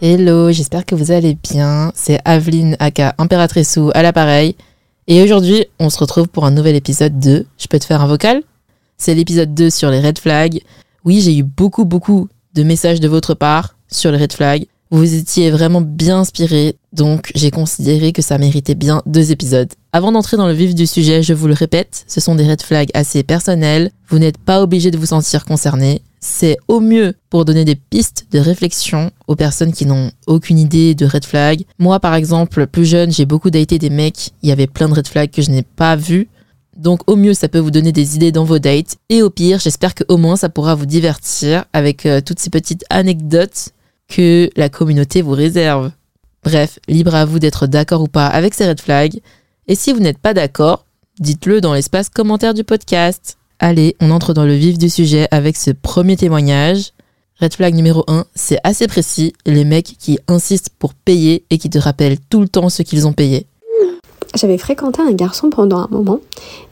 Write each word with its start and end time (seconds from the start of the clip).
Hello, 0.00 0.52
j'espère 0.52 0.86
que 0.86 0.94
vous 0.94 1.10
allez 1.10 1.36
bien. 1.42 1.90
C'est 1.92 2.20
Aveline 2.24 2.76
aka 2.78 3.16
Impératrice 3.18 3.76
ou 3.78 3.90
à 3.94 4.02
l'appareil. 4.04 4.54
Et 5.08 5.20
aujourd'hui, 5.24 5.64
on 5.80 5.90
se 5.90 5.98
retrouve 5.98 6.28
pour 6.28 6.44
un 6.44 6.52
nouvel 6.52 6.76
épisode 6.76 7.18
de 7.18 7.46
Je 7.58 7.66
peux 7.66 7.80
te 7.80 7.84
faire 7.84 8.00
un 8.00 8.06
vocal? 8.06 8.42
C'est 8.96 9.16
l'épisode 9.16 9.54
2 9.54 9.70
sur 9.70 9.90
les 9.90 9.98
red 9.98 10.20
flags. 10.20 10.60
Oui, 11.04 11.20
j'ai 11.20 11.36
eu 11.36 11.42
beaucoup, 11.42 11.84
beaucoup 11.84 12.28
de 12.54 12.62
messages 12.62 13.00
de 13.00 13.08
votre 13.08 13.34
part 13.34 13.76
sur 13.90 14.12
les 14.12 14.18
red 14.18 14.32
flags. 14.32 14.66
Vous 14.92 15.14
étiez 15.16 15.50
vraiment 15.50 15.80
bien 15.80 16.20
inspiré, 16.20 16.76
donc 16.92 17.32
j'ai 17.34 17.50
considéré 17.50 18.12
que 18.12 18.22
ça 18.22 18.38
méritait 18.38 18.76
bien 18.76 19.02
deux 19.04 19.32
épisodes. 19.32 19.72
Avant 19.92 20.12
d'entrer 20.12 20.36
dans 20.36 20.46
le 20.46 20.54
vif 20.54 20.76
du 20.76 20.86
sujet, 20.86 21.24
je 21.24 21.34
vous 21.34 21.48
le 21.48 21.54
répète, 21.54 22.04
ce 22.06 22.20
sont 22.20 22.36
des 22.36 22.48
red 22.48 22.62
flags 22.62 22.90
assez 22.94 23.24
personnels. 23.24 23.90
Vous 24.08 24.20
n'êtes 24.20 24.38
pas 24.38 24.62
obligé 24.62 24.92
de 24.92 24.96
vous 24.96 25.06
sentir 25.06 25.44
concerné. 25.44 26.02
C'est 26.20 26.56
au 26.66 26.80
mieux 26.80 27.14
pour 27.30 27.44
donner 27.44 27.64
des 27.64 27.76
pistes 27.76 28.26
de 28.32 28.38
réflexion 28.38 29.10
aux 29.26 29.36
personnes 29.36 29.72
qui 29.72 29.86
n'ont 29.86 30.10
aucune 30.26 30.58
idée 30.58 30.94
de 30.94 31.06
red 31.06 31.24
flags. 31.24 31.64
Moi, 31.78 32.00
par 32.00 32.14
exemple, 32.14 32.66
plus 32.66 32.86
jeune, 32.86 33.12
j'ai 33.12 33.26
beaucoup 33.26 33.50
daté 33.50 33.78
des 33.78 33.90
mecs. 33.90 34.30
Il 34.42 34.48
y 34.48 34.52
avait 34.52 34.66
plein 34.66 34.88
de 34.88 34.94
red 34.94 35.06
flags 35.06 35.30
que 35.30 35.42
je 35.42 35.50
n'ai 35.50 35.62
pas 35.62 35.96
vus. 35.96 36.28
Donc 36.76 37.00
au 37.10 37.16
mieux, 37.16 37.34
ça 37.34 37.48
peut 37.48 37.58
vous 37.58 37.72
donner 37.72 37.92
des 37.92 38.16
idées 38.16 38.32
dans 38.32 38.44
vos 38.44 38.58
dates. 38.58 38.96
Et 39.08 39.22
au 39.22 39.30
pire, 39.30 39.58
j'espère 39.58 39.94
qu'au 39.94 40.16
moins 40.16 40.36
ça 40.36 40.48
pourra 40.48 40.74
vous 40.74 40.86
divertir 40.86 41.64
avec 41.72 42.06
euh, 42.06 42.20
toutes 42.20 42.38
ces 42.38 42.50
petites 42.50 42.84
anecdotes 42.88 43.70
que 44.08 44.48
la 44.56 44.68
communauté 44.68 45.20
vous 45.20 45.32
réserve. 45.32 45.90
Bref, 46.44 46.78
libre 46.88 47.14
à 47.14 47.24
vous 47.24 47.40
d'être 47.40 47.66
d'accord 47.66 48.02
ou 48.02 48.06
pas 48.06 48.26
avec 48.26 48.54
ces 48.54 48.68
red 48.68 48.80
flags. 48.80 49.20
Et 49.66 49.74
si 49.74 49.92
vous 49.92 50.00
n'êtes 50.00 50.18
pas 50.18 50.34
d'accord, 50.34 50.86
dites-le 51.18 51.60
dans 51.60 51.74
l'espace 51.74 52.08
commentaire 52.08 52.54
du 52.54 52.62
podcast. 52.64 53.37
Allez, 53.60 53.96
on 54.00 54.12
entre 54.12 54.34
dans 54.34 54.44
le 54.44 54.54
vif 54.54 54.78
du 54.78 54.88
sujet 54.88 55.26
avec 55.32 55.56
ce 55.56 55.72
premier 55.72 56.16
témoignage. 56.16 56.92
Red 57.40 57.54
flag 57.54 57.74
numéro 57.74 58.04
1, 58.06 58.24
c'est 58.36 58.58
assez 58.62 58.86
précis, 58.86 59.32
les 59.46 59.64
mecs 59.64 59.96
qui 59.98 60.20
insistent 60.28 60.70
pour 60.78 60.94
payer 60.94 61.44
et 61.50 61.58
qui 61.58 61.68
te 61.68 61.78
rappellent 61.78 62.18
tout 62.30 62.40
le 62.40 62.48
temps 62.48 62.68
ce 62.68 62.82
qu'ils 62.82 63.08
ont 63.08 63.12
payé. 63.12 63.46
J'avais 64.36 64.58
fréquenté 64.58 65.02
un 65.02 65.10
garçon 65.10 65.50
pendant 65.50 65.78
un 65.78 65.88
moment 65.90 66.20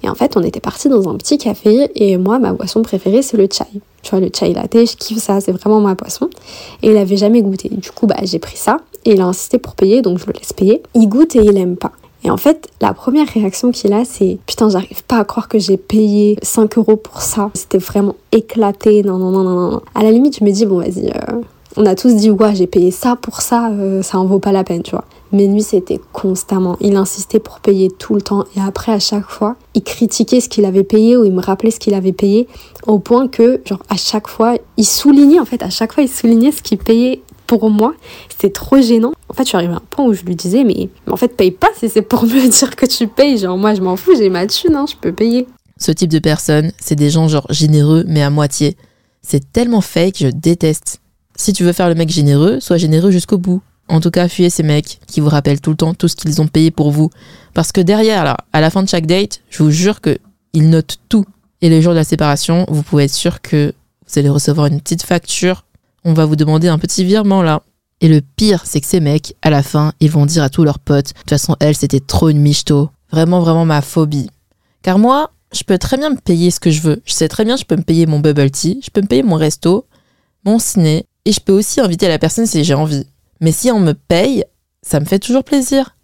et 0.04 0.08
en 0.08 0.14
fait 0.14 0.36
on 0.36 0.42
était 0.42 0.60
parti 0.60 0.88
dans 0.88 1.08
un 1.08 1.16
petit 1.16 1.38
café 1.38 1.90
et 1.96 2.18
moi 2.18 2.38
ma 2.38 2.52
boisson 2.52 2.82
préférée 2.82 3.22
c'est 3.22 3.36
le 3.36 3.48
chai. 3.50 3.64
Tu 4.02 4.10
vois 4.10 4.20
le 4.20 4.30
chai 4.32 4.52
latte, 4.52 4.74
je 4.74 4.96
kiffe 4.96 5.18
ça, 5.18 5.40
c'est 5.40 5.52
vraiment 5.52 5.80
ma 5.80 5.94
boisson. 5.94 6.28
Et 6.82 6.90
il 6.90 6.96
avait 6.96 7.16
jamais 7.16 7.42
goûté. 7.42 7.68
Du 7.68 7.90
coup 7.90 8.06
bah 8.06 8.18
j'ai 8.22 8.38
pris 8.38 8.56
ça 8.56 8.78
et 9.04 9.14
il 9.14 9.20
a 9.20 9.24
insisté 9.24 9.58
pour 9.58 9.74
payer 9.74 10.02
donc 10.02 10.18
je 10.18 10.26
le 10.26 10.34
laisse 10.34 10.52
payer. 10.52 10.82
Il 10.94 11.08
goûte 11.08 11.34
et 11.34 11.40
il 11.40 11.56
aime 11.56 11.76
pas. 11.76 11.92
Et 12.24 12.30
en 12.30 12.36
fait, 12.36 12.68
la 12.80 12.92
première 12.92 13.28
réaction 13.28 13.70
qu'il 13.70 13.92
a, 13.92 14.04
c'est 14.04 14.38
putain, 14.46 14.68
j'arrive 14.68 15.04
pas 15.04 15.18
à 15.18 15.24
croire 15.24 15.48
que 15.48 15.58
j'ai 15.58 15.76
payé 15.76 16.36
5 16.42 16.78
euros 16.78 16.96
pour 16.96 17.20
ça. 17.20 17.50
C'était 17.54 17.78
vraiment 17.78 18.16
éclaté. 18.32 19.02
Non, 19.02 19.18
non, 19.18 19.30
non, 19.30 19.42
non, 19.42 19.70
non. 19.70 19.80
À 19.94 20.02
la 20.02 20.10
limite, 20.10 20.38
je 20.38 20.44
me 20.44 20.50
dis, 20.50 20.66
bon, 20.66 20.78
vas-y, 20.78 21.08
euh, 21.08 21.40
on 21.76 21.84
a 21.84 21.94
tous 21.94 22.14
dit, 22.14 22.30
ouais, 22.30 22.54
j'ai 22.54 22.66
payé 22.66 22.90
ça 22.90 23.16
pour 23.16 23.42
ça, 23.42 23.70
euh, 23.70 24.02
ça 24.02 24.18
en 24.18 24.24
vaut 24.24 24.38
pas 24.38 24.52
la 24.52 24.64
peine, 24.64 24.82
tu 24.82 24.92
vois. 24.92 25.04
Mais 25.32 25.46
lui, 25.46 25.62
c'était 25.62 26.00
constamment. 26.12 26.76
Il 26.80 26.96
insistait 26.96 27.40
pour 27.40 27.60
payer 27.60 27.90
tout 27.90 28.14
le 28.14 28.22
temps. 28.22 28.44
Et 28.56 28.60
après, 28.60 28.92
à 28.92 28.98
chaque 28.98 29.28
fois, 29.28 29.56
il 29.74 29.82
critiquait 29.82 30.40
ce 30.40 30.48
qu'il 30.48 30.64
avait 30.64 30.84
payé 30.84 31.16
ou 31.16 31.24
il 31.24 31.32
me 31.32 31.42
rappelait 31.42 31.70
ce 31.70 31.80
qu'il 31.80 31.94
avait 31.94 32.12
payé. 32.12 32.46
Au 32.86 32.98
point 32.98 33.28
que, 33.28 33.60
genre, 33.64 33.82
à 33.88 33.96
chaque 33.96 34.28
fois, 34.28 34.54
il 34.76 34.86
soulignait, 34.86 35.40
en 35.40 35.44
fait, 35.44 35.62
à 35.62 35.70
chaque 35.70 35.92
fois, 35.92 36.02
il 36.02 36.08
soulignait 36.08 36.52
ce 36.52 36.62
qu'il 36.62 36.78
payait 36.78 37.22
pour 37.46 37.70
moi, 37.70 37.94
c'était 38.28 38.50
trop 38.50 38.80
gênant. 38.80 39.12
En 39.28 39.34
fait, 39.34 39.44
je 39.44 39.48
suis 39.48 39.56
arrivée 39.56 39.74
à 39.74 39.76
un 39.76 39.82
point 39.88 40.04
où 40.04 40.12
je 40.12 40.22
lui 40.22 40.36
disais, 40.36 40.64
mais, 40.64 40.88
en 41.10 41.16
fait, 41.16 41.28
paye 41.28 41.50
pas 41.50 41.68
si 41.78 41.88
c'est 41.88 42.02
pour 42.02 42.22
me 42.26 42.48
dire 42.48 42.76
que 42.76 42.86
tu 42.86 43.06
payes. 43.06 43.38
Genre, 43.38 43.56
moi, 43.56 43.74
je 43.74 43.80
m'en 43.80 43.96
fous, 43.96 44.14
j'ai 44.16 44.30
ma 44.30 44.46
thune, 44.46 44.76
hein, 44.76 44.86
je 44.88 44.96
peux 44.96 45.12
payer. 45.12 45.46
Ce 45.78 45.92
type 45.92 46.10
de 46.10 46.18
personne, 46.18 46.72
c'est 46.78 46.94
des 46.94 47.10
gens 47.10 47.28
genre 47.28 47.46
généreux, 47.50 48.04
mais 48.06 48.22
à 48.22 48.30
moitié. 48.30 48.76
C'est 49.22 49.52
tellement 49.52 49.80
fake, 49.80 50.16
je 50.20 50.28
déteste. 50.28 51.00
Si 51.34 51.52
tu 51.52 51.64
veux 51.64 51.72
faire 51.72 51.88
le 51.88 51.94
mec 51.94 52.08
généreux, 52.08 52.60
sois 52.60 52.78
généreux 52.78 53.10
jusqu'au 53.10 53.36
bout. 53.36 53.60
En 53.88 54.00
tout 54.00 54.10
cas, 54.10 54.28
fuyez 54.28 54.50
ces 54.50 54.62
mecs 54.62 55.00
qui 55.06 55.20
vous 55.20 55.28
rappellent 55.28 55.60
tout 55.60 55.70
le 55.70 55.76
temps 55.76 55.94
tout 55.94 56.08
ce 56.08 56.16
qu'ils 56.16 56.40
ont 56.40 56.48
payé 56.48 56.70
pour 56.70 56.90
vous. 56.90 57.10
Parce 57.54 57.72
que 57.72 57.80
derrière, 57.80 58.24
là, 58.24 58.36
à 58.52 58.60
la 58.60 58.70
fin 58.70 58.82
de 58.82 58.88
chaque 58.88 59.06
date, 59.06 59.40
je 59.50 59.62
vous 59.62 59.70
jure 59.70 60.00
qu'ils 60.00 60.70
notent 60.70 60.98
tout. 61.08 61.24
Et 61.60 61.68
le 61.68 61.80
jour 61.80 61.92
de 61.92 61.98
la 61.98 62.04
séparation, 62.04 62.66
vous 62.68 62.82
pouvez 62.82 63.04
être 63.04 63.14
sûr 63.14 63.42
que 63.42 63.74
vous 64.06 64.18
allez 64.18 64.28
recevoir 64.28 64.66
une 64.66 64.80
petite 64.80 65.02
facture 65.02 65.64
on 66.06 66.14
va 66.14 66.24
vous 66.24 66.36
demander 66.36 66.68
un 66.68 66.78
petit 66.78 67.04
virement 67.04 67.42
là. 67.42 67.62
Et 68.00 68.08
le 68.08 68.20
pire, 68.20 68.62
c'est 68.64 68.80
que 68.80 68.86
ces 68.86 69.00
mecs, 69.00 69.34
à 69.42 69.50
la 69.50 69.62
fin, 69.62 69.92
ils 70.00 70.10
vont 70.10 70.24
dire 70.24 70.44
à 70.44 70.48
tous 70.48 70.62
leurs 70.62 70.78
potes, 70.78 71.08
de 71.08 71.18
toute 71.18 71.30
façon, 71.30 71.56
elle, 71.58 71.74
c'était 71.74 72.00
trop 72.00 72.28
une 72.28 72.38
michto. 72.38 72.90
Vraiment, 73.10 73.40
vraiment 73.40 73.64
ma 73.64 73.82
phobie. 73.82 74.30
Car 74.82 74.98
moi, 74.98 75.32
je 75.52 75.64
peux 75.64 75.78
très 75.78 75.96
bien 75.96 76.10
me 76.10 76.16
payer 76.16 76.52
ce 76.52 76.60
que 76.60 76.70
je 76.70 76.80
veux. 76.80 77.02
Je 77.04 77.12
sais 77.12 77.28
très 77.28 77.44
bien, 77.44 77.56
je 77.56 77.64
peux 77.64 77.74
me 77.74 77.82
payer 77.82 78.06
mon 78.06 78.20
bubble 78.20 78.50
tea, 78.52 78.80
je 78.84 78.90
peux 78.90 79.00
me 79.00 79.08
payer 79.08 79.24
mon 79.24 79.34
resto, 79.34 79.86
mon 80.44 80.60
ciné, 80.60 81.06
et 81.24 81.32
je 81.32 81.40
peux 81.40 81.52
aussi 81.52 81.80
inviter 81.80 82.06
la 82.06 82.20
personne 82.20 82.46
si 82.46 82.62
j'ai 82.62 82.74
envie. 82.74 83.06
Mais 83.40 83.50
si 83.50 83.72
on 83.72 83.80
me 83.80 83.92
paye, 83.92 84.44
ça 84.82 85.00
me 85.00 85.06
fait 85.06 85.18
toujours 85.18 85.42
plaisir. 85.42 85.96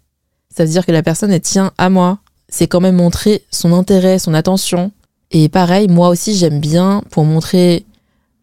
Ça 0.53 0.65
veut 0.65 0.71
dire 0.71 0.85
que 0.85 0.91
la 0.91 1.03
personne, 1.03 1.31
elle 1.31 1.41
tient 1.41 1.71
à 1.77 1.89
moi. 1.89 2.19
C'est 2.49 2.67
quand 2.67 2.81
même 2.81 2.97
montrer 2.97 3.45
son 3.51 3.71
intérêt, 3.71 4.19
son 4.19 4.33
attention. 4.33 4.91
Et 5.31 5.47
pareil, 5.47 5.87
moi 5.87 6.09
aussi, 6.09 6.35
j'aime 6.35 6.59
bien, 6.59 7.03
pour 7.09 7.23
montrer 7.23 7.85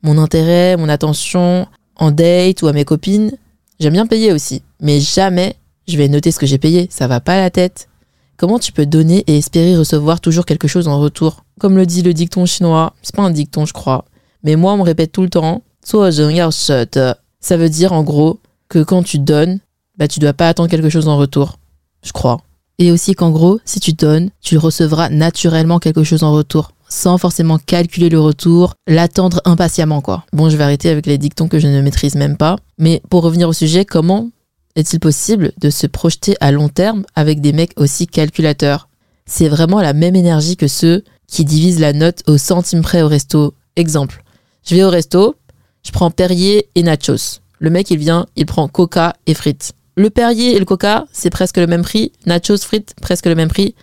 mon 0.03 0.19
intérêt, 0.19 0.77
mon 0.77 0.89
attention 0.89 1.67
en 1.97 2.11
date 2.11 2.63
ou 2.63 2.69
à 2.69 2.73
mes 2.73 2.85
copines. 2.85 3.33
J'aime 3.79 3.93
bien 3.93 4.07
payer 4.07 4.33
aussi, 4.33 4.63
mais 4.81 5.01
jamais 5.01 5.57
je 5.89 5.97
vais 5.97 6.09
noter 6.09 6.31
ce 6.31 6.39
que 6.39 6.47
j'ai 6.47 6.59
payé, 6.59 6.89
ça 6.91 7.09
va 7.09 7.21
pas 7.21 7.35
à 7.35 7.41
la 7.41 7.51
tête. 7.51 7.89
Comment 8.37 8.59
tu 8.59 8.73
peux 8.73 8.87
donner 8.87 9.25
et 9.27 9.37
espérer 9.37 9.77
recevoir 9.77 10.21
toujours 10.21 10.47
quelque 10.47 10.69
chose 10.69 10.89
en 10.89 10.99
retour? 10.99 11.45
Comme 11.59 11.77
le 11.77 11.85
dit 11.85 12.03
le 12.03 12.15
dicton 12.15 12.47
chinois, 12.47 12.95
c'est 13.03 13.15
pas 13.15 13.23
un 13.23 13.31
dicton 13.31 13.67
je 13.67 13.73
crois, 13.73 14.05
mais 14.43 14.57
moi 14.57 14.73
on 14.73 14.79
me 14.79 14.83
répète 14.83 15.13
tout 15.13 15.23
le 15.23 15.29
temps, 15.29 15.63
ça 15.83 17.57
veut 17.57 17.69
dire 17.69 17.93
en 17.93 18.03
gros 18.03 18.39
que 18.69 18.83
quand 18.83 19.03
tu 19.03 19.19
donnes, 19.19 19.61
bah 19.99 20.09
tu 20.09 20.21
dois 20.21 20.33
pas 20.33 20.49
attendre 20.49 20.71
quelque 20.71 20.89
chose 20.89 21.09
en 21.09 21.19
retour, 21.19 21.59
je 22.03 22.13
crois. 22.13 22.39
Et 22.79 22.93
aussi 22.93 23.15
qu'en 23.15 23.31
gros, 23.31 23.61
si 23.67 23.79
tu 23.79 23.93
donnes, 23.93 24.31
tu 24.41 24.57
recevras 24.57 25.11
naturellement 25.11 25.79
quelque 25.79 26.03
chose 26.03 26.23
en 26.23 26.33
retour 26.33 26.73
sans 26.91 27.17
forcément 27.17 27.59
calculer 27.59 28.11
le 28.11 28.21
retour, 28.21 28.75
l'attendre 28.87 29.41
impatiemment 29.47 30.03
quoi. 30.03 30.27
Bon, 30.35 30.51
je 30.51 30.57
vais 30.59 30.65
arrêter 30.65 30.91
avec 30.91 31.07
les 31.07 31.17
dictons 31.17 31.49
que 31.49 31.59
je 31.59 31.69
ne 31.69 31.81
maîtrise 31.81 32.17
même 32.17 32.37
pas, 32.37 32.57
mais 32.77 33.01
pour 33.09 33.23
revenir 33.23 33.49
au 33.49 33.55
sujet, 33.55 33.87
comment 33.87 34.29
est-il 34.77 35.01
possible 35.01 35.53
de 35.59 35.71
se 35.71 35.87
projeter 35.87 36.37
à 36.41 36.53
long 36.53 36.69
terme 36.69 37.05
avec 37.15 37.41
des 37.41 37.55
mecs 37.55 37.73
aussi 37.81 38.07
calculateurs? 38.07 38.89
C'est 39.25 39.49
vraiment 39.49 39.81
la 39.81 39.95
même 39.95 40.17
énergie 40.17 40.57
que 40.57 40.69
ceux 40.69 41.05
qui 41.27 41.45
divisent 41.45 41.81
la 41.81 41.93
note 41.93 42.23
au 42.27 42.37
centime 42.37 42.83
près 42.83 43.03
au 43.03 43.09
resto. 43.09 43.55
Exemple, 43.77 44.23
je 44.67 44.75
vais 44.75 44.83
au 44.83 44.91
resto, 44.91 45.37
je 45.85 45.93
prends 45.93 46.11
Perrier 46.11 46.69
et 46.75 46.83
nachos. 46.83 47.41
Le 47.59 47.71
mec, 47.71 47.91
il 47.91 47.99
vient, 47.99 48.27
il 48.37 48.47
prend 48.47 48.69
coca 48.69 49.15
et 49.27 49.35
frites. 49.35 49.73
Le 49.97 50.11
Perrier 50.11 50.57
et 50.57 50.59
le 50.59 50.65
coca, 50.65 51.07
c'est 51.13 51.31
presque 51.31 51.59
le 51.59 51.67
même 51.67 51.83
prix. 51.83 52.13
Nachos, 52.27 52.59
frites, 52.59 52.95
presque 53.01 53.27
le 53.27 53.35
même 53.35 53.49
prix, 53.49 53.75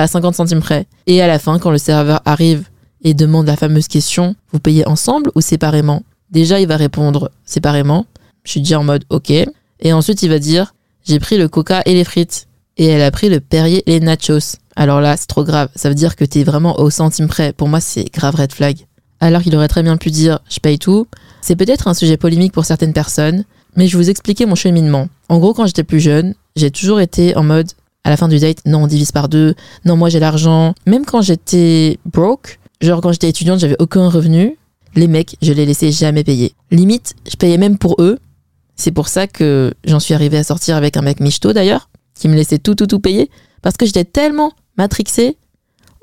à 0.00 0.06
50 0.06 0.34
centimes 0.34 0.60
près. 0.60 0.86
Et 1.06 1.22
à 1.22 1.26
la 1.26 1.38
fin, 1.38 1.58
quand 1.58 1.70
le 1.70 1.78
serveur 1.78 2.20
arrive 2.24 2.68
et 3.02 3.14
demande 3.14 3.46
la 3.46 3.56
fameuse 3.56 3.88
question, 3.88 4.34
vous 4.52 4.60
payez 4.60 4.86
ensemble 4.86 5.30
ou 5.34 5.40
séparément? 5.40 6.02
Déjà, 6.30 6.60
il 6.60 6.66
va 6.66 6.76
répondre 6.76 7.30
séparément. 7.44 8.06
Je 8.44 8.52
suis 8.52 8.60
déjà 8.60 8.80
en 8.80 8.84
mode 8.84 9.04
OK. 9.10 9.30
Et 9.30 9.92
ensuite, 9.92 10.22
il 10.22 10.30
va 10.30 10.38
dire, 10.38 10.74
j'ai 11.04 11.18
pris 11.18 11.36
le 11.36 11.48
coca 11.48 11.82
et 11.84 11.94
les 11.94 12.04
frites. 12.04 12.48
Et 12.78 12.86
elle 12.86 13.02
a 13.02 13.10
pris 13.10 13.28
le 13.28 13.40
Perrier 13.40 13.82
et 13.86 13.98
les 13.98 14.00
nachos. 14.00 14.56
Alors 14.76 15.00
là, 15.00 15.16
c'est 15.16 15.26
trop 15.26 15.44
grave. 15.44 15.68
Ça 15.76 15.88
veut 15.88 15.94
dire 15.94 16.16
que 16.16 16.24
t'es 16.24 16.42
vraiment 16.42 16.80
au 16.80 16.88
centime 16.88 17.28
près. 17.28 17.52
Pour 17.52 17.68
moi, 17.68 17.80
c'est 17.80 18.04
grave 18.12 18.34
red 18.34 18.52
flag. 18.52 18.86
Alors 19.20 19.42
qu'il 19.42 19.54
aurait 19.54 19.68
très 19.68 19.82
bien 19.82 19.96
pu 19.96 20.10
dire 20.10 20.40
je 20.48 20.58
paye 20.58 20.78
tout. 20.78 21.06
C'est 21.42 21.56
peut-être 21.56 21.88
un 21.88 21.94
sujet 21.94 22.16
polémique 22.16 22.52
pour 22.52 22.64
certaines 22.64 22.92
personnes, 22.92 23.44
mais 23.76 23.86
je 23.86 23.96
vais 23.96 24.04
vous 24.04 24.10
expliquer 24.10 24.46
mon 24.46 24.54
cheminement. 24.54 25.08
En 25.28 25.38
gros, 25.38 25.54
quand 25.54 25.66
j'étais 25.66 25.84
plus 25.84 26.00
jeune, 26.00 26.34
j'ai 26.56 26.70
toujours 26.70 27.00
été 27.00 27.36
en 27.36 27.42
mode 27.42 27.70
à 28.04 28.10
la 28.10 28.16
fin 28.16 28.28
du 28.28 28.38
date, 28.38 28.58
non, 28.66 28.84
on 28.84 28.86
divise 28.86 29.12
par 29.12 29.28
deux, 29.28 29.54
non, 29.84 29.96
moi 29.96 30.08
j'ai 30.08 30.20
l'argent. 30.20 30.74
Même 30.86 31.04
quand 31.04 31.22
j'étais 31.22 31.98
broke, 32.04 32.58
genre 32.80 33.00
quand 33.00 33.12
j'étais 33.12 33.28
étudiante, 33.28 33.60
j'avais 33.60 33.76
aucun 33.78 34.08
revenu, 34.08 34.58
les 34.94 35.08
mecs, 35.08 35.36
je 35.40 35.52
les 35.52 35.66
laissais 35.66 35.92
jamais 35.92 36.24
payer. 36.24 36.54
Limite, 36.70 37.14
je 37.30 37.36
payais 37.36 37.58
même 37.58 37.78
pour 37.78 37.96
eux. 38.00 38.18
C'est 38.76 38.90
pour 38.90 39.08
ça 39.08 39.26
que 39.26 39.72
j'en 39.84 40.00
suis 40.00 40.14
arrivée 40.14 40.38
à 40.38 40.44
sortir 40.44 40.76
avec 40.76 40.96
un 40.96 41.02
mec 41.02 41.20
michto 41.20 41.52
d'ailleurs, 41.52 41.88
qui 42.14 42.28
me 42.28 42.34
laissait 42.34 42.58
tout, 42.58 42.74
tout, 42.74 42.86
tout 42.86 43.00
payer, 43.00 43.30
parce 43.62 43.76
que 43.76 43.86
j'étais 43.86 44.04
tellement 44.04 44.52
matrixée, 44.76 45.36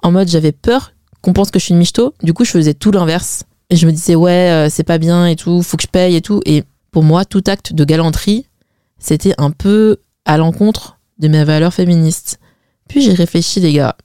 en 0.02 0.12
mode 0.12 0.30
j'avais 0.30 0.52
peur 0.52 0.94
qu'on 1.22 1.34
pense 1.34 1.52
que 1.52 1.60
je 1.60 1.66
suis 1.66 1.74
une 1.74 1.80
michto. 1.80 2.14
Du 2.24 2.34
coup, 2.34 2.46
je 2.46 2.52
faisais 2.52 2.74
tout 2.74 2.92
l'inverse. 2.92 3.44
Et 3.70 3.76
je 3.76 3.86
me 3.86 3.92
disais, 3.92 4.16
ouais, 4.16 4.50
euh, 4.50 4.70
c'est 4.70 4.84
pas 4.84 4.98
bien 4.98 5.28
et 5.28 5.36
tout, 5.36 5.62
faut 5.62 5.78
que 5.78 5.84
je 5.84 5.88
paye 5.88 6.16
et 6.16 6.22
tout. 6.22 6.42
Et 6.46 6.64
pour 6.92 7.04
moi, 7.04 7.26
tout 7.26 7.44
acte 7.48 7.74
de 7.74 7.84
galanterie, 7.84 8.48
c'était 8.98 9.36
un 9.38 9.52
peu 9.52 9.98
à 10.26 10.38
l'encontre 10.38 10.99
de 11.20 11.28
mes 11.28 11.44
valeurs 11.44 11.74
féministes. 11.74 12.40
Puis 12.88 13.02
j'ai 13.02 13.14
réfléchi, 13.14 13.60
les 13.60 13.74
gars. 13.74 13.96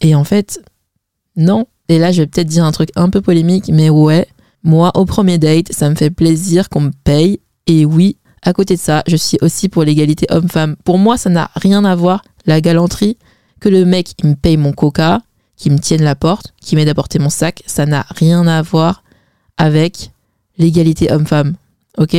Et 0.00 0.14
en 0.14 0.24
fait, 0.24 0.60
non. 1.36 1.66
Et 1.88 1.98
là, 1.98 2.12
je 2.12 2.22
vais 2.22 2.26
peut-être 2.26 2.48
dire 2.48 2.64
un 2.64 2.72
truc 2.72 2.90
un 2.96 3.08
peu 3.08 3.20
polémique, 3.20 3.70
mais 3.72 3.88
ouais, 3.90 4.26
moi, 4.62 4.90
au 4.96 5.04
premier 5.04 5.38
date, 5.38 5.72
ça 5.72 5.88
me 5.88 5.94
fait 5.94 6.10
plaisir 6.10 6.68
qu'on 6.68 6.80
me 6.80 6.90
paye. 7.04 7.40
Et 7.66 7.84
oui, 7.84 8.18
à 8.42 8.52
côté 8.52 8.74
de 8.74 8.80
ça, 8.80 9.02
je 9.06 9.16
suis 9.16 9.38
aussi 9.40 9.68
pour 9.68 9.84
l'égalité 9.84 10.26
homme-femme. 10.30 10.76
Pour 10.84 10.98
moi, 10.98 11.16
ça 11.16 11.30
n'a 11.30 11.50
rien 11.54 11.84
à 11.84 11.94
voir, 11.94 12.22
la 12.46 12.60
galanterie, 12.60 13.16
que 13.60 13.68
le 13.68 13.84
mec, 13.84 14.12
il 14.22 14.30
me 14.30 14.34
paye 14.34 14.56
mon 14.56 14.72
coca, 14.72 15.22
qui 15.56 15.70
me 15.70 15.78
tienne 15.78 16.02
la 16.02 16.14
porte, 16.14 16.52
qui 16.60 16.76
m'aide 16.76 16.88
à 16.88 16.94
porter 16.94 17.18
mon 17.18 17.30
sac, 17.30 17.62
ça 17.66 17.86
n'a 17.86 18.04
rien 18.10 18.46
à 18.46 18.60
voir 18.62 19.02
avec 19.56 20.10
l'égalité 20.58 21.10
homme-femme. 21.10 21.54
Ok? 21.98 22.16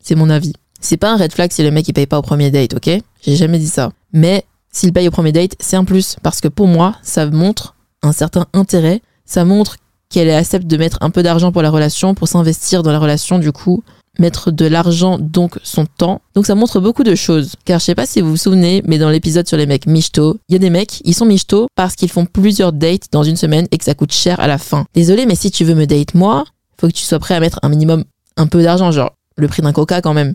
C'est 0.00 0.14
mon 0.14 0.30
avis. 0.30 0.54
C'est 0.82 0.96
pas 0.96 1.12
un 1.12 1.16
red 1.16 1.32
flag 1.32 1.50
si 1.52 1.62
le 1.62 1.70
mec 1.70 1.88
il 1.88 1.92
paye 1.94 2.06
pas 2.06 2.18
au 2.18 2.22
premier 2.22 2.50
date, 2.50 2.74
ok? 2.74 2.90
J'ai 3.22 3.36
jamais 3.36 3.58
dit 3.58 3.68
ça. 3.68 3.92
Mais 4.12 4.44
s'il 4.72 4.92
paye 4.92 5.08
au 5.08 5.12
premier 5.12 5.32
date, 5.32 5.54
c'est 5.60 5.76
un 5.76 5.84
plus. 5.84 6.16
Parce 6.22 6.40
que 6.40 6.48
pour 6.48 6.66
moi, 6.66 6.96
ça 7.02 7.24
montre 7.26 7.76
un 8.02 8.12
certain 8.12 8.46
intérêt. 8.52 9.00
Ça 9.24 9.44
montre 9.44 9.76
qu'elle 10.10 10.28
accepte 10.30 10.66
de 10.66 10.76
mettre 10.76 10.98
un 11.00 11.10
peu 11.10 11.22
d'argent 11.22 11.52
pour 11.52 11.62
la 11.62 11.70
relation, 11.70 12.14
pour 12.14 12.28
s'investir 12.28 12.82
dans 12.82 12.92
la 12.92 12.98
relation, 12.98 13.38
du 13.38 13.52
coup, 13.52 13.82
mettre 14.18 14.50
de 14.50 14.66
l'argent, 14.66 15.18
donc 15.18 15.58
son 15.62 15.86
temps. 15.86 16.20
Donc 16.34 16.46
ça 16.46 16.54
montre 16.54 16.80
beaucoup 16.80 17.04
de 17.04 17.14
choses. 17.14 17.54
Car 17.64 17.78
je 17.78 17.84
sais 17.84 17.94
pas 17.94 18.04
si 18.04 18.20
vous 18.20 18.30
vous 18.30 18.36
souvenez, 18.36 18.82
mais 18.84 18.98
dans 18.98 19.08
l'épisode 19.08 19.46
sur 19.46 19.56
les 19.56 19.66
mecs 19.66 19.86
michto, 19.86 20.38
il 20.48 20.52
y 20.52 20.56
a 20.56 20.58
des 20.58 20.68
mecs, 20.70 21.00
ils 21.04 21.14
sont 21.14 21.24
michto 21.24 21.68
parce 21.76 21.94
qu'ils 21.94 22.10
font 22.10 22.26
plusieurs 22.26 22.72
dates 22.72 23.04
dans 23.12 23.22
une 23.22 23.36
semaine 23.36 23.68
et 23.70 23.78
que 23.78 23.84
ça 23.84 23.94
coûte 23.94 24.12
cher 24.12 24.40
à 24.40 24.48
la 24.48 24.58
fin. 24.58 24.84
Désolé, 24.94 25.26
mais 25.26 25.36
si 25.36 25.50
tu 25.50 25.64
veux 25.64 25.74
me 25.74 25.86
date 25.86 26.14
moi, 26.14 26.44
faut 26.78 26.88
que 26.88 26.92
tu 26.92 27.04
sois 27.04 27.18
prêt 27.18 27.34
à 27.34 27.40
mettre 27.40 27.60
un 27.62 27.68
minimum, 27.68 28.04
un 28.36 28.46
peu 28.46 28.62
d'argent, 28.62 28.90
genre 28.90 29.12
le 29.36 29.48
prix 29.48 29.62
d'un 29.62 29.72
coca 29.72 30.02
quand 30.02 30.14
même. 30.14 30.34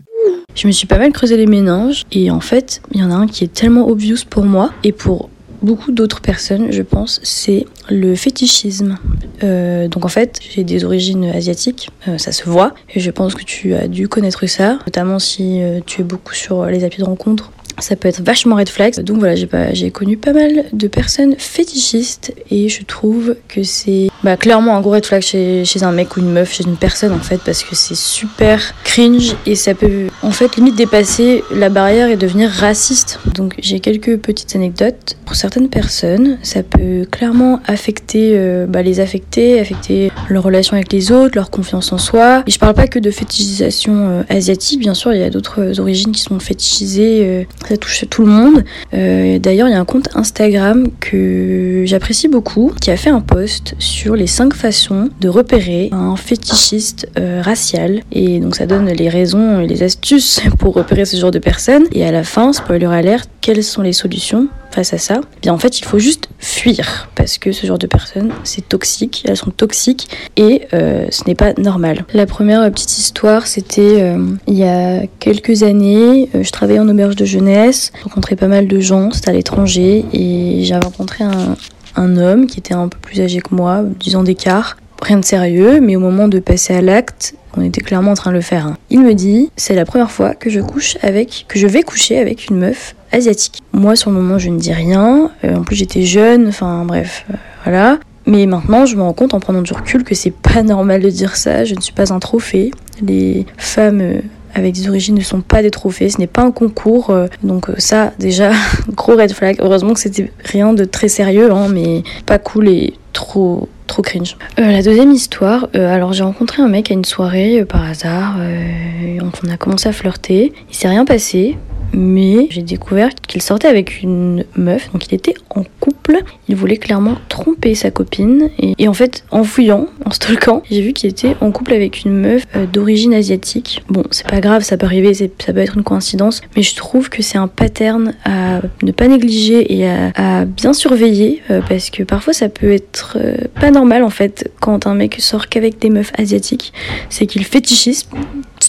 Je 0.60 0.66
me 0.66 0.72
suis 0.72 0.88
pas 0.88 0.98
mal 0.98 1.12
creusé 1.12 1.36
les 1.36 1.46
méninges 1.46 2.04
et 2.10 2.32
en 2.32 2.40
fait, 2.40 2.82
il 2.90 3.00
y 3.00 3.04
en 3.04 3.12
a 3.12 3.14
un 3.14 3.28
qui 3.28 3.44
est 3.44 3.52
tellement 3.52 3.88
obvious 3.88 4.16
pour 4.28 4.44
moi 4.44 4.72
et 4.82 4.90
pour 4.90 5.30
beaucoup 5.62 5.92
d'autres 5.92 6.20
personnes, 6.20 6.72
je 6.72 6.82
pense, 6.82 7.20
c'est 7.22 7.64
le 7.88 8.16
fétichisme. 8.16 8.98
Euh, 9.44 9.86
donc 9.86 10.04
en 10.04 10.08
fait, 10.08 10.40
j'ai 10.50 10.64
des 10.64 10.84
origines 10.84 11.26
asiatiques, 11.26 11.90
euh, 12.08 12.18
ça 12.18 12.32
se 12.32 12.42
voit, 12.42 12.74
et 12.92 12.98
je 12.98 13.10
pense 13.12 13.36
que 13.36 13.44
tu 13.44 13.74
as 13.74 13.86
dû 13.86 14.08
connaître 14.08 14.46
ça, 14.46 14.80
notamment 14.84 15.20
si 15.20 15.62
euh, 15.62 15.78
tu 15.86 16.00
es 16.00 16.04
beaucoup 16.04 16.34
sur 16.34 16.66
les 16.66 16.82
applis 16.82 17.02
de 17.02 17.06
rencontre 17.06 17.52
ça 17.80 17.96
peut 17.96 18.08
être 18.08 18.22
vachement 18.22 18.56
red 18.56 18.68
flag. 18.68 19.02
Donc 19.02 19.18
voilà, 19.18 19.34
j'ai 19.34 19.46
pas, 19.46 19.72
j'ai 19.72 19.90
connu 19.90 20.16
pas 20.16 20.32
mal 20.32 20.64
de 20.72 20.88
personnes 20.88 21.34
fétichistes 21.38 22.32
et 22.50 22.68
je 22.68 22.82
trouve 22.84 23.36
que 23.48 23.62
c'est 23.62 24.08
bah, 24.22 24.36
clairement 24.36 24.76
un 24.76 24.80
gros 24.80 24.92
red 24.92 25.06
flag 25.06 25.22
chez, 25.22 25.64
chez 25.64 25.82
un 25.82 25.92
mec 25.92 26.16
ou 26.16 26.20
une 26.20 26.32
meuf, 26.32 26.52
chez 26.52 26.64
une 26.64 26.76
personne 26.76 27.12
en 27.12 27.20
fait, 27.20 27.40
parce 27.44 27.62
que 27.62 27.74
c'est 27.74 27.96
super 27.96 28.74
cringe 28.84 29.36
et 29.46 29.54
ça 29.54 29.74
peut 29.74 30.06
en 30.22 30.30
fait 30.30 30.56
limite 30.56 30.76
dépasser 30.76 31.42
la 31.54 31.68
barrière 31.68 32.08
et 32.08 32.16
devenir 32.16 32.50
raciste. 32.50 33.20
Donc 33.34 33.54
j'ai 33.58 33.80
quelques 33.80 34.18
petites 34.18 34.56
anecdotes. 34.56 35.16
Pour 35.24 35.36
certaines 35.36 35.68
personnes, 35.68 36.38
ça 36.42 36.62
peut 36.62 37.06
clairement 37.10 37.60
affecter, 37.66 38.32
euh, 38.34 38.66
bah, 38.66 38.82
les 38.82 39.00
affecter, 39.00 39.60
affecter 39.60 40.10
leur 40.28 40.42
relation 40.42 40.74
avec 40.74 40.92
les 40.92 41.12
autres, 41.12 41.36
leur 41.36 41.50
confiance 41.50 41.92
en 41.92 41.98
soi. 41.98 42.42
Et 42.46 42.50
je 42.50 42.58
parle 42.58 42.74
pas 42.74 42.86
que 42.86 42.98
de 42.98 43.10
fétichisation 43.10 44.08
euh, 44.08 44.22
asiatique, 44.28 44.80
bien 44.80 44.94
sûr, 44.94 45.12
il 45.12 45.20
y 45.20 45.24
a 45.24 45.30
d'autres 45.30 45.78
origines 45.80 46.12
qui 46.12 46.22
sont 46.22 46.38
fétichisées. 46.40 47.24
Euh, 47.26 47.44
ça 47.68 47.76
touche 47.76 48.04
tout 48.08 48.24
le 48.24 48.32
monde. 48.32 48.64
Euh, 48.94 49.38
d'ailleurs, 49.38 49.68
il 49.68 49.72
y 49.72 49.74
a 49.74 49.80
un 49.80 49.84
compte 49.84 50.08
Instagram 50.14 50.88
que 51.00 51.82
j'apprécie 51.86 52.28
beaucoup 52.28 52.72
qui 52.80 52.90
a 52.90 52.96
fait 52.96 53.10
un 53.10 53.20
post 53.20 53.74
sur 53.78 54.16
les 54.16 54.26
5 54.26 54.54
façons 54.54 55.10
de 55.20 55.28
repérer 55.28 55.90
un 55.92 56.16
fétichiste 56.16 57.08
euh, 57.18 57.42
racial. 57.42 58.00
Et 58.10 58.40
donc 58.40 58.56
ça 58.56 58.66
donne 58.66 58.86
les 58.86 59.08
raisons 59.08 59.60
et 59.60 59.66
les 59.66 59.82
astuces 59.82 60.40
pour 60.58 60.74
repérer 60.74 61.04
ce 61.04 61.16
genre 61.16 61.30
de 61.30 61.38
personnes. 61.38 61.84
Et 61.92 62.04
à 62.06 62.12
la 62.12 62.24
fin, 62.24 62.52
spoiler 62.52 62.86
alert, 62.86 63.28
quelles 63.40 63.64
sont 63.64 63.82
les 63.82 63.92
solutions 63.92 64.48
face 64.70 64.92
à 64.92 64.98
ça 64.98 65.20
eh 65.22 65.40
Bien 65.42 65.52
en 65.54 65.58
fait, 65.58 65.78
il 65.80 65.84
faut 65.84 65.98
juste 65.98 66.28
fuir 66.38 67.08
parce 67.14 67.38
que 67.38 67.52
ce 67.52 67.66
genre 67.66 67.78
de 67.78 67.86
personnes, 67.86 68.30
c'est 68.44 68.68
toxique, 68.68 69.24
elles 69.26 69.36
sont 69.36 69.50
toxiques 69.50 70.08
et 70.36 70.62
euh, 70.72 71.06
ce 71.10 71.24
n'est 71.26 71.34
pas 71.34 71.52
normal. 71.54 72.04
La 72.14 72.26
première 72.26 72.70
petite 72.70 72.98
histoire, 72.98 73.46
c'était 73.46 74.02
euh, 74.02 74.24
il 74.46 74.54
y 74.54 74.64
a 74.64 75.02
quelques 75.18 75.62
années, 75.62 76.28
euh, 76.34 76.42
je 76.42 76.50
travaillais 76.50 76.80
en 76.80 76.88
auberge 76.88 77.16
de 77.16 77.24
jeunesse, 77.24 77.92
j'ai 77.96 78.02
rencontré 78.02 78.36
pas 78.36 78.48
mal 78.48 78.66
de 78.68 78.80
gens, 78.80 79.10
c'était 79.10 79.30
à 79.30 79.32
l'étranger 79.32 80.04
et 80.12 80.64
j'avais 80.64 80.84
rencontré 80.84 81.24
un, 81.24 81.56
un 81.96 82.16
homme 82.16 82.46
qui 82.46 82.58
était 82.60 82.74
un 82.74 82.88
peu 82.88 82.98
plus 82.98 83.20
âgé 83.20 83.40
que 83.40 83.54
moi, 83.54 83.82
10 83.82 84.16
ans 84.16 84.22
d'écart. 84.22 84.76
Rien 85.00 85.18
de 85.18 85.24
sérieux, 85.24 85.80
mais 85.80 85.94
au 85.94 86.00
moment 86.00 86.26
de 86.26 86.40
passer 86.40 86.74
à 86.74 86.80
l'acte, 86.80 87.34
on 87.56 87.62
était 87.62 87.80
clairement 87.80 88.10
en 88.10 88.14
train 88.14 88.30
de 88.30 88.36
le 88.36 88.40
faire. 88.42 88.66
hein. 88.66 88.76
Il 88.90 89.00
me 89.00 89.14
dit, 89.14 89.50
c'est 89.56 89.74
la 89.74 89.84
première 89.84 90.10
fois 90.10 90.34
que 90.34 90.50
je 90.50 90.60
couche 90.60 90.96
avec, 91.02 91.44
que 91.48 91.58
je 91.58 91.68
vais 91.68 91.82
coucher 91.82 92.18
avec 92.18 92.48
une 92.48 92.56
meuf 92.58 92.96
asiatique. 93.12 93.62
Moi, 93.72 93.96
sur 93.96 94.10
le 94.10 94.16
moment, 94.16 94.38
je 94.38 94.50
ne 94.50 94.58
dis 94.58 94.72
rien. 94.72 95.30
Euh, 95.44 95.56
en 95.56 95.62
plus, 95.62 95.76
j'étais 95.76 96.02
jeune. 96.02 96.48
Enfin, 96.48 96.84
bref, 96.84 97.24
euh, 97.30 97.36
voilà. 97.64 97.98
Mais 98.26 98.46
maintenant, 98.46 98.86
je 98.86 98.96
me 98.96 99.02
rends 99.02 99.12
compte 99.12 99.34
en 99.34 99.40
prenant 99.40 99.62
du 99.62 99.72
recul 99.72 100.04
que 100.04 100.14
c'est 100.14 100.32
pas 100.32 100.62
normal 100.64 101.02
de 101.02 101.10
dire 101.10 101.36
ça. 101.36 101.64
Je 101.64 101.74
ne 101.74 101.80
suis 101.80 101.92
pas 101.92 102.12
un 102.12 102.18
trophée. 102.18 102.70
Les 103.02 103.46
femmes 103.56 104.00
euh, 104.00 104.20
avec 104.54 104.74
des 104.74 104.88
origines 104.88 105.14
ne 105.14 105.22
sont 105.22 105.40
pas 105.40 105.62
des 105.62 105.70
trophées. 105.70 106.08
Ce 106.10 106.18
n'est 106.18 106.26
pas 106.26 106.42
un 106.42 106.50
concours. 106.50 107.14
donc 107.42 107.68
ça, 107.78 108.12
déjà, 108.18 108.50
gros 108.94 109.16
red 109.16 109.32
flag. 109.32 109.56
Heureusement 109.60 109.94
que 109.94 110.00
c'était 110.00 110.30
rien 110.44 110.72
de 110.72 110.84
très 110.84 111.08
sérieux, 111.08 111.52
hein, 111.52 111.68
mais 111.72 112.02
pas 112.26 112.38
cool 112.38 112.68
et 112.68 112.94
trop 113.12 113.68
trop 113.86 114.02
cringe. 114.02 114.36
La 114.58 114.82
deuxième 114.82 115.12
histoire, 115.12 115.68
alors 115.72 116.12
j'ai 116.12 116.22
rencontré 116.22 116.60
un 116.60 116.68
mec 116.68 116.90
à 116.90 116.94
une 116.94 117.06
soirée 117.06 117.64
par 117.64 117.84
hasard, 117.84 118.36
on 118.38 119.50
a 119.50 119.56
commencé 119.56 119.88
à 119.88 119.92
flirter, 119.92 120.52
il 120.68 120.76
s'est 120.76 120.88
rien 120.88 121.06
passé, 121.06 121.56
mais 121.92 122.46
j'ai 122.50 122.62
découvert 122.62 123.10
qu'il 123.26 123.42
sortait 123.42 123.68
avec 123.68 124.02
une 124.02 124.44
meuf, 124.56 124.90
donc 124.92 125.06
il 125.06 125.14
était 125.14 125.34
en 125.50 125.64
couple, 125.80 126.18
il 126.48 126.56
voulait 126.56 126.76
clairement 126.76 127.16
tromper 127.28 127.74
sa 127.74 127.90
copine, 127.90 128.50
et, 128.58 128.88
en 128.88 128.94
fait 128.94 129.24
en 129.30 129.44
fouillant, 129.44 129.86
en 130.04 130.10
stalkant, 130.10 130.62
j'ai 130.70 130.82
vu 130.82 130.92
qu'il 130.92 131.10
était 131.10 131.36
en 131.40 131.50
couple 131.50 131.74
avec 131.74 132.04
une 132.04 132.12
meuf 132.12 132.44
euh, 132.56 132.66
d'origine 132.66 133.14
asiatique. 133.14 133.82
Bon, 133.88 134.04
c'est 134.10 134.26
pas 134.26 134.40
grave, 134.40 134.62
ça 134.62 134.76
peut 134.76 134.86
arriver, 134.86 135.14
ça 135.14 135.26
peut 135.52 135.58
être 135.58 135.76
une 135.76 135.82
coïncidence, 135.82 136.40
mais 136.56 136.62
je 136.62 136.74
trouve 136.74 137.08
que 137.08 137.22
c'est 137.22 137.38
un 137.38 137.48
pattern 137.48 138.14
à 138.24 138.60
ne 138.82 138.92
pas 138.92 139.08
négliger 139.08 139.78
et 139.78 139.88
à, 139.88 140.44
bien 140.44 140.72
surveiller, 140.72 141.42
euh, 141.50 141.60
parce 141.68 141.90
que 141.90 142.02
parfois 142.02 142.32
ça 142.32 142.48
peut 142.48 142.72
être 142.72 143.16
euh, 143.20 143.36
pas 143.60 143.70
normal 143.70 144.02
en 144.02 144.10
fait 144.10 144.50
quand 144.60 144.86
un 144.86 144.94
mec 144.94 145.16
sort 145.20 145.48
qu'avec 145.48 145.78
des 145.78 145.90
meufs 145.90 146.12
asiatiques, 146.16 146.72
c'est 147.08 147.26
qu'il 147.26 147.44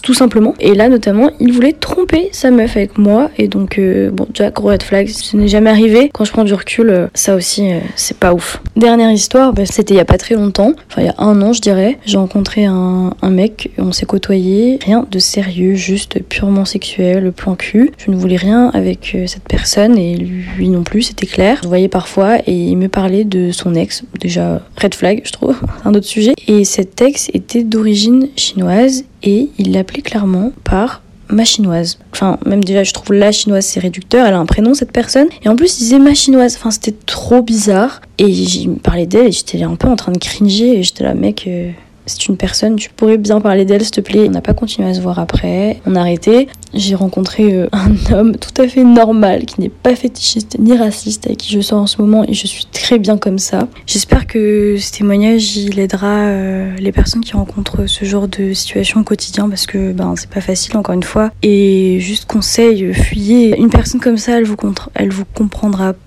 tout 0.02 0.14
simplement. 0.14 0.54
Et 0.60 0.74
là, 0.74 0.88
notamment, 0.88 1.30
il 1.40 1.52
voulait 1.52 1.72
tromper 1.72 2.28
sa 2.32 2.50
meuf 2.50 2.76
avec 2.76 2.98
moi. 2.98 3.30
Et 3.38 3.48
donc, 3.48 3.78
euh, 3.78 4.10
bon, 4.10 4.26
déjà, 4.32 4.50
gros 4.50 4.68
red 4.68 4.82
flag, 4.82 5.08
ce 5.08 5.36
n'est 5.36 5.48
jamais 5.48 5.70
arrivé. 5.70 6.10
Quand 6.12 6.24
je 6.24 6.32
prends 6.32 6.44
du 6.44 6.54
recul, 6.54 6.90
euh, 6.90 7.06
ça 7.14 7.34
aussi, 7.34 7.70
euh, 7.72 7.78
c'est 7.96 8.16
pas 8.16 8.32
ouf. 8.32 8.60
Dernière 8.76 9.10
histoire, 9.10 9.52
bah, 9.52 9.66
c'était 9.66 9.94
il 9.94 9.96
y 9.96 10.00
a 10.00 10.04
pas 10.04 10.18
très 10.18 10.34
longtemps. 10.34 10.72
Enfin, 10.90 11.02
il 11.02 11.06
y 11.06 11.08
a 11.08 11.14
un 11.18 11.40
an, 11.42 11.52
je 11.52 11.60
dirais. 11.60 11.98
J'ai 12.06 12.18
rencontré 12.18 12.64
un, 12.64 13.12
mec, 13.30 13.70
on 13.78 13.92
s'est 13.92 14.06
côtoyé. 14.06 14.78
Rien 14.84 15.06
de 15.10 15.18
sérieux, 15.18 15.74
juste 15.74 16.22
purement 16.22 16.64
sexuel, 16.64 17.24
le 17.24 17.32
plan 17.32 17.54
cul. 17.54 17.92
Je 17.98 18.10
ne 18.10 18.16
voulais 18.16 18.36
rien 18.36 18.70
avec 18.72 19.12
euh, 19.14 19.26
cette 19.26 19.44
personne 19.44 19.98
et 19.98 20.16
lui 20.16 20.68
non 20.68 20.82
plus, 20.82 21.02
c'était 21.02 21.26
clair. 21.26 21.60
Je 21.62 21.68
voyais 21.68 21.88
parfois 21.88 22.38
et 22.46 22.52
il 22.54 22.76
me 22.76 22.88
parlait 22.88 23.24
de 23.24 23.52
son 23.52 23.74
ex. 23.74 24.04
Déjà, 24.20 24.60
red 24.80 24.94
flag, 24.94 25.22
je 25.24 25.32
trouve, 25.32 25.60
un 25.84 25.94
autre 25.94 26.06
sujet. 26.06 26.34
Et 26.48 26.64
cet 26.64 27.00
ex 27.02 27.30
était 27.32 27.64
d'origine 27.64 28.28
chinoise 28.36 29.04
et 29.22 29.48
il 29.58 29.72
l'appelait 29.72 30.02
clairement 30.02 30.52
par 30.64 31.02
ma 31.28 31.44
chinoise. 31.44 31.98
Enfin, 32.12 32.38
même 32.44 32.64
déjà, 32.64 32.82
je 32.82 32.92
trouve 32.92 33.12
la 33.12 33.32
chinoise, 33.32 33.64
c'est 33.64 33.80
réducteur. 33.80 34.26
Elle 34.26 34.34
a 34.34 34.38
un 34.38 34.46
prénom, 34.46 34.74
cette 34.74 34.92
personne. 34.92 35.28
Et 35.44 35.48
en 35.48 35.56
plus, 35.56 35.78
il 35.78 35.84
disait 35.84 35.98
ma 35.98 36.14
chinoise. 36.14 36.56
Enfin, 36.56 36.70
c'était 36.70 36.94
trop 37.06 37.42
bizarre. 37.42 38.00
Et 38.18 38.26
il 38.26 38.70
me 38.70 38.76
parlait 38.76 39.06
d'elle 39.06 39.28
et 39.28 39.32
j'étais 39.32 39.62
un 39.62 39.76
peu 39.76 39.88
en 39.88 39.96
train 39.96 40.12
de 40.12 40.18
cringer. 40.18 40.78
Et 40.78 40.82
j'étais 40.82 41.04
là, 41.04 41.14
mec, 41.14 41.44
euh, 41.46 41.70
c'est 42.10 42.26
une 42.26 42.36
personne, 42.36 42.76
tu 42.76 42.90
pourrais 42.90 43.18
bien 43.18 43.40
parler 43.40 43.64
d'elle, 43.64 43.82
s'il 43.82 43.92
te 43.92 44.00
plaît. 44.00 44.26
On 44.28 44.30
n'a 44.30 44.40
pas 44.40 44.54
continué 44.54 44.88
à 44.88 44.94
se 44.94 45.00
voir 45.00 45.18
après. 45.18 45.80
On 45.86 45.94
a 45.94 46.00
arrêté. 46.00 46.48
J'ai 46.74 46.94
rencontré 46.94 47.52
euh, 47.54 47.68
un 47.72 48.12
homme 48.12 48.36
tout 48.36 48.60
à 48.60 48.66
fait 48.68 48.84
normal, 48.84 49.44
qui 49.44 49.60
n'est 49.60 49.68
pas 49.68 49.94
fétichiste 49.94 50.56
ni 50.58 50.76
raciste, 50.76 51.26
avec 51.26 51.38
qui 51.38 51.52
je 51.52 51.60
sors 51.60 51.78
en 51.78 51.86
ce 51.86 52.00
moment 52.00 52.24
et 52.26 52.34
je 52.34 52.46
suis 52.46 52.66
très 52.66 52.98
bien 52.98 53.16
comme 53.16 53.38
ça. 53.38 53.68
J'espère 53.86 54.26
que 54.26 54.76
ce 54.78 54.92
témoignage, 54.92 55.56
il 55.56 55.78
aidera 55.78 56.26
euh, 56.26 56.76
les 56.78 56.92
personnes 56.92 57.22
qui 57.22 57.32
rencontrent 57.32 57.86
ce 57.86 58.04
genre 58.04 58.28
de 58.28 58.52
situation 58.52 59.00
au 59.00 59.04
quotidien 59.04 59.48
parce 59.48 59.66
que 59.66 59.92
ben, 59.92 60.14
c'est 60.16 60.30
pas 60.30 60.40
facile, 60.40 60.76
encore 60.76 60.94
une 60.94 61.02
fois. 61.02 61.30
Et 61.42 61.98
juste 62.00 62.26
conseil, 62.26 62.92
fuyez. 62.92 63.56
Une 63.58 63.70
personne 63.70 64.00
comme 64.00 64.18
ça, 64.18 64.38
elle 64.38 64.44
vous, 64.44 64.56
elle 64.94 65.10
vous 65.10 65.24
comprendra 65.24 65.92
pas 65.92 65.98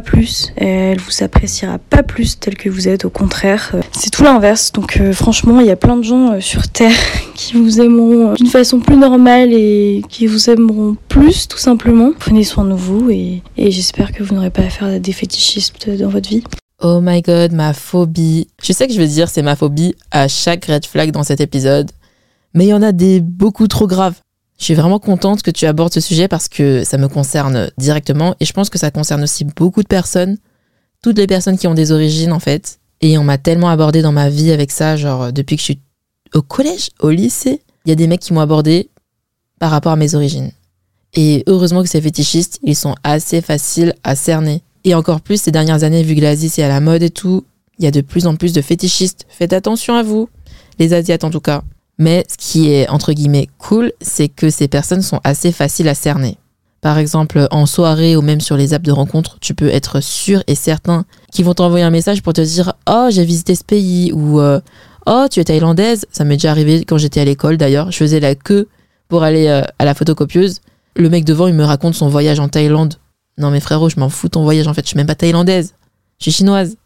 plus, 0.00 0.52
elle 0.56 0.98
vous 1.00 1.22
appréciera 1.22 1.78
pas 1.78 2.02
plus 2.02 2.38
tel 2.38 2.56
que 2.56 2.68
vous 2.68 2.88
êtes, 2.88 3.04
au 3.04 3.10
contraire. 3.10 3.74
C'est 3.92 4.10
tout 4.10 4.22
l'inverse, 4.22 4.72
donc 4.72 4.98
euh, 5.00 5.12
franchement, 5.12 5.60
il 5.60 5.66
y 5.66 5.70
a 5.70 5.76
plein 5.76 5.96
de 5.96 6.02
gens 6.02 6.32
euh, 6.32 6.40
sur 6.40 6.68
Terre 6.68 6.96
qui 7.34 7.54
vous 7.54 7.80
aimeront 7.80 8.30
euh, 8.30 8.34
d'une 8.34 8.46
façon 8.46 8.80
plus 8.80 8.96
normale 8.96 9.52
et 9.52 10.02
qui 10.08 10.26
vous 10.26 10.50
aimeront 10.50 10.96
plus, 11.08 11.48
tout 11.48 11.58
simplement. 11.58 12.12
Prenez 12.18 12.44
soin 12.44 12.64
de 12.64 12.74
vous 12.74 13.10
et, 13.10 13.42
j'espère 13.56 14.12
que 14.12 14.22
vous 14.22 14.34
n'aurez 14.34 14.50
pas 14.50 14.62
à 14.80 14.98
des 14.98 15.12
fétichistes 15.12 15.88
dans 15.90 16.08
votre 16.08 16.28
vie. 16.28 16.44
Oh 16.82 17.00
my 17.02 17.22
god, 17.22 17.52
ma 17.52 17.72
phobie. 17.72 18.48
Je 18.62 18.72
sais 18.72 18.86
que 18.86 18.92
je 18.92 18.98
vais 18.98 19.08
dire 19.08 19.28
c'est 19.28 19.42
ma 19.42 19.56
phobie 19.56 19.94
à 20.12 20.28
chaque 20.28 20.66
red 20.66 20.86
flag 20.86 21.10
dans 21.10 21.24
cet 21.24 21.40
épisode, 21.40 21.90
mais 22.54 22.66
il 22.66 22.68
y 22.68 22.74
en 22.74 22.82
a 22.82 22.92
des 22.92 23.20
beaucoup 23.20 23.66
trop 23.66 23.88
graves. 23.88 24.14
Je 24.58 24.64
suis 24.64 24.74
vraiment 24.74 24.98
contente 24.98 25.42
que 25.42 25.50
tu 25.50 25.66
abordes 25.66 25.94
ce 25.94 26.00
sujet 26.00 26.26
parce 26.26 26.48
que 26.48 26.82
ça 26.84 26.98
me 26.98 27.08
concerne 27.08 27.70
directement 27.78 28.34
et 28.40 28.44
je 28.44 28.52
pense 28.52 28.70
que 28.70 28.78
ça 28.78 28.90
concerne 28.90 29.22
aussi 29.22 29.44
beaucoup 29.44 29.82
de 29.82 29.88
personnes, 29.88 30.36
toutes 31.02 31.16
les 31.16 31.28
personnes 31.28 31.56
qui 31.56 31.68
ont 31.68 31.74
des 31.74 31.92
origines 31.92 32.32
en 32.32 32.40
fait. 32.40 32.80
Et 33.00 33.16
on 33.18 33.24
m'a 33.24 33.38
tellement 33.38 33.68
abordé 33.68 34.02
dans 34.02 34.10
ma 34.10 34.28
vie 34.28 34.50
avec 34.50 34.72
ça, 34.72 34.96
genre 34.96 35.32
depuis 35.32 35.54
que 35.54 35.60
je 35.60 35.64
suis 35.64 35.80
au 36.34 36.42
collège, 36.42 36.90
au 36.98 37.10
lycée, 37.10 37.62
il 37.84 37.90
y 37.90 37.92
a 37.92 37.94
des 37.94 38.08
mecs 38.08 38.20
qui 38.20 38.32
m'ont 38.32 38.40
abordé 38.40 38.90
par 39.60 39.70
rapport 39.70 39.92
à 39.92 39.96
mes 39.96 40.16
origines. 40.16 40.50
Et 41.14 41.44
heureusement 41.46 41.82
que 41.82 41.88
ces 41.88 42.00
fétichistes, 42.00 42.58
ils 42.62 42.76
sont 42.76 42.96
assez 43.04 43.40
faciles 43.40 43.94
à 44.02 44.16
cerner. 44.16 44.62
Et 44.84 44.94
encore 44.94 45.20
plus 45.20 45.40
ces 45.40 45.52
dernières 45.52 45.84
années, 45.84 46.02
vu 46.02 46.16
que 46.16 46.20
l'Asie 46.20 46.48
c'est 46.48 46.64
à 46.64 46.68
la 46.68 46.80
mode 46.80 47.04
et 47.04 47.10
tout, 47.10 47.44
il 47.78 47.84
y 47.84 47.88
a 47.88 47.92
de 47.92 48.00
plus 48.00 48.26
en 48.26 48.34
plus 48.34 48.52
de 48.52 48.60
fétichistes. 48.60 49.24
Faites 49.28 49.52
attention 49.52 49.94
à 49.94 50.02
vous, 50.02 50.28
les 50.80 50.92
Asiates 50.94 51.24
en 51.24 51.30
tout 51.30 51.40
cas. 51.40 51.62
Mais 51.98 52.24
ce 52.28 52.36
qui 52.36 52.70
est 52.70 52.88
entre 52.88 53.12
guillemets 53.12 53.48
cool, 53.58 53.92
c'est 54.00 54.28
que 54.28 54.50
ces 54.50 54.68
personnes 54.68 55.02
sont 55.02 55.20
assez 55.24 55.52
faciles 55.52 55.88
à 55.88 55.94
cerner. 55.94 56.38
Par 56.80 56.98
exemple, 56.98 57.48
en 57.50 57.66
soirée 57.66 58.16
ou 58.16 58.22
même 58.22 58.40
sur 58.40 58.56
les 58.56 58.72
apps 58.72 58.84
de 58.84 58.92
rencontre, 58.92 59.38
tu 59.40 59.52
peux 59.54 59.68
être 59.68 60.00
sûr 60.00 60.44
et 60.46 60.54
certain 60.54 61.04
qu'ils 61.32 61.44
vont 61.44 61.54
t'envoyer 61.54 61.84
un 61.84 61.90
message 61.90 62.22
pour 62.22 62.32
te 62.32 62.40
dire 62.40 62.74
Oh, 62.88 63.08
j'ai 63.10 63.24
visité 63.24 63.56
ce 63.56 63.64
pays 63.64 64.12
ou 64.12 64.40
euh, 64.40 64.60
Oh, 65.06 65.26
tu 65.28 65.40
es 65.40 65.44
thaïlandaise. 65.44 66.06
Ça 66.12 66.24
m'est 66.24 66.36
déjà 66.36 66.52
arrivé 66.52 66.84
quand 66.84 66.98
j'étais 66.98 67.20
à 67.20 67.24
l'école 67.24 67.56
d'ailleurs. 67.56 67.90
Je 67.90 67.96
faisais 67.96 68.20
la 68.20 68.36
queue 68.36 68.68
pour 69.08 69.24
aller 69.24 69.48
euh, 69.48 69.62
à 69.80 69.84
la 69.84 69.94
photocopieuse. 69.94 70.60
Le 70.94 71.08
mec 71.08 71.24
devant, 71.24 71.48
il 71.48 71.54
me 71.54 71.64
raconte 71.64 71.94
son 71.94 72.08
voyage 72.08 72.38
en 72.38 72.48
Thaïlande. 72.48 72.94
Non, 73.38 73.50
mais 73.50 73.60
frérot, 73.60 73.88
je 73.88 73.98
m'en 73.98 74.08
fous 74.08 74.28
ton 74.28 74.44
voyage 74.44 74.68
en 74.68 74.74
fait. 74.74 74.82
Je 74.82 74.88
suis 74.88 74.96
même 74.96 75.06
pas 75.06 75.14
thaïlandaise. 75.16 75.74
Je 76.18 76.24
suis 76.24 76.32
chinoise. 76.32 76.76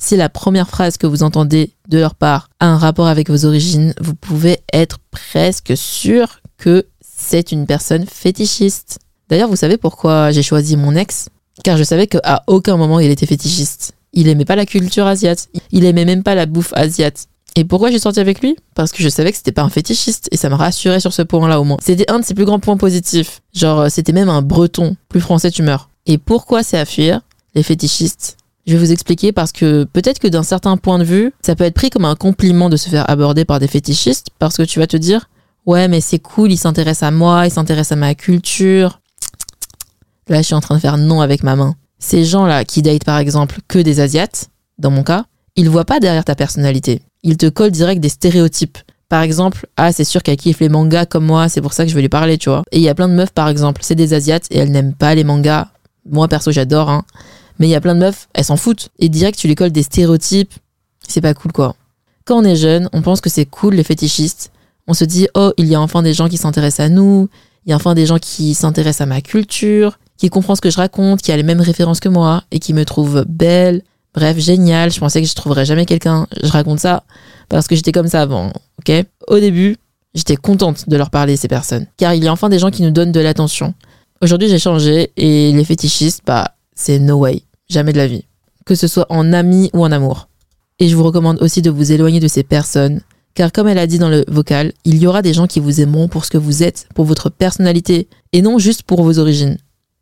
Si 0.00 0.16
la 0.16 0.28
première 0.28 0.68
phrase 0.68 0.96
que 0.96 1.08
vous 1.08 1.24
entendez 1.24 1.72
de 1.88 1.98
leur 1.98 2.14
part 2.14 2.50
a 2.60 2.66
un 2.66 2.78
rapport 2.78 3.08
avec 3.08 3.28
vos 3.28 3.44
origines, 3.44 3.94
vous 4.00 4.14
pouvez 4.14 4.60
être 4.72 4.98
presque 5.10 5.76
sûr 5.76 6.40
que 6.56 6.86
c'est 7.00 7.50
une 7.50 7.66
personne 7.66 8.06
fétichiste. 8.06 9.00
D'ailleurs, 9.28 9.48
vous 9.48 9.56
savez 9.56 9.76
pourquoi 9.76 10.30
j'ai 10.30 10.44
choisi 10.44 10.76
mon 10.76 10.94
ex? 10.94 11.28
Car 11.64 11.76
je 11.76 11.82
savais 11.82 12.06
qu'à 12.06 12.44
aucun 12.46 12.76
moment 12.76 13.00
il 13.00 13.10
était 13.10 13.26
fétichiste. 13.26 13.92
Il 14.12 14.28
aimait 14.28 14.44
pas 14.44 14.56
la 14.56 14.66
culture 14.66 15.04
asiate. 15.04 15.48
Il 15.72 15.84
aimait 15.84 16.04
même 16.04 16.22
pas 16.22 16.36
la 16.36 16.46
bouffe 16.46 16.72
asiate. 16.74 17.26
Et 17.56 17.64
pourquoi 17.64 17.90
j'ai 17.90 17.98
sorti 17.98 18.20
avec 18.20 18.40
lui? 18.40 18.56
Parce 18.76 18.92
que 18.92 19.02
je 19.02 19.08
savais 19.08 19.32
que 19.32 19.36
c'était 19.36 19.52
pas 19.52 19.62
un 19.62 19.68
fétichiste 19.68 20.28
et 20.30 20.36
ça 20.36 20.48
me 20.48 20.54
rassurait 20.54 21.00
sur 21.00 21.12
ce 21.12 21.22
point-là 21.22 21.60
au 21.60 21.64
moins. 21.64 21.78
C'était 21.82 22.08
un 22.08 22.20
de 22.20 22.24
ses 22.24 22.34
plus 22.34 22.44
grands 22.44 22.60
points 22.60 22.76
positifs. 22.76 23.40
Genre, 23.52 23.80
euh, 23.80 23.88
c'était 23.88 24.12
même 24.12 24.28
un 24.28 24.42
breton. 24.42 24.96
Plus 25.08 25.20
français, 25.20 25.50
tu 25.50 25.62
meurs. 25.62 25.90
Et 26.06 26.18
pourquoi 26.18 26.62
c'est 26.62 26.78
à 26.78 26.84
fuir? 26.84 27.20
Les 27.56 27.64
fétichistes. 27.64 28.37
Je 28.68 28.74
vais 28.74 28.78
vous 28.78 28.92
expliquer 28.92 29.32
parce 29.32 29.50
que 29.50 29.84
peut-être 29.84 30.18
que 30.18 30.28
d'un 30.28 30.42
certain 30.42 30.76
point 30.76 30.98
de 30.98 31.04
vue, 31.04 31.32
ça 31.40 31.56
peut 31.56 31.64
être 31.64 31.72
pris 31.72 31.88
comme 31.88 32.04
un 32.04 32.14
compliment 32.14 32.68
de 32.68 32.76
se 32.76 32.90
faire 32.90 33.08
aborder 33.08 33.46
par 33.46 33.60
des 33.60 33.66
fétichistes 33.66 34.26
parce 34.38 34.58
que 34.58 34.62
tu 34.62 34.78
vas 34.78 34.86
te 34.86 34.98
dire 34.98 35.30
Ouais, 35.64 35.88
mais 35.88 36.02
c'est 36.02 36.18
cool, 36.18 36.52
il 36.52 36.58
s'intéresse 36.58 37.02
à 37.02 37.10
moi, 37.10 37.46
il 37.46 37.50
s'intéresse 37.50 37.92
à 37.92 37.96
ma 37.96 38.14
culture. 38.14 39.00
Là, 40.28 40.42
je 40.42 40.42
suis 40.42 40.54
en 40.54 40.60
train 40.60 40.74
de 40.74 40.80
faire 40.80 40.98
non 40.98 41.22
avec 41.22 41.42
ma 41.42 41.56
main. 41.56 41.76
Ces 41.98 42.26
gens-là 42.26 42.66
qui 42.66 42.82
datent 42.82 43.04
par 43.04 43.16
exemple 43.16 43.60
que 43.68 43.78
des 43.78 44.00
Asiates, 44.00 44.50
dans 44.78 44.90
mon 44.90 45.02
cas, 45.02 45.24
ils 45.56 45.70
voient 45.70 45.86
pas 45.86 45.98
derrière 45.98 46.26
ta 46.26 46.34
personnalité. 46.34 47.00
Ils 47.22 47.38
te 47.38 47.48
collent 47.48 47.70
direct 47.70 48.02
des 48.02 48.10
stéréotypes. 48.10 48.76
Par 49.08 49.22
exemple, 49.22 49.66
ah, 49.78 49.92
c'est 49.92 50.04
sûr 50.04 50.22
qu'elle 50.22 50.36
kiffe 50.36 50.60
les 50.60 50.68
mangas 50.68 51.06
comme 51.06 51.24
moi, 51.24 51.48
c'est 51.48 51.62
pour 51.62 51.72
ça 51.72 51.84
que 51.84 51.90
je 51.90 51.94
veux 51.94 52.02
lui 52.02 52.10
parler, 52.10 52.36
tu 52.36 52.50
vois. 52.50 52.64
Et 52.70 52.76
il 52.76 52.82
y 52.82 52.90
a 52.90 52.94
plein 52.94 53.08
de 53.08 53.14
meufs, 53.14 53.32
par 53.32 53.48
exemple, 53.48 53.80
c'est 53.82 53.94
des 53.94 54.12
Asiates 54.12 54.46
et 54.50 54.58
elles 54.58 54.70
n'aiment 54.70 54.92
pas 54.92 55.14
les 55.14 55.24
mangas. 55.24 55.68
Moi, 56.04 56.28
perso, 56.28 56.52
j'adore, 56.52 56.90
hein. 56.90 57.04
Mais 57.58 57.66
il 57.66 57.70
y 57.70 57.74
a 57.74 57.80
plein 57.80 57.94
de 57.94 58.00
meufs, 58.00 58.28
elles 58.34 58.44
s'en 58.44 58.56
foutent. 58.56 58.90
Et 58.98 59.08
direct, 59.08 59.38
tu 59.38 59.48
lui 59.48 59.54
colles 59.54 59.72
des 59.72 59.82
stéréotypes. 59.82 60.54
C'est 61.06 61.20
pas 61.20 61.34
cool, 61.34 61.52
quoi. 61.52 61.74
Quand 62.24 62.38
on 62.38 62.44
est 62.44 62.56
jeune, 62.56 62.88
on 62.92 63.02
pense 63.02 63.20
que 63.20 63.30
c'est 63.30 63.46
cool, 63.46 63.74
les 63.74 63.84
fétichistes. 63.84 64.52
On 64.86 64.94
se 64.94 65.04
dit, 65.04 65.28
oh, 65.34 65.52
il 65.56 65.66
y 65.66 65.74
a 65.74 65.80
enfin 65.80 66.02
des 66.02 66.14
gens 66.14 66.28
qui 66.28 66.36
s'intéressent 66.36 66.86
à 66.86 66.88
nous. 66.88 67.28
Il 67.66 67.70
y 67.70 67.72
a 67.72 67.76
enfin 67.76 67.94
des 67.94 68.06
gens 68.06 68.18
qui 68.18 68.54
s'intéressent 68.54 69.02
à 69.02 69.06
ma 69.06 69.20
culture, 69.20 69.98
qui 70.16 70.30
comprennent 70.30 70.56
ce 70.56 70.60
que 70.60 70.70
je 70.70 70.76
raconte, 70.76 71.20
qui 71.20 71.32
a 71.32 71.36
les 71.36 71.42
mêmes 71.42 71.60
références 71.60 72.00
que 72.00 72.08
moi 72.08 72.44
et 72.50 72.58
qui 72.58 72.74
me 72.74 72.84
trouvent 72.84 73.24
belle. 73.28 73.82
Bref, 74.14 74.38
génial. 74.38 74.90
Je 74.90 74.98
pensais 75.00 75.20
que 75.20 75.28
je 75.28 75.34
trouverais 75.34 75.64
jamais 75.64 75.86
quelqu'un. 75.86 76.26
Je 76.42 76.48
raconte 76.48 76.80
ça 76.80 77.04
parce 77.48 77.66
que 77.66 77.76
j'étais 77.76 77.92
comme 77.92 78.08
ça 78.08 78.22
avant, 78.22 78.52
ok? 78.78 78.92
Au 79.26 79.38
début, 79.38 79.76
j'étais 80.14 80.36
contente 80.36 80.88
de 80.88 80.96
leur 80.96 81.10
parler, 81.10 81.36
ces 81.36 81.48
personnes. 81.48 81.86
Car 81.96 82.14
il 82.14 82.24
y 82.24 82.28
a 82.28 82.32
enfin 82.32 82.48
des 82.48 82.58
gens 82.58 82.70
qui 82.70 82.82
nous 82.82 82.90
donnent 82.90 83.12
de 83.12 83.20
l'attention. 83.20 83.74
Aujourd'hui, 84.20 84.48
j'ai 84.48 84.58
changé 84.58 85.12
et 85.16 85.52
les 85.52 85.64
fétichistes, 85.64 86.22
bah, 86.26 86.54
c'est 86.74 86.98
no 86.98 87.16
way. 87.16 87.42
Jamais 87.68 87.92
de 87.92 87.98
la 87.98 88.06
vie. 88.06 88.24
Que 88.64 88.74
ce 88.74 88.86
soit 88.86 89.06
en 89.10 89.32
ami 89.32 89.70
ou 89.74 89.84
en 89.84 89.92
amour. 89.92 90.28
Et 90.78 90.88
je 90.88 90.96
vous 90.96 91.04
recommande 91.04 91.42
aussi 91.42 91.62
de 91.62 91.70
vous 91.70 91.92
éloigner 91.92 92.20
de 92.20 92.28
ces 92.28 92.42
personnes. 92.42 93.00
Car 93.34 93.52
comme 93.52 93.68
elle 93.68 93.78
a 93.78 93.86
dit 93.86 93.98
dans 93.98 94.08
le 94.08 94.24
vocal, 94.28 94.72
il 94.84 94.98
y 94.98 95.06
aura 95.06 95.22
des 95.22 95.34
gens 95.34 95.46
qui 95.46 95.60
vous 95.60 95.80
aimeront 95.80 96.08
pour 96.08 96.24
ce 96.24 96.30
que 96.30 96.38
vous 96.38 96.62
êtes, 96.62 96.88
pour 96.94 97.04
votre 97.04 97.30
personnalité, 97.30 98.08
et 98.32 98.42
non 98.42 98.58
juste 98.58 98.82
pour 98.82 99.02
vos 99.02 99.18
origines. 99.18 99.58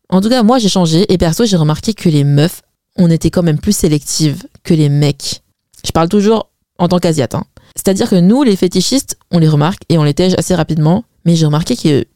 En 0.09 0.21
tout 0.21 0.29
cas, 0.29 0.43
moi 0.43 0.59
j'ai 0.59 0.69
changé, 0.69 1.13
et 1.13 1.19
perso 1.19 1.45
j'ai 1.45 1.57
remarqué 1.57 1.93
que 1.93 2.09
les 2.09 2.25
meufs, 2.25 2.63
on 2.97 3.11
était 3.11 3.31
quand 3.31 3.43
même 3.43 3.59
plus 3.59 3.77
sélectives 3.77 4.45
que 4.63 4.73
les 4.73 4.89
mecs. 4.89 5.43
Je 5.85 5.91
parle 5.91 6.09
toujours 6.09 6.51
en 6.79 6.89
tant 6.89 6.99
qu'asiate. 6.99 7.35
Hein. 7.35 7.45
C'est-à-dire 7.75 8.09
que 8.09 8.17
nous, 8.17 8.43
les 8.43 8.57
fétichistes, 8.57 9.19
on 9.31 9.39
les 9.39 9.49
remarque 9.49 9.83
et 9.89 9.99
on 9.99 10.05
les 10.05 10.15
tège 10.15 10.35
assez 10.39 10.55
rapidement, 10.55 11.05
mais 11.25 11.37
j'ai 11.37 11.47
remarqué 11.47 12.07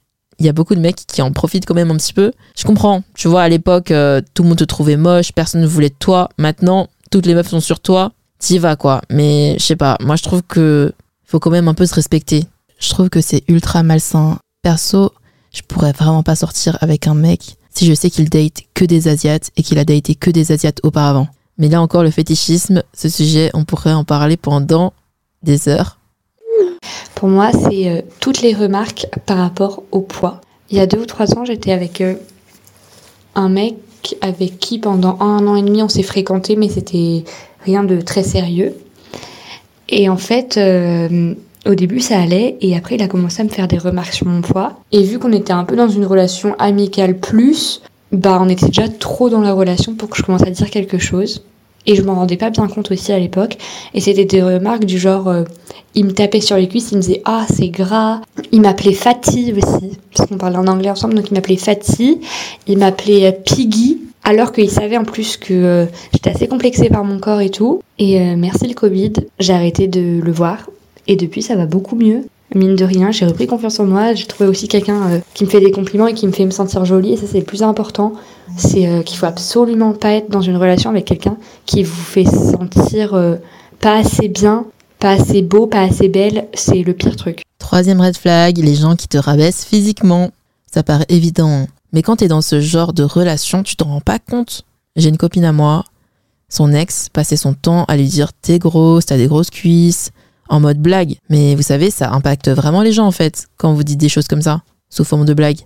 qu'il 0.41 0.47
y 0.47 0.49
a 0.49 0.55
beaucoup 0.55 0.75
de 0.75 0.81
mecs 0.81 1.07
qui 1.07 1.21
en 1.21 1.33
profitent 1.33 1.67
quand 1.67 1.75
même 1.75 1.91
un 1.91 1.97
petit 1.97 2.15
peu. 2.15 2.33
Je 2.57 2.65
comprends, 2.65 3.03
tu 3.15 3.29
vois, 3.29 3.43
à 3.43 3.49
l'époque, 3.51 3.91
euh, 3.91 4.23
tout 4.33 4.43
le 4.43 4.49
monde 4.49 4.59
te 4.59 4.65
trouvait 4.65 4.97
moche, 4.97 5.33
personne 5.33 5.61
ne 5.61 5.67
voulait 5.67 5.91
de 5.91 5.95
toi. 5.99 6.31
Maintenant, 6.39 6.89
toutes 7.11 7.27
les 7.27 7.35
meufs 7.35 7.49
sont 7.49 7.61
sur 7.61 7.81
toi, 7.81 8.13
t'y 8.39 8.59
vas 8.59 8.77
quoi. 8.77 9.03
Mais 9.11 9.57
je 9.59 9.65
sais 9.65 9.77
pas, 9.77 9.99
moi 10.01 10.17
je 10.17 10.23
trouve 10.23 10.43
que 10.43 10.95
faut 11.27 11.41
quand 11.41 11.51
même 11.51 11.69
un 11.69 11.75
peu 11.75 11.85
se 11.85 11.95
respecter. 11.95 12.47
Je 12.79 12.89
trouve 12.89 13.11
que 13.11 13.21
c'est 13.21 13.45
ultra 13.49 13.83
malsain. 13.83 14.39
Perso, 14.63 15.13
je 15.53 15.61
pourrais 15.61 15.93
vraiment 15.93 16.23
pas 16.23 16.37
sortir 16.37 16.79
avec 16.81 17.07
un 17.07 17.15
mec 17.15 17.57
si 17.75 17.87
je 17.87 17.93
sais 17.93 18.11
qu'il 18.11 18.31
date 18.31 18.63
que 18.73 18.87
des 18.87 19.09
Asiates 19.09 19.51
et 19.57 19.63
qu'il 19.63 19.79
a 19.79 19.85
daté 19.85 20.15
que 20.15 20.31
des 20.31 20.53
Asiates 20.53 20.81
auparavant. 20.83 21.29
Mais 21.59 21.69
là 21.69 21.83
encore, 21.83 22.03
le 22.03 22.11
fétichisme, 22.11 22.83
ce 22.95 23.11
sujet, 23.11 23.51
on 23.53 23.65
pourrait 23.65 23.93
en 23.93 24.05
parler 24.05 24.39
pendant 24.39 24.95
des 25.43 25.69
heures. 25.69 26.00
Pour 27.15 27.29
moi, 27.29 27.51
c'est 27.53 27.89
euh, 27.89 28.03
toutes 28.21 28.43
les 28.43 28.55
remarques 28.55 29.07
par 29.27 29.39
rapport 29.39 29.83
au 29.91 30.01
poids. 30.01 30.41
Il 30.71 30.77
y 30.77 30.81
a 30.81 30.87
deux 30.87 31.01
ou 31.01 31.07
trois 31.07 31.37
ans, 31.37 31.45
j'étais 31.45 31.73
avec 31.73 32.01
euh, 32.01 32.15
un 33.35 33.49
mec 33.49 33.75
avec 34.23 34.59
qui 34.59 34.79
pendant 34.79 35.19
un 35.21 35.47
an 35.47 35.57
et 35.57 35.63
demi 35.63 35.83
on 35.83 35.89
s'est 35.89 36.03
fréquenté, 36.03 36.57
mais 36.57 36.69
c'était 36.71 37.25
rien 37.65 37.85
de 37.85 38.01
très 38.01 38.23
sérieux. 38.23 38.75
Et 39.89 40.09
en 40.09 40.17
fait, 40.17 40.57
euh, 40.57 41.35
Au 41.67 41.75
début, 41.75 42.01
ça 42.01 42.19
allait, 42.19 42.57
et 42.63 42.75
après, 42.75 42.95
il 42.95 43.03
a 43.03 43.09
commencé 43.09 43.43
à 43.43 43.45
me 43.45 43.51
faire 43.51 43.69
des 43.69 43.77
remarques 43.77 44.15
sur 44.15 44.27
mon 44.27 44.41
poids. 44.41 44.81
Et 44.93 45.03
vu 45.03 45.19
qu'on 45.19 45.33
était 45.33 45.53
un 45.53 45.65
peu 45.65 45.77
dans 45.77 45.89
une 45.91 46.07
relation 46.07 46.55
amicale 46.59 47.19
plus, 47.19 47.83
bah, 48.13 48.39
on 48.41 48.49
était 48.49 48.67
déjà 48.67 48.89
trop 48.89 49.29
dans 49.29 49.43
la 49.43 49.53
relation 49.53 49.95
pour 49.95 50.09
que 50.09 50.17
je 50.17 50.23
commence 50.23 50.43
à 50.43 50.51
dire 50.51 50.71
quelque 50.71 50.99
chose. 50.99 51.45
Et 51.87 51.95
je 51.95 52.03
m'en 52.03 52.15
rendais 52.15 52.37
pas 52.37 52.51
bien 52.51 52.67
compte 52.69 52.91
aussi 52.91 53.13
à 53.13 53.19
l'époque. 53.19 53.57
Et 53.95 54.01
c'était 54.01 54.25
des 54.25 54.43
remarques 54.43 54.85
du 54.85 54.99
genre, 54.99 55.29
euh, 55.29 55.45
il 55.95 56.05
me 56.05 56.13
tapait 56.13 56.41
sur 56.41 56.57
les 56.57 56.69
cuisses, 56.69 56.93
il 56.93 56.97
me 56.97 57.03
disait 57.03 57.23
ah 57.25 57.47
c'est 57.51 57.69
gras. 57.69 58.21
Il 58.53 58.61
m'appelait 58.61 58.93
Fatty 58.93 59.53
aussi, 59.53 59.99
parce 60.15 60.29
qu'on 60.29 60.37
parlait 60.37 60.59
en 60.59 60.67
anglais 60.67 60.91
ensemble, 60.91 61.15
donc 61.15 61.31
il 61.31 61.35
m'appelait 61.35 61.57
Fatty. 61.57 62.21
Il 62.67 62.79
m'appelait 62.79 63.27
euh, 63.27 63.33
Piggy, 63.33 63.99
alors 64.25 64.53
qu'il 64.53 64.71
savait 64.71 64.99
en 64.99 65.05
plus 65.05 65.37
que 65.37 65.55
euh, 65.55 65.87
j'étais 66.13 66.31
assez 66.31 66.49
complexée 66.49 66.91
par 66.91 67.05
mon 67.05 67.19
corps 67.19 67.41
et 67.41 67.51
tout. 67.51 67.83
Et 67.99 68.19
merci 68.37 68.67
le 68.67 68.75
Covid, 68.75 69.13
j'ai 69.39 69.53
arrêté 69.53 69.87
de 69.87 70.21
le 70.23 70.33
voir. 70.33 70.71
Et 71.07 71.17
depuis 71.17 71.43
ça 71.43 71.57
va 71.57 71.67
beaucoup 71.67 71.97
mieux. 71.97 72.25
Mine 72.55 72.75
de 72.75 72.85
rien, 72.85 73.11
j'ai 73.11 73.27
repris 73.27 73.47
confiance 73.47 73.79
en 73.79 73.85
moi. 73.85 74.15
J'ai 74.15 74.27
trouvé 74.27 74.49
aussi 74.49 74.67
quelqu'un 74.67 75.21
qui 75.35 75.45
me 75.45 75.51
fait 75.51 75.61
des 75.61 75.71
compliments 75.71 76.07
et 76.07 76.15
qui 76.15 76.27
me 76.27 76.33
fait 76.33 76.45
me 76.45 76.51
sentir 76.51 76.85
jolie. 76.85 77.13
Et 77.13 77.17
ça, 77.17 77.27
c'est 77.31 77.39
le 77.39 77.45
plus 77.45 77.63
important 77.63 78.15
c'est 78.57 78.87
euh, 78.87 79.03
qu'il 79.03 79.19
faut 79.19 79.27
absolument 79.27 79.93
pas 79.93 80.13
être 80.13 80.31
dans 80.31 80.41
une 80.41 80.57
relation 80.57 80.91
avec 80.91 81.05
quelqu'un 81.05 81.37
qui 81.67 81.83
vous 81.83 82.03
fait 82.03 82.25
sentir 82.25 83.15
euh, 83.15 83.37
pas 83.81 83.99
assez 83.99 84.29
bien, 84.29 84.67
pas 84.99 85.13
assez 85.13 85.43
beau, 85.43 85.67
pas 85.67 85.83
assez 85.83 86.09
belle. 86.09 86.49
C'est 86.55 86.83
le 86.83 86.93
pire 86.93 87.17
truc. 87.17 87.43
Troisième 87.59 88.01
red 88.01 88.17
flag, 88.17 88.59
les 88.59 88.75
gens 88.75 88.97
qui 88.97 89.09
te 89.09 89.19
rabaissent 89.19 89.65
physiquement. 89.65 90.31
Ça 90.73 90.83
paraît 90.83 91.07
évident, 91.09 91.49
hein. 91.49 91.67
mais 91.93 92.03
quand 92.03 92.17
t'es 92.17 92.29
dans 92.29 92.43
ce 92.43 92.61
genre 92.61 92.93
de 92.93 93.03
relation, 93.03 93.65
tu 93.65 93.75
t'en 93.75 93.87
rends 93.87 94.01
pas 94.01 94.21
compte. 94.21 94.63
J'ai 94.95 95.09
une 95.09 95.17
copine 95.17 95.45
à 95.45 95.53
moi, 95.53 95.85
son 96.49 96.73
ex 96.73 97.09
passait 97.09 97.37
son 97.37 97.55
temps 97.55 97.85
à 97.87 97.97
lui 97.97 98.07
dire 98.07 98.33
t'es 98.33 98.61
grosse, 98.61 99.07
t'as 99.07 99.17
des 99.17 99.27
grosses 99.27 99.51
cuisses, 99.51 100.13
en 100.51 100.61
mode 100.61 100.79
blague. 100.79 101.17
Mais 101.31 101.55
vous 101.55 101.63
savez, 101.63 101.91
ça 101.91 102.13
impacte 102.13 102.51
vraiment 102.51 102.83
les 102.83 102.93
gens 102.93 103.07
en 103.07 103.13
fait, 103.13 103.47
quand 103.57 103.73
vous 103.73 103.85
dites 103.85 103.99
des 103.99 104.11
choses 104.11 104.29
comme 104.29 104.43
ça, 104.43 104.63
sous 104.91 105.05
forme 105.05 105.25
de 105.25 105.33
blague. 105.33 105.61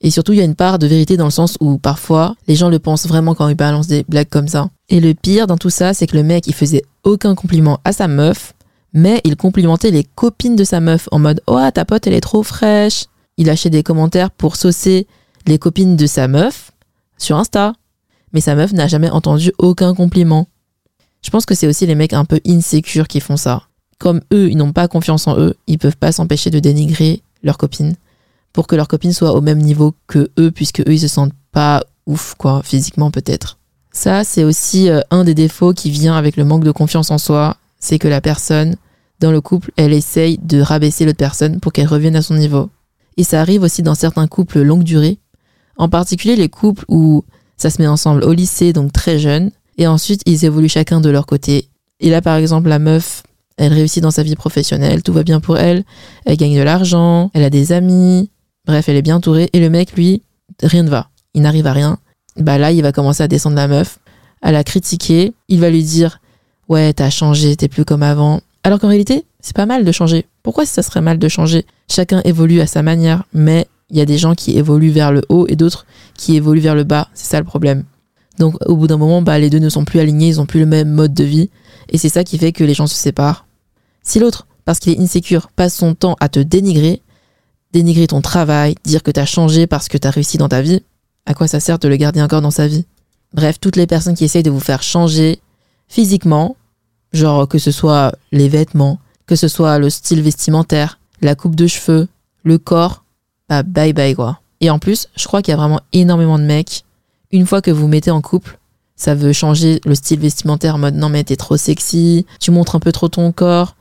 Et 0.00 0.10
surtout, 0.10 0.32
il 0.32 0.38
y 0.38 0.42
a 0.42 0.44
une 0.44 0.54
part 0.54 0.78
de 0.78 0.86
vérité 0.86 1.16
dans 1.16 1.24
le 1.24 1.30
sens 1.30 1.56
où 1.60 1.78
parfois, 1.78 2.34
les 2.46 2.56
gens 2.56 2.68
le 2.68 2.78
pensent 2.78 3.06
vraiment 3.06 3.34
quand 3.34 3.48
ils 3.48 3.54
balancent 3.54 3.88
des 3.88 4.04
blagues 4.08 4.28
comme 4.28 4.48
ça. 4.48 4.70
Et 4.88 5.00
le 5.00 5.14
pire 5.14 5.46
dans 5.46 5.56
tout 5.56 5.70
ça, 5.70 5.94
c'est 5.94 6.06
que 6.06 6.16
le 6.16 6.22
mec, 6.22 6.46
il 6.46 6.54
faisait 6.54 6.82
aucun 7.02 7.34
compliment 7.34 7.80
à 7.84 7.92
sa 7.92 8.08
meuf, 8.08 8.54
mais 8.92 9.20
il 9.24 9.36
complimentait 9.36 9.90
les 9.90 10.04
copines 10.04 10.56
de 10.56 10.64
sa 10.64 10.80
meuf 10.80 11.08
en 11.10 11.18
mode 11.18 11.42
Oh, 11.46 11.58
ta 11.72 11.84
pote, 11.84 12.06
elle 12.06 12.14
est 12.14 12.20
trop 12.20 12.42
fraîche. 12.42 13.06
Il 13.36 13.46
lâchait 13.46 13.70
des 13.70 13.82
commentaires 13.82 14.30
pour 14.30 14.56
saucer 14.56 15.06
les 15.46 15.58
copines 15.58 15.96
de 15.96 16.06
sa 16.06 16.28
meuf 16.28 16.70
sur 17.18 17.36
Insta. 17.36 17.72
Mais 18.32 18.40
sa 18.40 18.54
meuf 18.54 18.72
n'a 18.72 18.86
jamais 18.86 19.10
entendu 19.10 19.52
aucun 19.58 19.94
compliment. 19.94 20.48
Je 21.22 21.30
pense 21.30 21.46
que 21.46 21.54
c'est 21.54 21.66
aussi 21.66 21.86
les 21.86 21.94
mecs 21.94 22.12
un 22.12 22.24
peu 22.24 22.40
insécures 22.46 23.08
qui 23.08 23.20
font 23.20 23.36
ça. 23.36 23.62
Comme 23.98 24.20
eux, 24.32 24.50
ils 24.50 24.56
n'ont 24.56 24.72
pas 24.72 24.88
confiance 24.88 25.26
en 25.26 25.38
eux, 25.38 25.54
ils 25.66 25.78
peuvent 25.78 25.96
pas 25.96 26.12
s'empêcher 26.12 26.50
de 26.50 26.58
dénigrer 26.58 27.22
leurs 27.42 27.58
copines 27.58 27.94
pour 28.52 28.66
que 28.66 28.76
leurs 28.76 28.88
copines 28.88 29.12
soient 29.12 29.34
au 29.34 29.40
même 29.40 29.58
niveau 29.58 29.94
que 30.06 30.30
eux, 30.38 30.50
puisque 30.50 30.80
eux, 30.80 30.94
ils 30.94 31.00
se 31.00 31.08
sentent 31.08 31.34
pas 31.52 31.82
ouf, 32.06 32.34
quoi, 32.38 32.62
physiquement 32.62 33.10
peut-être. 33.10 33.58
Ça, 33.92 34.24
c'est 34.24 34.44
aussi 34.44 34.88
euh, 34.88 35.00
un 35.10 35.24
des 35.24 35.34
défauts 35.34 35.72
qui 35.72 35.90
vient 35.90 36.16
avec 36.16 36.36
le 36.36 36.44
manque 36.44 36.64
de 36.64 36.70
confiance 36.70 37.10
en 37.10 37.18
soi, 37.18 37.56
c'est 37.78 37.98
que 37.98 38.08
la 38.08 38.20
personne, 38.20 38.76
dans 39.20 39.30
le 39.30 39.40
couple, 39.40 39.72
elle 39.76 39.92
essaye 39.92 40.38
de 40.38 40.60
rabaisser 40.60 41.04
l'autre 41.04 41.18
personne 41.18 41.60
pour 41.60 41.72
qu'elle 41.72 41.86
revienne 41.86 42.16
à 42.16 42.22
son 42.22 42.34
niveau. 42.34 42.70
Et 43.16 43.24
ça 43.24 43.40
arrive 43.40 43.62
aussi 43.62 43.82
dans 43.82 43.94
certains 43.94 44.26
couples 44.26 44.62
longue 44.62 44.84
durée, 44.84 45.18
en 45.76 45.88
particulier 45.88 46.36
les 46.36 46.48
couples 46.48 46.84
où 46.88 47.24
ça 47.56 47.70
se 47.70 47.80
met 47.80 47.88
ensemble 47.88 48.24
au 48.24 48.32
lycée, 48.32 48.72
donc 48.72 48.92
très 48.92 49.18
jeune, 49.18 49.50
et 49.78 49.86
ensuite 49.86 50.22
ils 50.26 50.44
évoluent 50.44 50.68
chacun 50.68 51.00
de 51.00 51.10
leur 51.10 51.26
côté. 51.26 51.68
Et 52.00 52.10
là, 52.10 52.22
par 52.22 52.36
exemple, 52.36 52.68
la 52.68 52.78
meuf, 52.78 53.22
elle 53.56 53.72
réussit 53.72 54.02
dans 54.02 54.10
sa 54.10 54.22
vie 54.22 54.36
professionnelle, 54.36 55.02
tout 55.02 55.12
va 55.12 55.22
bien 55.22 55.40
pour 55.40 55.58
elle, 55.58 55.84
elle 56.24 56.36
gagne 56.36 56.56
de 56.56 56.62
l'argent, 56.62 57.30
elle 57.34 57.44
a 57.44 57.50
des 57.50 57.72
amis, 57.72 58.30
Bref, 58.66 58.88
elle 58.88 58.96
est 58.96 59.02
bien 59.02 59.16
entourée. 59.16 59.50
Et 59.52 59.60
le 59.60 59.68
mec, 59.70 59.92
lui, 59.92 60.22
rien 60.62 60.82
ne 60.82 60.90
va. 60.90 61.08
Il 61.34 61.42
n'arrive 61.42 61.66
à 61.66 61.72
rien. 61.72 61.98
Bah 62.36 62.58
là, 62.58 62.72
il 62.72 62.82
va 62.82 62.92
commencer 62.92 63.22
à 63.22 63.28
descendre 63.28 63.56
la 63.56 63.68
meuf, 63.68 63.98
à 64.42 64.52
la 64.52 64.64
critiquer. 64.64 65.32
Il 65.48 65.60
va 65.60 65.70
lui 65.70 65.82
dire 65.82 66.20
Ouais, 66.68 66.92
t'as 66.92 67.10
changé, 67.10 67.56
t'es 67.56 67.68
plus 67.68 67.84
comme 67.84 68.02
avant. 68.02 68.40
Alors 68.62 68.78
qu'en 68.78 68.88
réalité, 68.88 69.26
c'est 69.40 69.54
pas 69.54 69.66
mal 69.66 69.84
de 69.84 69.92
changer. 69.92 70.26
Pourquoi 70.42 70.64
ça 70.64 70.82
serait 70.82 71.02
mal 71.02 71.18
de 71.18 71.28
changer? 71.28 71.66
Chacun 71.90 72.22
évolue 72.24 72.60
à 72.60 72.66
sa 72.66 72.82
manière, 72.82 73.24
mais 73.34 73.66
il 73.90 73.98
y 73.98 74.00
a 74.00 74.06
des 74.06 74.16
gens 74.16 74.34
qui 74.34 74.56
évoluent 74.56 74.90
vers 74.90 75.12
le 75.12 75.22
haut 75.28 75.46
et 75.48 75.56
d'autres 75.56 75.84
qui 76.16 76.34
évoluent 76.36 76.60
vers 76.60 76.74
le 76.74 76.84
bas. 76.84 77.08
C'est 77.12 77.30
ça 77.30 77.38
le 77.38 77.44
problème. 77.44 77.84
Donc 78.38 78.56
au 78.66 78.76
bout 78.76 78.86
d'un 78.86 78.96
moment, 78.96 79.20
bah, 79.20 79.38
les 79.38 79.50
deux 79.50 79.58
ne 79.58 79.68
sont 79.68 79.84
plus 79.84 80.00
alignés, 80.00 80.28
ils 80.28 80.40
ont 80.40 80.46
plus 80.46 80.60
le 80.60 80.66
même 80.66 80.90
mode 80.90 81.12
de 81.12 81.24
vie. 81.24 81.50
Et 81.88 81.98
c'est 81.98 82.08
ça 82.08 82.24
qui 82.24 82.38
fait 82.38 82.52
que 82.52 82.64
les 82.64 82.74
gens 82.74 82.86
se 82.86 82.94
séparent. 82.94 83.46
Si 84.02 84.18
l'autre, 84.18 84.46
parce 84.64 84.78
qu'il 84.78 84.92
est 84.92 85.02
insécure, 85.02 85.48
passe 85.48 85.74
son 85.74 85.94
temps 85.94 86.16
à 86.20 86.28
te 86.28 86.40
dénigrer, 86.40 87.02
dénigrer 87.72 88.06
ton 88.06 88.20
travail, 88.20 88.76
dire 88.84 89.02
que 89.02 89.10
t'as 89.10 89.26
changé 89.26 89.66
parce 89.66 89.88
que 89.88 89.98
t'as 89.98 90.10
réussi 90.10 90.38
dans 90.38 90.48
ta 90.48 90.62
vie, 90.62 90.82
à 91.26 91.34
quoi 91.34 91.48
ça 91.48 91.60
sert 91.60 91.78
de 91.78 91.88
le 91.88 91.96
garder 91.96 92.22
encore 92.22 92.42
dans 92.42 92.50
sa 92.50 92.66
vie? 92.66 92.86
Bref, 93.32 93.58
toutes 93.60 93.76
les 93.76 93.86
personnes 93.86 94.14
qui 94.14 94.24
essayent 94.24 94.42
de 94.42 94.50
vous 94.50 94.60
faire 94.60 94.82
changer 94.82 95.40
physiquement, 95.88 96.56
genre 97.12 97.48
que 97.48 97.58
ce 97.58 97.70
soit 97.70 98.14
les 98.32 98.48
vêtements, 98.48 98.98
que 99.26 99.36
ce 99.36 99.48
soit 99.48 99.78
le 99.78 99.90
style 99.90 100.22
vestimentaire, 100.22 100.98
la 101.20 101.34
coupe 101.34 101.56
de 101.56 101.66
cheveux, 101.66 102.08
le 102.42 102.58
corps, 102.58 103.04
bah 103.48 103.62
bye 103.62 103.92
bye 103.92 104.14
quoi. 104.14 104.40
Et 104.60 104.70
en 104.70 104.78
plus, 104.78 105.08
je 105.16 105.26
crois 105.26 105.42
qu'il 105.42 105.52
y 105.52 105.54
a 105.54 105.58
vraiment 105.58 105.80
énormément 105.92 106.38
de 106.38 106.44
mecs, 106.44 106.84
une 107.32 107.46
fois 107.46 107.60
que 107.60 107.70
vous 107.70 107.88
mettez 107.88 108.10
en 108.10 108.20
couple, 108.20 108.58
ça 108.96 109.14
veut 109.14 109.32
changer 109.32 109.80
le 109.84 109.94
style 109.94 110.20
vestimentaire 110.20 110.76
en 110.76 110.78
mode 110.78 110.94
non 110.94 111.08
mais 111.08 111.24
t'es 111.24 111.36
trop 111.36 111.56
sexy, 111.56 112.26
tu 112.40 112.50
montres 112.50 112.76
un 112.76 112.80
peu 112.80 112.92
trop 112.92 113.08
ton 113.08 113.32
corps, 113.32 113.74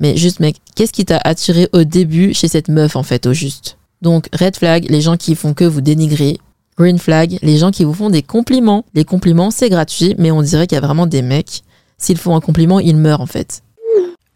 mais 0.00 0.16
juste, 0.16 0.40
mec, 0.40 0.56
qu'est-ce 0.74 0.92
qui 0.92 1.04
t'a 1.04 1.18
attiré 1.22 1.68
au 1.72 1.84
début 1.84 2.32
chez 2.32 2.48
cette 2.48 2.68
meuf, 2.68 2.96
en 2.96 3.02
fait, 3.02 3.26
au 3.26 3.34
juste? 3.34 3.76
Donc, 4.00 4.28
red 4.32 4.56
flag, 4.56 4.86
les 4.88 5.02
gens 5.02 5.18
qui 5.18 5.34
font 5.34 5.52
que 5.52 5.64
vous 5.64 5.82
dénigrer. 5.82 6.38
Green 6.78 6.98
flag, 6.98 7.38
les 7.42 7.58
gens 7.58 7.70
qui 7.70 7.84
vous 7.84 7.92
font 7.92 8.08
des 8.08 8.22
compliments. 8.22 8.86
Les 8.94 9.04
compliments, 9.04 9.50
c'est 9.50 9.68
gratuit, 9.68 10.14
mais 10.16 10.30
on 10.30 10.40
dirait 10.40 10.66
qu'il 10.66 10.76
y 10.76 10.78
a 10.78 10.86
vraiment 10.86 11.06
des 11.06 11.20
mecs. 11.20 11.62
S'ils 11.98 12.16
font 12.16 12.34
un 12.34 12.40
compliment, 12.40 12.80
ils 12.80 12.96
meurent, 12.96 13.20
en 13.20 13.26
fait. 13.26 13.62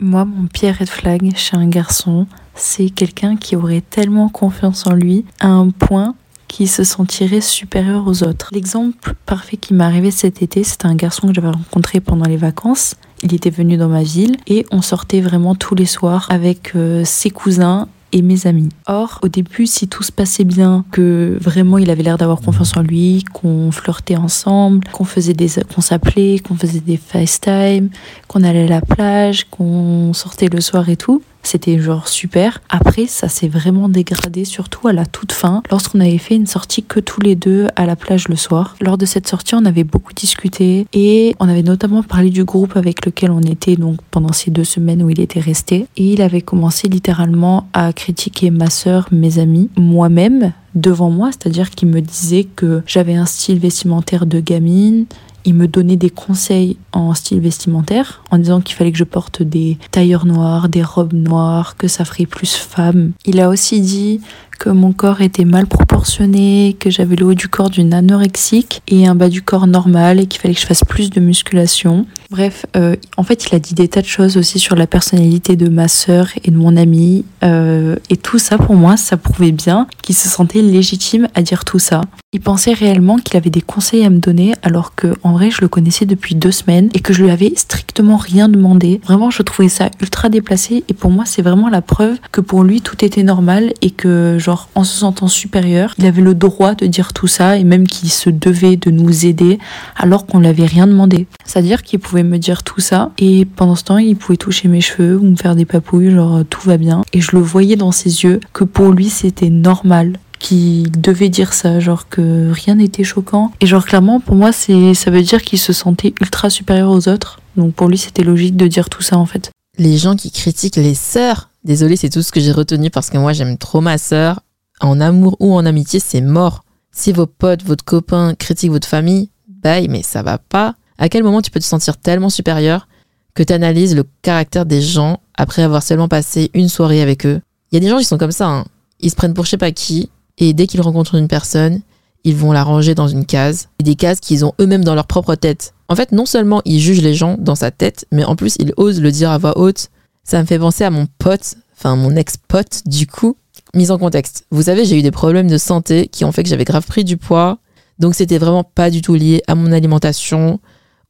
Moi, 0.02 0.26
mon 0.26 0.48
pire 0.48 0.76
red 0.78 0.88
flag 0.88 1.34
chez 1.34 1.56
un 1.56 1.66
garçon, 1.66 2.26
c'est 2.54 2.90
quelqu'un 2.90 3.36
qui 3.36 3.56
aurait 3.56 3.80
tellement 3.88 4.28
confiance 4.28 4.86
en 4.86 4.92
lui 4.92 5.24
à 5.40 5.48
un 5.48 5.70
point 5.70 6.14
qu'il 6.54 6.68
se 6.68 6.84
sentirait 6.84 7.40
supérieur 7.40 8.06
aux 8.06 8.22
autres. 8.22 8.50
L'exemple 8.52 9.14
parfait 9.26 9.56
qui 9.56 9.74
m'est 9.74 9.82
arrivé 9.82 10.12
cet 10.12 10.40
été, 10.40 10.62
c'était 10.62 10.86
un 10.86 10.94
garçon 10.94 11.26
que 11.26 11.34
j'avais 11.34 11.50
rencontré 11.50 11.98
pendant 12.00 12.26
les 12.26 12.36
vacances 12.36 12.94
il 13.24 13.34
était 13.34 13.50
venu 13.50 13.76
dans 13.76 13.88
ma 13.88 14.02
ville 14.02 14.36
et 14.46 14.66
on 14.70 14.82
sortait 14.82 15.22
vraiment 15.22 15.54
tous 15.54 15.74
les 15.74 15.86
soirs 15.86 16.26
avec 16.28 16.76
euh, 16.76 17.04
ses 17.04 17.30
cousins 17.30 17.88
et 18.12 18.20
mes 18.22 18.46
amis. 18.46 18.68
Or, 18.86 19.18
au 19.22 19.28
début, 19.28 19.66
si 19.66 19.88
tout 19.88 20.02
se 20.02 20.12
passait 20.12 20.44
bien, 20.44 20.84
que 20.92 21.36
vraiment 21.40 21.78
il 21.78 21.90
avait 21.90 22.02
l'air 22.02 22.18
d'avoir 22.18 22.40
confiance 22.40 22.76
en 22.76 22.82
lui, 22.82 23.24
qu'on 23.32 23.72
flirtait 23.72 24.16
ensemble, 24.16 24.86
qu'on 24.92 25.04
faisait 25.04 25.32
des, 25.32 25.48
qu'on 25.74 25.80
s'appelait, 25.80 26.38
qu'on 26.38 26.54
faisait 26.54 26.80
des 26.80 26.98
FaceTime, 26.98 27.88
qu'on 28.28 28.42
allait 28.44 28.64
à 28.64 28.68
la 28.68 28.80
plage, 28.82 29.46
qu'on 29.50 30.12
sortait 30.12 30.48
le 30.48 30.60
soir 30.60 30.88
et 30.88 30.96
tout, 30.96 31.22
c'était 31.46 31.78
genre 31.78 32.08
super. 32.08 32.60
Après, 32.68 33.06
ça 33.06 33.28
s'est 33.28 33.48
vraiment 33.48 33.88
dégradé, 33.88 34.44
surtout 34.44 34.88
à 34.88 34.92
la 34.92 35.06
toute 35.06 35.32
fin, 35.32 35.62
lorsqu'on 35.70 36.00
avait 36.00 36.18
fait 36.18 36.36
une 36.36 36.46
sortie 36.46 36.82
que 36.82 37.00
tous 37.00 37.20
les 37.20 37.36
deux 37.36 37.66
à 37.76 37.86
la 37.86 37.96
plage 37.96 38.28
le 38.28 38.36
soir. 38.36 38.76
Lors 38.80 38.98
de 38.98 39.06
cette 39.06 39.28
sortie, 39.28 39.54
on 39.54 39.64
avait 39.64 39.84
beaucoup 39.84 40.12
discuté 40.12 40.86
et 40.92 41.34
on 41.40 41.48
avait 41.48 41.62
notamment 41.62 42.02
parlé 42.02 42.30
du 42.30 42.44
groupe 42.44 42.76
avec 42.76 43.04
lequel 43.04 43.30
on 43.30 43.40
était 43.40 43.76
donc 43.76 43.98
pendant 44.10 44.32
ces 44.32 44.50
deux 44.50 44.64
semaines 44.64 45.02
où 45.02 45.10
il 45.10 45.20
était 45.20 45.40
resté. 45.40 45.86
Et 45.96 46.12
il 46.12 46.22
avait 46.22 46.42
commencé 46.42 46.88
littéralement 46.88 47.68
à 47.72 47.92
critiquer 47.92 48.50
ma 48.50 48.70
sœur, 48.70 49.08
mes 49.12 49.38
amis, 49.38 49.70
moi-même 49.76 50.52
devant 50.74 51.10
moi, 51.10 51.30
c'est-à-dire 51.30 51.70
qu'il 51.70 51.88
me 51.88 52.00
disait 52.00 52.44
que 52.44 52.82
j'avais 52.86 53.14
un 53.14 53.26
style 53.26 53.58
vestimentaire 53.58 54.26
de 54.26 54.40
gamine, 54.40 55.06
il 55.44 55.54
me 55.54 55.68
donnait 55.68 55.96
des 55.96 56.10
conseils 56.10 56.76
en 56.92 57.14
style 57.14 57.40
vestimentaire 57.40 58.22
en 58.30 58.38
disant 58.38 58.60
qu'il 58.60 58.76
fallait 58.76 58.92
que 58.92 58.98
je 58.98 59.04
porte 59.04 59.42
des 59.42 59.78
tailleurs 59.90 60.26
noirs, 60.26 60.68
des 60.68 60.82
robes 60.82 61.12
noires, 61.12 61.76
que 61.76 61.88
ça 61.88 62.04
ferait 62.04 62.26
plus 62.26 62.54
femme. 62.54 63.12
Il 63.26 63.40
a 63.40 63.48
aussi 63.48 63.80
dit 63.80 64.20
que 64.54 64.70
mon 64.70 64.92
corps 64.92 65.20
était 65.20 65.44
mal 65.44 65.66
proportionné, 65.66 66.76
que 66.78 66.90
j'avais 66.90 67.16
le 67.16 67.26
haut 67.26 67.34
du 67.34 67.48
corps 67.48 67.70
d'une 67.70 67.94
anorexique 67.94 68.82
et 68.88 69.06
un 69.06 69.14
bas 69.14 69.28
du 69.28 69.42
corps 69.42 69.66
normal 69.66 70.20
et 70.20 70.26
qu'il 70.26 70.40
fallait 70.40 70.54
que 70.54 70.60
je 70.60 70.66
fasse 70.66 70.84
plus 70.84 71.10
de 71.10 71.20
musculation. 71.20 72.06
Bref, 72.30 72.66
euh, 72.76 72.96
en 73.16 73.22
fait, 73.22 73.46
il 73.46 73.54
a 73.54 73.58
dit 73.58 73.74
des 73.74 73.88
tas 73.88 74.02
de 74.02 74.06
choses 74.06 74.36
aussi 74.36 74.58
sur 74.58 74.76
la 74.76 74.86
personnalité 74.86 75.56
de 75.56 75.68
ma 75.68 75.88
sœur 75.88 76.28
et 76.42 76.50
de 76.50 76.56
mon 76.56 76.76
ami. 76.76 77.24
Euh, 77.44 77.96
et 78.10 78.16
tout 78.16 78.38
ça, 78.38 78.58
pour 78.58 78.74
moi, 78.74 78.96
ça 78.96 79.16
prouvait 79.16 79.52
bien 79.52 79.86
qu'il 80.02 80.14
se 80.14 80.28
sentait 80.28 80.62
légitime 80.62 81.28
à 81.34 81.42
dire 81.42 81.64
tout 81.64 81.78
ça. 81.78 82.00
Il 82.32 82.40
pensait 82.40 82.72
réellement 82.72 83.18
qu'il 83.18 83.36
avait 83.36 83.50
des 83.50 83.60
conseils 83.60 84.04
à 84.04 84.10
me 84.10 84.18
donner 84.18 84.54
alors 84.62 84.96
que, 84.96 85.14
en 85.22 85.32
vrai, 85.34 85.52
je 85.52 85.60
le 85.60 85.68
connaissais 85.68 86.06
depuis 86.06 86.34
deux 86.34 86.50
semaines 86.50 86.88
et 86.92 86.98
que 86.98 87.12
je 87.12 87.22
lui 87.22 87.30
avais 87.30 87.52
strictement 87.54 88.16
rien 88.16 88.48
demandé. 88.48 89.00
Vraiment, 89.04 89.30
je 89.30 89.42
trouvais 89.42 89.68
ça 89.68 89.88
ultra 90.00 90.28
déplacé 90.28 90.82
et 90.88 90.94
pour 90.94 91.12
moi, 91.12 91.24
c'est 91.26 91.42
vraiment 91.42 91.68
la 91.68 91.82
preuve 91.82 92.16
que 92.32 92.40
pour 92.40 92.64
lui, 92.64 92.80
tout 92.80 93.04
était 93.04 93.22
normal 93.22 93.72
et 93.82 93.90
que 93.90 94.38
genre, 94.44 94.68
en 94.74 94.84
se 94.84 94.98
sentant 94.98 95.28
supérieur, 95.28 95.94
il 95.98 96.06
avait 96.06 96.22
le 96.22 96.34
droit 96.34 96.74
de 96.74 96.86
dire 96.86 97.12
tout 97.12 97.26
ça 97.26 97.56
et 97.56 97.64
même 97.64 97.86
qu'il 97.86 98.10
se 98.10 98.30
devait 98.30 98.76
de 98.76 98.90
nous 98.90 99.26
aider 99.26 99.58
alors 99.96 100.26
qu'on 100.26 100.38
l'avait 100.38 100.66
rien 100.66 100.86
demandé. 100.86 101.26
C'est-à-dire 101.44 101.82
qu'il 101.82 101.98
pouvait 101.98 102.22
me 102.22 102.38
dire 102.38 102.62
tout 102.62 102.80
ça 102.80 103.10
et 103.18 103.44
pendant 103.44 103.74
ce 103.74 103.84
temps, 103.84 103.98
il 103.98 104.16
pouvait 104.16 104.36
toucher 104.36 104.68
mes 104.68 104.80
cheveux 104.80 105.16
ou 105.16 105.22
me 105.22 105.36
faire 105.36 105.56
des 105.56 105.64
papouilles, 105.64 106.10
genre 106.10 106.42
tout 106.48 106.60
va 106.68 106.76
bien. 106.76 107.02
Et 107.12 107.20
je 107.20 107.34
le 107.34 107.42
voyais 107.42 107.76
dans 107.76 107.92
ses 107.92 108.24
yeux 108.24 108.40
que 108.52 108.64
pour 108.64 108.92
lui 108.92 109.08
c'était 109.08 109.50
normal 109.50 110.18
qu'il 110.38 110.90
devait 111.00 111.30
dire 111.30 111.54
ça, 111.54 111.80
genre 111.80 112.08
que 112.08 112.50
rien 112.52 112.74
n'était 112.74 113.04
choquant. 113.04 113.50
Et 113.60 113.66
genre 113.66 113.86
clairement 113.86 114.20
pour 114.20 114.36
moi 114.36 114.52
c'est 114.52 114.92
ça 114.94 115.10
veut 115.10 115.22
dire 115.22 115.42
qu'il 115.42 115.58
se 115.58 115.72
sentait 115.72 116.14
ultra 116.20 116.50
supérieur 116.50 116.90
aux 116.90 117.08
autres. 117.08 117.40
Donc 117.56 117.74
pour 117.74 117.88
lui 117.88 117.96
c'était 117.96 118.24
logique 118.24 118.56
de 118.56 118.66
dire 118.66 118.90
tout 118.90 119.02
ça 119.02 119.16
en 119.16 119.26
fait. 119.26 119.50
Les 119.78 119.96
gens 119.96 120.14
qui 120.14 120.30
critiquent 120.30 120.76
les 120.76 120.94
sœurs, 120.94 121.48
désolé 121.64 121.96
c'est 121.96 122.10
tout 122.10 122.22
ce 122.22 122.32
que 122.32 122.40
j'ai 122.40 122.52
retenu 122.52 122.90
parce 122.90 123.10
que 123.10 123.18
moi 123.18 123.32
j'aime 123.32 123.58
trop 123.58 123.80
ma 123.80 123.98
sœur. 123.98 124.40
En 124.80 125.00
amour 125.00 125.36
ou 125.40 125.54
en 125.54 125.66
amitié 125.66 126.00
c'est 126.00 126.20
mort. 126.20 126.64
Si 126.92 127.12
vos 127.12 127.26
potes, 127.26 127.62
votre 127.64 127.84
copain 127.84 128.34
critiquent 128.34 128.70
votre 128.70 128.88
famille, 128.88 129.30
bye 129.48 129.88
mais 129.88 130.02
ça 130.02 130.22
va 130.22 130.38
pas. 130.38 130.74
À 130.98 131.08
quel 131.08 131.24
moment 131.24 131.42
tu 131.42 131.50
peux 131.50 131.60
te 131.60 131.64
sentir 131.64 131.96
tellement 131.96 132.30
supérieur 132.30 132.88
que 133.34 133.42
tu 133.42 133.52
analyses 133.52 133.96
le 133.96 134.04
caractère 134.22 134.64
des 134.66 134.80
gens 134.80 135.20
après 135.34 135.62
avoir 135.62 135.82
seulement 135.82 136.08
passé 136.08 136.50
une 136.54 136.68
soirée 136.68 137.02
avec 137.02 137.26
eux? 137.26 137.40
Il 137.72 137.74
y 137.74 137.78
a 137.78 137.80
des 137.80 137.88
gens 137.88 137.98
qui 137.98 138.04
sont 138.04 138.18
comme 138.18 138.32
ça, 138.32 138.46
hein. 138.46 138.64
ils 139.00 139.10
se 139.10 139.16
prennent 139.16 139.34
pour 139.34 139.44
je 139.44 139.50
sais 139.50 139.56
pas 139.56 139.72
qui, 139.72 140.10
et 140.38 140.52
dès 140.52 140.68
qu'ils 140.68 140.80
rencontrent 140.80 141.16
une 141.16 141.26
personne, 141.26 141.80
ils 142.22 142.36
vont 142.36 142.52
la 142.52 142.62
ranger 142.62 142.94
dans 142.94 143.08
une 143.08 143.26
case, 143.26 143.68
et 143.80 143.82
des 143.82 143.96
cases 143.96 144.20
qu'ils 144.20 144.44
ont 144.44 144.52
eux-mêmes 144.60 144.84
dans 144.84 144.94
leur 144.94 145.06
propre 145.06 145.34
tête. 145.34 145.74
En 145.88 145.96
fait, 145.96 146.12
non 146.12 146.24
seulement 146.24 146.62
ils 146.64 146.80
jugent 146.80 147.02
les 147.02 147.14
gens 147.14 147.36
dans 147.38 147.54
sa 147.54 147.70
tête, 147.70 148.06
mais 148.12 148.24
en 148.24 148.36
plus 148.36 148.56
ils 148.58 148.72
osent 148.76 149.00
le 149.00 149.10
dire 149.10 149.30
à 149.30 149.38
voix 149.38 149.58
haute. 149.58 149.90
Ça 150.24 150.40
me 150.40 150.46
fait 150.46 150.58
penser 150.58 150.84
à 150.84 150.90
mon 150.90 151.06
pote, 151.18 151.54
enfin 151.76 151.96
mon 151.96 152.16
ex-pote 152.16 152.82
du 152.86 153.06
coup. 153.06 153.36
Mise 153.74 153.90
en 153.90 153.98
contexte, 153.98 154.46
vous 154.50 154.62
savez, 154.62 154.84
j'ai 154.84 154.98
eu 154.98 155.02
des 155.02 155.10
problèmes 155.10 155.48
de 155.48 155.58
santé 155.58 156.06
qui 156.08 156.24
ont 156.24 156.32
fait 156.32 156.42
que 156.42 156.48
j'avais 156.48 156.64
grave 156.64 156.86
pris 156.86 157.04
du 157.04 157.16
poids, 157.16 157.58
donc 157.98 158.14
c'était 158.14 158.38
vraiment 158.38 158.62
pas 158.62 158.88
du 158.88 159.02
tout 159.02 159.14
lié 159.14 159.42
à 159.48 159.54
mon 159.54 159.72
alimentation 159.72 160.60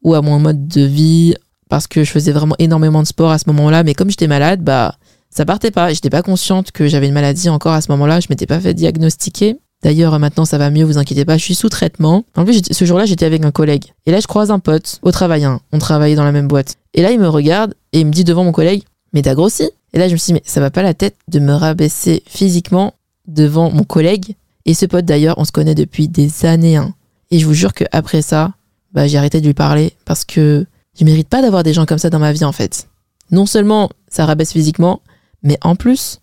ou 0.02 0.14
à 0.14 0.22
mon 0.22 0.38
mode 0.38 0.66
de 0.66 0.82
vie, 0.82 1.34
parce 1.68 1.86
que 1.86 2.04
je 2.04 2.10
faisais 2.10 2.32
vraiment 2.32 2.56
énormément 2.58 3.02
de 3.02 3.06
sport 3.06 3.30
à 3.30 3.38
ce 3.38 3.44
moment-là, 3.48 3.82
mais 3.82 3.94
comme 3.94 4.10
j'étais 4.10 4.28
malade, 4.28 4.62
bah 4.62 4.96
ça 5.34 5.44
partait 5.44 5.72
pas. 5.72 5.92
J'étais 5.92 6.10
pas 6.10 6.22
consciente 6.22 6.70
que 6.70 6.86
j'avais 6.86 7.08
une 7.08 7.12
maladie 7.14 7.48
encore 7.48 7.72
à 7.72 7.80
ce 7.80 7.90
moment-là. 7.90 8.20
Je 8.20 8.28
m'étais 8.30 8.46
pas 8.46 8.60
fait 8.60 8.72
diagnostiquer. 8.72 9.56
D'ailleurs, 9.82 10.18
maintenant, 10.18 10.44
ça 10.44 10.56
va 10.56 10.70
mieux, 10.70 10.84
vous 10.84 10.96
inquiétez 10.96 11.24
pas, 11.24 11.36
je 11.36 11.42
suis 11.42 11.54
sous 11.54 11.68
traitement. 11.68 12.24
En 12.36 12.44
plus, 12.44 12.62
ce 12.70 12.84
jour-là, 12.84 13.04
j'étais 13.04 13.26
avec 13.26 13.44
un 13.44 13.50
collègue. 13.50 13.92
Et 14.06 14.12
là, 14.12 14.20
je 14.20 14.26
croise 14.26 14.50
un 14.50 14.60
pote 14.60 15.00
au 15.02 15.10
travail. 15.10 15.44
Hein. 15.44 15.60
On 15.72 15.78
travaillait 15.78 16.16
dans 16.16 16.24
la 16.24 16.32
même 16.32 16.48
boîte. 16.48 16.76
Et 16.94 17.02
là, 17.02 17.10
il 17.10 17.18
me 17.18 17.28
regarde 17.28 17.74
et 17.92 18.00
il 18.00 18.06
me 18.06 18.12
dit 18.12 18.24
devant 18.24 18.44
mon 18.44 18.52
collègue, 18.52 18.84
mais 19.14 19.22
t'as 19.22 19.34
grossi 19.34 19.70
Et 19.94 19.98
là, 19.98 20.08
je 20.08 20.12
me 20.12 20.18
suis 20.18 20.32
dit, 20.32 20.34
mais 20.34 20.42
ça 20.44 20.60
va 20.60 20.70
pas 20.70 20.82
la 20.82 20.92
tête 20.92 21.16
de 21.28 21.38
me 21.38 21.52
rabaisser 21.52 22.22
physiquement 22.26 22.94
devant 23.26 23.70
mon 23.70 23.84
collègue. 23.84 24.34
Et 24.66 24.74
ce 24.74 24.86
pote, 24.86 25.04
d'ailleurs, 25.04 25.38
on 25.38 25.44
se 25.44 25.52
connaît 25.52 25.76
depuis 25.76 26.08
des 26.08 26.44
années. 26.44 26.76
Hein. 26.76 26.94
Et 27.30 27.38
je 27.38 27.46
vous 27.46 27.54
jure 27.54 27.72
que 27.72 27.84
après 27.92 28.20
ça, 28.20 28.52
bah, 28.92 29.06
j'ai 29.06 29.16
arrêté 29.16 29.40
de 29.40 29.46
lui 29.46 29.54
parler 29.54 29.92
parce 30.04 30.24
que 30.24 30.66
je 30.98 31.04
mérite 31.04 31.28
pas 31.28 31.42
d'avoir 31.42 31.62
des 31.62 31.72
gens 31.72 31.86
comme 31.86 31.98
ça 31.98 32.10
dans 32.10 32.18
ma 32.18 32.32
vie, 32.32 32.44
en 32.44 32.52
fait. 32.52 32.88
Non 33.30 33.46
seulement 33.46 33.88
ça 34.08 34.26
rabaisse 34.26 34.52
physiquement, 34.52 35.00
mais 35.42 35.58
en 35.62 35.76
plus, 35.76 36.20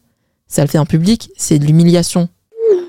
ça 0.48 0.62
le 0.62 0.68
fait 0.68 0.78
en 0.78 0.86
public, 0.86 1.32
c'est 1.38 1.60
de 1.60 1.66
l'humiliation. 1.66 2.28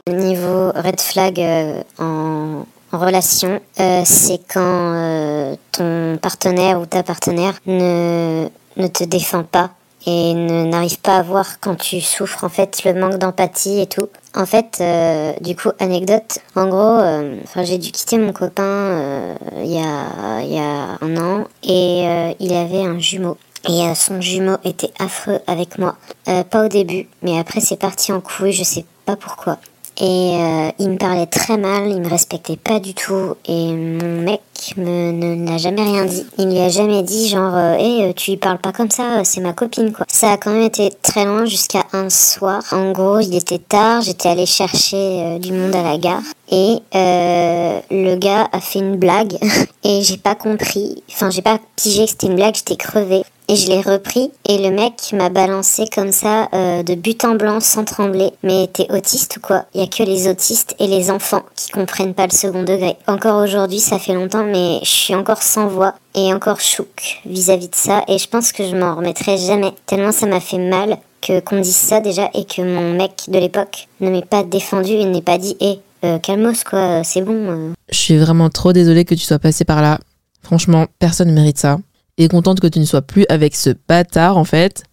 Niveau 0.09 0.73
red 0.73 1.01
flag 1.01 1.39
euh, 1.39 1.83
en, 1.99 2.65
relation, 2.91 3.61
euh, 3.81 4.03
c'est 4.05 4.41
quand 4.53 4.95
euh, 4.95 5.55
ton 5.71 6.19
partenaire 6.21 6.81
ou 6.81 6.87
ta 6.87 7.03
partenaire 7.05 7.55
ne, 7.67 8.49
ne 8.77 8.87
te 8.89 9.05
défend 9.05 9.45
pas 9.45 9.71
et 10.07 10.35
ne 10.35 10.65
n'arrive 10.65 11.01
pas 11.01 11.17
à 11.17 11.23
voir 11.23 11.61
quand 11.61 11.77
tu 11.77 12.01
souffres 12.01 12.45
en 12.45 12.49
fait 12.49 12.85
le 12.85 12.95
manque 12.95 13.19
d'empathie 13.19 13.81
et 13.81 13.87
tout. 13.87 14.09
En 14.35 14.47
fait, 14.47 14.83
du 15.43 15.55
coup, 15.55 15.71
anecdote, 15.79 16.39
en 16.57 16.67
gros, 16.67 17.01
j'ai 17.63 17.77
dû 17.79 17.91
quitter 17.93 18.17
mon 18.17 18.33
copain 18.33 19.37
il 19.59 19.73
y, 19.73 19.79
a, 19.79 20.43
y 20.43 20.59
a 20.59 20.99
un 21.03 21.17
an 21.19 21.45
et 21.63 22.35
il 22.41 22.55
avait 22.55 22.85
un 22.85 22.99
jumeau. 22.99 23.37
Et 23.69 23.83
euh, 23.83 23.95
son 23.95 24.21
jumeau 24.21 24.57
était 24.65 24.93
affreux 24.99 25.39
avec 25.47 25.79
moi. 25.79 25.97
Euh, 26.29 26.43
pas 26.43 26.65
au 26.65 26.69
début, 26.69 27.07
mais 27.23 27.39
après 27.39 27.61
c'est 27.61 27.77
parti 27.77 28.13
en 28.13 28.21
couille, 28.21 28.53
je 28.53 28.65
sais 28.65 28.85
pas 29.05 29.17
pourquoi. 29.17 29.59
Et 29.99 30.37
euh, 30.37 30.71
il 30.79 30.91
me 30.91 30.97
parlait 30.97 31.27
très 31.27 31.59
mal, 31.59 31.91
il 31.91 32.01
me 32.01 32.09
respectait 32.09 32.57
pas 32.57 32.81
du 32.81 32.95
tout. 32.95 33.35
Et 33.47 33.73
mon 33.73 34.23
mec 34.23 34.41
me 34.77 35.13
n'a 35.35 35.59
jamais 35.59 35.83
rien 35.83 36.05
dit. 36.05 36.25
Il 36.39 36.49
lui 36.49 36.59
a 36.61 36.69
jamais 36.69 37.03
dit 37.03 37.29
genre, 37.29 37.57
hé, 37.79 38.05
euh, 38.05 38.13
tu 38.15 38.33
lui 38.33 38.37
parles 38.39 38.59
pas 38.59 38.73
comme 38.73 38.91
ça, 38.91 39.23
c'est 39.25 39.41
ma 39.41 39.53
copine 39.53 39.93
quoi. 39.93 40.07
Ça 40.09 40.33
a 40.33 40.37
quand 40.39 40.51
même 40.51 40.63
été 40.63 40.91
très 41.03 41.25
loin 41.25 41.45
jusqu'à 41.45 41.85
un 41.93 42.09
soir. 42.09 42.63
En 42.73 42.93
gros, 42.93 43.21
il 43.21 43.35
était 43.35 43.59
tard, 43.59 44.03
j'étais 44.03 44.29
allée 44.31 44.47
chercher 44.47 45.39
du 45.39 45.53
monde 45.53 45.75
à 45.75 45.83
la 45.83 45.99
gare. 45.99 46.23
Et 46.51 46.79
le 46.93 48.17
gars 48.17 48.49
a 48.53 48.61
fait 48.61 48.79
une 48.79 48.97
blague 48.97 49.37
et 49.85 50.03
j'ai 50.03 50.17
pas 50.17 50.35
compris. 50.35 51.03
Enfin, 51.11 51.31
j'ai 51.31 51.43
pas 51.43 51.59
pigé 51.77 52.05
que 52.05 52.11
c'était 52.11 52.29
une 52.29 52.37
blague, 52.37 52.55
j'étais 52.55 52.77
crevée. 52.77 53.25
Et 53.53 53.57
je 53.57 53.69
l'ai 53.69 53.83
repris 53.83 54.31
et 54.49 54.57
le 54.57 54.75
mec 54.75 55.13
m'a 55.13 55.29
balancé 55.29 55.85
comme 55.95 56.11
ça 56.11 56.49
euh, 56.55 56.83
de 56.83 56.95
but 56.95 57.23
en 57.27 57.35
blanc 57.35 57.61
sans 57.61 57.85
trembler. 57.85 58.31
Mais 58.43 58.67
t'es 58.73 58.91
autiste 58.91 59.37
ou 59.37 59.41
quoi? 59.41 59.67
Il 59.75 59.83
y 59.83 59.85
a 59.85 59.89
que 59.89 60.03
les 60.03 60.27
autistes 60.27 60.75
et 60.79 60.87
les 60.87 61.11
enfants 61.11 61.43
qui 61.55 61.71
comprennent 61.71 62.15
pas 62.15 62.27
le 62.27 62.33
second 62.33 62.63
degré. 62.63 62.97
Encore 63.07 63.45
aujourd'hui, 63.45 63.79
ça 63.79 63.99
fait 63.99 64.15
longtemps, 64.15 64.43
mais 64.43 64.79
je 64.83 64.89
suis 64.89 65.15
encore 65.15 65.43
sans 65.43 65.67
voix 65.67 65.93
et 66.15 66.33
encore 66.33 66.61
chouk 66.61 67.21
vis-à-vis 67.27 67.69
de 67.69 67.75
ça. 67.75 68.05
Et 68.09 68.17
je 68.17 68.27
pense 68.27 68.53
que 68.53 68.67
je 68.67 68.75
m'en 68.75 68.95
remettrai 68.95 69.37
jamais. 69.37 69.75
Tellement 69.85 70.13
ça 70.13 70.25
m'a 70.25 70.41
fait 70.41 70.57
mal 70.57 70.97
que 71.21 71.41
qu'on 71.41 71.61
dise 71.61 71.77
ça 71.77 72.01
déjà 72.01 72.31
et 72.33 72.47
que 72.47 72.63
mon 72.63 72.95
mec 72.95 73.25
de 73.29 73.39
l'époque 73.39 73.89
ne 74.01 74.09
m'ait 74.09 74.25
pas 74.25 74.45
défendu 74.45 74.93
et 74.93 75.05
n'ait 75.05 75.21
pas 75.21 75.37
dit 75.37 75.59
hé, 75.61 75.79
eh, 76.03 76.19
calmos 76.23 76.65
quoi, 76.65 77.05
c'est 77.05 77.21
bon. 77.21 77.51
Euh. 77.51 77.73
Je 77.91 77.99
suis 77.99 78.17
vraiment 78.17 78.49
trop 78.49 78.73
désolée 78.73 79.05
que 79.05 79.15
tu 79.15 79.25
sois 79.25 79.39
passé 79.39 79.67
par 79.67 79.83
là. 79.83 79.99
Franchement, 80.43 80.87
personne 80.99 81.29
ne 81.29 81.35
mérite 81.35 81.59
ça 81.59 81.77
et 82.19 82.29
contente 82.29 82.61
que 82.61 82.67
tu 82.67 82.79
ne 82.79 82.85
sois 82.85 83.03
plus 83.03 83.27
avec 83.29 83.55
ce 83.55 83.71
bâtard, 83.89 84.37
en 84.37 84.45
fait. 84.45 84.85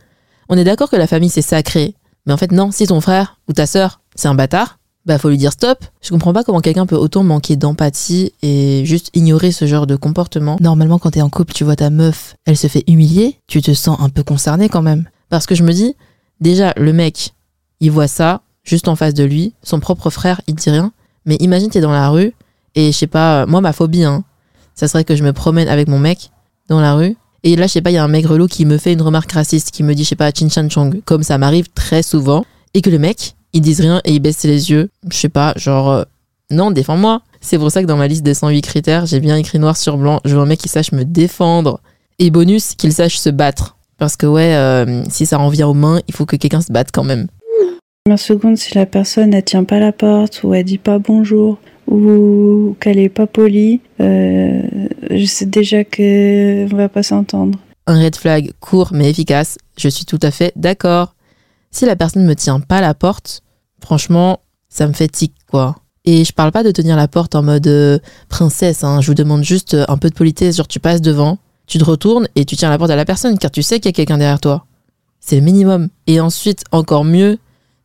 On 0.48 0.58
est 0.58 0.64
d'accord 0.64 0.90
que 0.90 0.96
la 0.96 1.08
famille, 1.08 1.30
c'est 1.30 1.42
sacré. 1.42 1.96
Mais 2.26 2.34
en 2.34 2.38
fait, 2.38 2.52
non, 2.52 2.72
si 2.72 2.88
ton 2.88 3.02
frère 3.02 3.40
ou 3.48 3.54
ta 3.54 3.66
sœur, 3.66 4.02
c'est 4.16 4.28
un 4.28 4.36
bâtard, 4.36 4.80
bah 5.06 5.18
faut 5.18 5.30
lui 5.30 5.38
dire 5.38 5.52
stop. 5.52 5.84
Je 6.02 6.10
comprends 6.10 6.34
pas 6.34 6.44
comment 6.44 6.60
quelqu'un 6.60 6.86
peut 6.86 6.96
autant 6.96 7.24
manquer 7.24 7.56
d'empathie 7.56 8.34
et 8.42 8.84
juste 8.86 9.10
ignorer 9.14 9.52
ce 9.52 9.66
genre 9.66 9.88
de 9.88 9.96
comportement. 9.96 10.58
Normalement, 10.60 11.00
quand 11.00 11.12
t'es 11.12 11.22
en 11.22 11.30
couple, 11.30 11.54
tu 11.54 11.64
vois 11.64 11.76
ta 11.76 11.90
meuf, 11.90 12.36
elle 12.46 12.58
se 12.58 12.68
fait 12.68 12.84
humilier, 12.88 13.40
tu 13.48 13.62
te 13.62 13.74
sens 13.74 14.00
un 14.00 14.10
peu 14.10 14.24
concerné 14.24 14.70
quand 14.70 14.82
même. 14.82 15.10
Parce 15.30 15.46
que 15.46 15.56
je 15.56 15.64
me 15.64 15.72
dis, 15.72 15.96
déjà, 16.42 16.74
le 16.78 16.94
mec, 16.94 17.34
il 17.80 17.92
voit 17.92 18.08
ça, 18.08 18.42
juste 18.64 18.88
en 18.88 18.96
face 18.96 19.14
de 19.14 19.24
lui, 19.24 19.54
son 19.64 19.80
propre 19.80 20.10
frère, 20.10 20.42
il 20.48 20.56
dit 20.56 20.70
rien. 20.70 20.92
Mais 21.26 21.36
imagine, 21.36 21.70
t'es 21.70 21.82
dans 21.82 21.92
la 21.92 22.10
rue, 22.10 22.34
et 22.76 22.92
je 22.92 22.98
sais 22.98 23.08
pas, 23.08 23.46
moi, 23.46 23.62
ma 23.62 23.74
phobie, 23.74 24.04
hein, 24.04 24.24
ça 24.76 24.88
serait 24.88 25.04
que 25.04 25.16
je 25.16 25.24
me 25.24 25.34
promène 25.34 25.68
avec 25.68 25.88
mon 25.88 26.00
mec, 26.00 26.32
dans 26.70 26.82
la 26.82 26.96
rue. 26.96 27.16
Et 27.44 27.56
là, 27.56 27.68
je 27.68 27.74
sais 27.74 27.82
pas, 27.82 27.92
il 27.92 27.94
y 27.94 27.98
a 27.98 28.04
un 28.04 28.10
mec 28.10 28.26
relou 28.26 28.48
qui 28.48 28.66
me 28.66 28.78
fait 28.78 28.94
une 28.94 29.02
remarque 29.02 29.32
raciste, 29.32 29.72
qui 29.72 29.84
me 29.84 29.94
dit, 29.94 30.04
je 30.04 30.10
sais 30.10 30.16
pas, 30.16 30.32
Chin 30.32 30.50
Chan 30.50 30.68
Chong, 30.70 31.02
comme 31.06 31.24
ça 31.24 31.38
m'arrive 31.38 31.68
très 31.74 32.04
souvent. 32.04 32.46
Et 32.74 32.82
que 32.82 32.90
le 32.90 33.00
mec, 33.00 33.36
il 33.54 33.62
dise 33.62 33.82
rien 33.82 34.02
et 34.06 34.14
il 34.14 34.20
baisse 34.20 34.44
les 34.44 34.72
yeux. 34.72 34.90
Je 35.10 35.18
sais 35.18 35.30
pas, 35.30 35.54
genre, 35.56 35.90
euh, 35.90 36.04
non, 36.52 36.72
défends-moi. 36.72 37.22
C'est 37.42 37.58
pour 37.58 37.72
ça 37.72 37.82
que 37.82 37.88
dans 37.88 37.98
ma 37.98 38.08
liste 38.08 38.24
des 38.24 38.34
108 38.34 38.62
critères, 38.62 39.06
j'ai 39.06 39.20
bien 39.20 39.38
écrit 39.38 39.60
noir 39.60 39.78
sur 39.78 39.98
blanc, 39.98 40.20
je 40.26 40.36
veux 40.36 40.42
un 40.42 40.46
mec 40.46 40.60
qui 40.60 40.68
sache 40.68 40.92
me 40.92 41.06
défendre. 41.06 41.80
Et 42.20 42.32
bonus, 42.32 42.76
qu'il 42.76 42.92
sache 42.92 43.18
se 43.18 43.30
battre. 43.30 43.78
Parce 43.98 44.18
que 44.18 44.26
ouais, 44.26 44.56
euh, 44.56 45.04
si 45.10 45.26
ça 45.26 45.40
en 45.40 45.50
vient 45.50 45.68
aux 45.68 45.74
mains, 45.74 46.02
il 46.08 46.14
faut 46.14 46.26
que 46.26 46.36
quelqu'un 46.36 46.62
se 46.62 46.72
batte 46.72 46.90
quand 46.92 47.04
même. 47.04 47.28
La 48.08 48.18
seconde, 48.18 48.58
si 48.58 48.76
la 48.76 48.86
personne 48.86 49.30
ne 49.30 49.40
tient 49.40 49.64
pas 49.64 49.80
la 49.80 49.92
porte 49.92 50.42
ou 50.44 50.54
elle 50.54 50.64
dit 50.64 50.78
pas 50.78 51.00
bonjour 51.00 51.60
ou 51.90 52.76
qu'elle 52.80 53.00
est 53.00 53.10
pas 53.10 53.28
polie, 53.28 53.82
euh, 54.00 54.62
je 55.10 55.26
sais 55.26 55.46
déjà 55.46 55.84
qu'on 55.84 56.68
va 56.76 56.90
pas 56.90 57.04
s'entendre. 57.04 57.60
Un 57.88 58.02
red 58.02 58.16
flag 58.16 58.52
court 58.60 58.90
mais 58.94 59.10
efficace, 59.10 59.58
je 59.78 59.90
suis 59.90 60.06
tout 60.06 60.20
à 60.22 60.32
fait 60.32 60.54
d'accord. 60.56 61.16
Si 61.72 61.86
la 61.86 61.96
personne 61.96 62.26
me 62.26 62.36
tient 62.36 62.60
pas 62.60 62.82
la 62.82 62.94
porte, 62.94 63.42
franchement, 63.82 64.40
ça 64.70 64.88
me 64.88 64.94
fait 64.94 65.08
tic 65.08 65.34
quoi. 65.50 65.76
Et 66.06 66.24
je 66.24 66.32
parle 66.32 66.52
pas 66.52 66.64
de 66.64 66.72
tenir 66.72 66.96
la 66.96 67.08
porte 67.08 67.36
en 67.36 67.44
mode 67.44 67.68
euh, 67.68 68.00
princesse, 68.30 68.84
hein. 68.84 69.02
je 69.02 69.08
vous 69.08 69.16
demande 69.16 69.44
juste 69.44 69.76
un 69.88 69.98
peu 69.98 70.10
de 70.10 70.16
politesse, 70.16 70.58
genre 70.58 70.68
tu 70.68 70.80
passes 70.80 71.02
devant, 71.02 71.40
tu 71.68 71.78
te 71.78 71.84
retournes 71.84 72.28
et 72.36 72.46
tu 72.46 72.56
tiens 72.56 72.70
la 72.70 72.78
porte 72.78 72.92
à 72.92 72.96
la 72.96 73.06
personne 73.06 73.38
car 73.38 73.52
tu 73.52 73.64
sais 73.64 73.80
qu'il 73.80 73.90
y 73.90 73.90
a 73.90 73.94
quelqu'un 73.94 74.18
derrière 74.18 74.40
toi. 74.40 74.66
C'est 75.20 75.36
le 75.36 75.42
minimum. 75.42 75.90
Et 76.08 76.20
ensuite, 76.20 76.64
encore 76.72 77.04
mieux, 77.04 77.38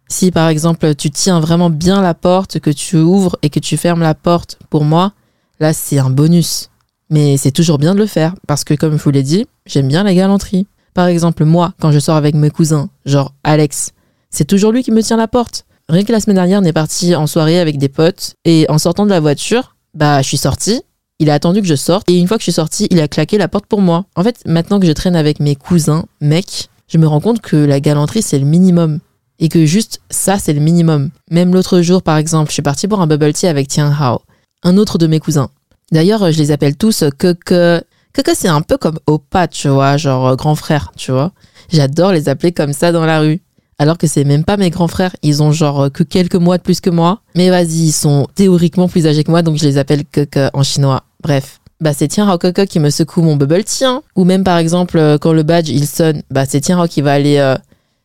si 0.09 0.31
par 0.31 0.49
exemple 0.49 0.95
tu 0.95 1.11
tiens 1.11 1.41
vraiment 1.41 1.71
bien 1.71 2.03
la 2.03 2.15
porte, 2.15 2.61
que 2.61 2.71
tu 2.71 2.97
ouvres 2.97 3.37
et 3.43 3.51
que 3.51 3.61
tu 3.61 3.77
fermes 3.77 4.03
la 4.03 4.15
porte 4.15 4.59
pour 4.71 4.85
moi, 4.85 5.13
là 5.61 5.73
c'est 5.73 5.99
un 5.99 6.11
bonus. 6.11 6.71
Mais 7.11 7.37
c'est 7.37 7.53
toujours 7.53 7.79
bien 7.79 7.95
de 7.95 7.99
le 8.01 8.07
faire 8.07 8.35
parce 8.47 8.65
que 8.65 8.75
comme 8.75 8.97
je 8.97 9.03
vous 9.03 9.11
l'ai 9.11 9.23
dit, 9.23 9.47
j'aime 9.67 9.89
bien 9.89 10.03
la 10.03 10.15
galanterie. 10.15 10.67
Par 10.95 11.07
exemple, 11.07 11.45
moi, 11.45 11.75
quand 11.81 11.91
je 11.91 11.99
sors 11.99 12.17
avec 12.17 12.35
mes 12.35 12.51
cousins, 12.51 12.89
genre 13.05 13.35
Alex, 13.43 13.91
c'est 14.31 14.45
toujours 14.45 14.73
lui 14.73 14.83
qui 14.83 14.93
me 14.93 15.03
tient 15.03 15.17
la 15.17 15.29
porte. 15.29 15.67
Rien 15.89 16.05
que 16.05 16.13
la 16.13 16.21
semaine 16.21 16.37
dernière, 16.37 16.61
on 16.61 16.65
est 16.65 16.73
parti 16.73 17.15
en 17.15 17.27
soirée 17.27 17.59
avec 17.59 17.79
des 17.79 17.89
potes 17.89 18.35
et 18.45 18.65
en 18.69 18.79
sortant 18.79 19.05
de 19.05 19.11
la 19.11 19.21
voiture, 19.21 19.77
bah 19.93 20.23
je 20.23 20.29
suis 20.29 20.39
sortie, 20.39 20.83
il 21.19 21.31
a 21.31 21.35
attendu 21.35 21.61
que 21.61 21.67
je 21.67 21.75
sorte 21.75 22.09
et 22.11 22.19
une 22.19 22.27
fois 22.27 22.37
que 22.37 22.43
je 22.43 22.47
suis 22.47 22.53
sortie, 22.53 22.87
il 22.91 23.01
a 23.01 23.09
claqué 23.09 23.39
la 23.39 23.49
porte 23.49 23.67
pour 23.67 23.81
moi. 23.81 24.07
En 24.17 24.23
fait, 24.23 24.41
maintenant 24.47 24.81
que 24.81 24.87
je 24.87 24.93
traîne 24.93 25.17
avec 25.17 25.41
mes 25.41 25.57
cousins, 25.57 26.07
mecs, 26.21 26.69
je 26.89 26.99
me 26.99 27.07
rends 27.07 27.21
compte 27.21 27.41
que 27.41 27.57
la 27.57 27.81
galanterie 27.81 28.23
c'est 28.23 28.39
le 28.39 28.47
minimum. 28.47 29.01
Et 29.41 29.49
que 29.49 29.67
juste 29.67 30.01
ça, 30.11 30.39
c'est 30.39 30.53
le 30.53 30.61
minimum. 30.61 31.11
Même 31.31 31.53
l'autre 31.53 31.81
jour, 31.81 32.03
par 32.03 32.17
exemple, 32.17 32.51
je 32.51 32.55
suis 32.55 32.63
partie 32.63 32.87
boire 32.87 33.01
un 33.01 33.07
bubble 33.07 33.33
tea 33.33 33.49
avec 33.49 33.69
Tian 33.69 33.93
Hao, 33.93 34.23
un 34.63 34.77
autre 34.77 34.99
de 34.99 35.07
mes 35.07 35.21
cousins. 35.21 35.51
D'ailleurs, 35.93 36.31
je 36.33 36.39
les 36.39 36.51
appelle 36.51 36.77
tous 36.77 37.05
que 37.19 37.33
que 38.23 38.35
c'est 38.35 38.49
un 38.49 38.63
peu 38.63 38.77
comme 38.77 38.99
Opa, 39.07 39.49
tu 39.49 39.69
vois, 39.69 39.97
genre 39.97 40.29
euh, 40.29 40.37
grand 40.37 40.55
frère, 40.55 40.93
tu 40.97 41.13
vois. 41.13 41.33
J'adore 41.71 42.13
les 42.13 42.29
appeler 42.29 42.53
comme 42.53 42.73
ça 42.73 42.93
dans 42.93 43.05
la 43.05 43.21
rue. 43.21 43.41
Alors 43.79 43.99
que 43.99 44.07
c'est 44.07 44.23
même 44.23 44.45
pas 44.45 44.57
mes 44.57 44.71
grands 44.71 44.87
frères, 44.87 45.17
ils 45.23 45.43
ont 45.43 45.51
genre 45.51 45.83
euh, 45.83 45.89
que 45.89 46.05
quelques 46.05 46.37
mois 46.37 46.59
de 46.59 46.63
plus 46.63 46.81
que 46.81 46.91
moi. 46.91 47.21
Mais 47.35 47.51
vas-y, 47.51 47.89
ils 47.89 47.93
sont 47.93 48.29
théoriquement 48.35 48.89
plus 48.89 49.07
âgés 49.07 49.25
que 49.25 49.31
moi, 49.31 49.43
donc 49.43 49.57
je 49.57 49.65
les 49.65 49.79
appelle 49.79 50.05
que 50.05 50.27
en 50.53 50.63
chinois. 50.63 51.03
Bref. 51.23 51.61
Bah 51.81 51.93
c'est 51.93 52.07
Tian 52.07 52.29
Hao 52.29 52.39
Keke 52.39 52.67
qui 52.67 52.79
me 52.79 52.89
secoue 52.89 53.21
mon 53.21 53.37
bubble 53.37 53.65
tea. 53.65 53.85
Hein. 53.85 54.03
Ou 54.15 54.25
même 54.25 54.45
par 54.45 54.59
exemple, 54.59 54.97
euh, 54.97 55.19
quand 55.19 55.33
le 55.33 55.43
badge 55.43 55.69
il 55.69 55.87
sonne, 55.87 56.23
bah 56.31 56.45
c'est 56.47 56.61
Tian 56.61 56.81
Hao 56.81 56.87
qui 56.87 57.03
va 57.03 57.13
aller 57.13 57.55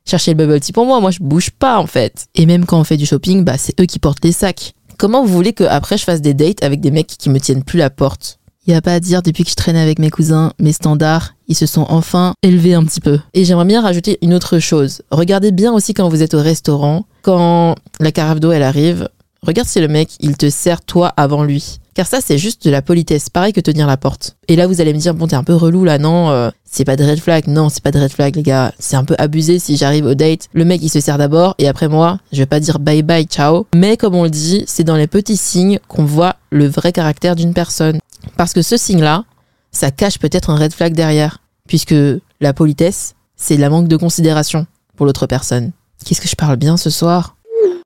chercher 0.05 0.31
le 0.31 0.37
bubble 0.37 0.59
tea 0.59 0.73
pour 0.73 0.85
moi. 0.85 0.99
Moi 0.99 1.11
je 1.11 1.19
bouge 1.21 1.51
pas 1.51 1.79
en 1.79 1.87
fait. 1.87 2.27
Et 2.35 2.45
même 2.45 2.65
quand 2.65 2.79
on 2.79 2.83
fait 2.83 2.97
du 2.97 3.05
shopping, 3.05 3.43
bah 3.43 3.57
c'est 3.57 3.79
eux 3.79 3.85
qui 3.85 3.99
portent 3.99 4.23
les 4.23 4.31
sacs. 4.31 4.73
Comment 4.97 5.23
vous 5.23 5.33
voulez 5.33 5.53
que 5.53 5.63
après 5.63 5.97
je 5.97 6.03
fasse 6.03 6.21
des 6.21 6.33
dates 6.33 6.63
avec 6.63 6.81
des 6.81 6.91
mecs 6.91 7.07
qui 7.07 7.29
me 7.29 7.39
tiennent 7.39 7.63
plus 7.63 7.79
la 7.79 7.89
porte? 7.89 8.39
Il 8.67 8.71
n'y 8.71 8.77
a 8.77 8.81
pas 8.81 8.93
à 8.93 8.99
dire, 8.99 9.23
depuis 9.23 9.43
que 9.45 9.49
je 9.49 9.55
traînais 9.55 9.79
avec 9.79 9.97
mes 9.97 10.11
cousins, 10.11 10.53
mes 10.59 10.73
standards, 10.73 11.33
ils 11.47 11.55
se 11.55 11.65
sont 11.65 11.87
enfin 11.89 12.33
élevés 12.43 12.75
un 12.75 12.83
petit 12.83 12.99
peu. 12.99 13.19
Et 13.33 13.43
j'aimerais 13.43 13.65
bien 13.65 13.81
rajouter 13.81 14.19
une 14.21 14.33
autre 14.33 14.59
chose. 14.59 15.01
Regardez 15.09 15.51
bien 15.51 15.73
aussi 15.73 15.95
quand 15.95 16.07
vous 16.07 16.21
êtes 16.21 16.35
au 16.35 16.41
restaurant, 16.41 17.05
quand 17.23 17.73
la 17.99 18.11
carafe 18.11 18.39
d'eau 18.39 18.51
elle 18.51 18.61
arrive, 18.61 19.09
regarde 19.41 19.67
si 19.67 19.79
le 19.79 19.87
mec 19.87 20.09
il 20.19 20.37
te 20.37 20.49
sert 20.51 20.81
toi 20.81 21.07
avant 21.17 21.43
lui. 21.43 21.79
Car 21.99 22.07
ça 22.07 22.21
c'est 22.21 22.37
juste 22.37 22.63
de 22.63 22.71
la 22.71 22.81
politesse, 22.81 23.29
pareil 23.29 23.51
que 23.51 23.59
tenir 23.59 23.85
la 23.85 23.97
porte. 23.97 24.37
Et 24.47 24.55
là 24.55 24.67
vous 24.67 24.79
allez 24.79 24.93
me 24.93 24.99
dire, 24.99 25.13
bon 25.13 25.27
t'es 25.27 25.35
un 25.35 25.43
peu 25.43 25.53
relou 25.53 25.83
là, 25.83 25.97
non 25.97 26.29
euh, 26.29 26.49
C'est 26.63 26.85
pas 26.85 26.95
de 26.95 27.03
red 27.03 27.19
flag, 27.19 27.47
non 27.47 27.67
c'est 27.67 27.83
pas 27.83 27.91
de 27.91 27.99
red 27.99 28.09
flag 28.09 28.37
les 28.37 28.41
gars. 28.41 28.71
C'est 28.79 28.95
un 28.95 29.03
peu 29.03 29.15
abusé 29.17 29.59
si 29.59 29.75
j'arrive 29.75 30.05
au 30.05 30.13
date, 30.13 30.47
le 30.53 30.63
mec 30.63 30.81
il 30.81 30.87
se 30.87 31.01
sert 31.01 31.17
d'abord 31.17 31.55
et 31.57 31.67
après 31.67 31.89
moi, 31.89 32.19
je 32.31 32.37
vais 32.37 32.45
pas 32.45 32.61
dire 32.61 32.79
bye 32.79 33.03
bye, 33.03 33.25
ciao. 33.25 33.67
Mais 33.75 33.97
comme 33.97 34.15
on 34.15 34.23
le 34.23 34.29
dit, 34.29 34.63
c'est 34.65 34.85
dans 34.85 34.95
les 34.95 35.07
petits 35.07 35.35
signes 35.35 35.77
qu'on 35.89 36.05
voit 36.05 36.37
le 36.51 36.69
vrai 36.69 36.93
caractère 36.93 37.35
d'une 37.35 37.53
personne. 37.53 37.99
Parce 38.37 38.53
que 38.53 38.61
ce 38.61 38.77
signe-là, 38.77 39.25
ça 39.73 39.91
cache 39.91 40.19
peut-être 40.19 40.51
un 40.51 40.55
red 40.55 40.71
flag 40.71 40.93
derrière, 40.93 41.39
puisque 41.67 41.95
la 42.39 42.53
politesse, 42.53 43.15
c'est 43.35 43.57
la 43.57 43.69
manque 43.69 43.89
de 43.89 43.97
considération 43.97 44.67
pour 44.95 45.05
l'autre 45.05 45.27
personne. 45.27 45.73
Qu'est-ce 46.05 46.21
que 46.21 46.29
je 46.29 46.37
parle 46.37 46.55
bien 46.55 46.77
ce 46.77 46.91
soir? 46.91 47.35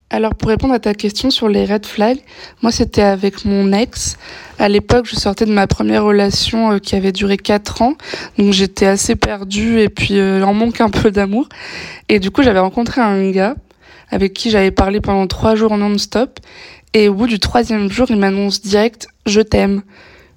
Alors 0.10 0.36
pour 0.36 0.50
répondre 0.50 0.74
à 0.74 0.80
ta 0.80 0.94
question 0.94 1.32
sur 1.32 1.50
les 1.50 1.66
red 1.66 1.86
flags, 1.86 2.20
moi 2.62 2.72
c'était 2.72 3.02
avec 3.02 3.46
mon 3.46 3.74
ex. 3.74 4.18
À 4.60 4.70
l'époque, 4.70 5.08
je 5.10 5.16
sortais 5.16 5.46
de 5.46 5.52
ma 5.52 5.66
première 5.66 6.04
relation 6.04 6.74
euh, 6.74 6.78
qui 6.78 6.96
avait 6.96 7.12
duré 7.12 7.38
4 7.38 7.82
ans, 7.82 7.96
donc 8.38 8.54
j'étais 8.54 8.86
assez 8.86 9.16
perdue 9.16 9.80
et 9.80 9.90
puis 9.90 10.20
euh, 10.20 10.44
en 10.44 10.54
manque 10.54 10.82
un 10.82 10.90
peu 10.90 11.10
d'amour. 11.10 11.50
Et 12.10 12.20
du 12.20 12.30
coup, 12.30 12.44
j'avais 12.44 12.60
rencontré 12.60 13.02
un 13.02 13.32
gars 13.32 13.56
avec 14.12 14.34
qui 14.34 14.52
j'avais 14.52 14.72
parlé 14.72 15.02
pendant 15.02 15.26
3 15.26 15.56
jours 15.56 15.76
non-stop. 15.78 16.40
Et 16.94 17.10
au 17.10 17.16
bout 17.16 17.26
du 17.26 17.40
troisième 17.40 17.90
jour, 17.90 18.06
il 18.12 18.18
m'annonce 18.18 18.62
direct 18.62 19.08
«je 19.26 19.42
t'aime». 19.42 19.82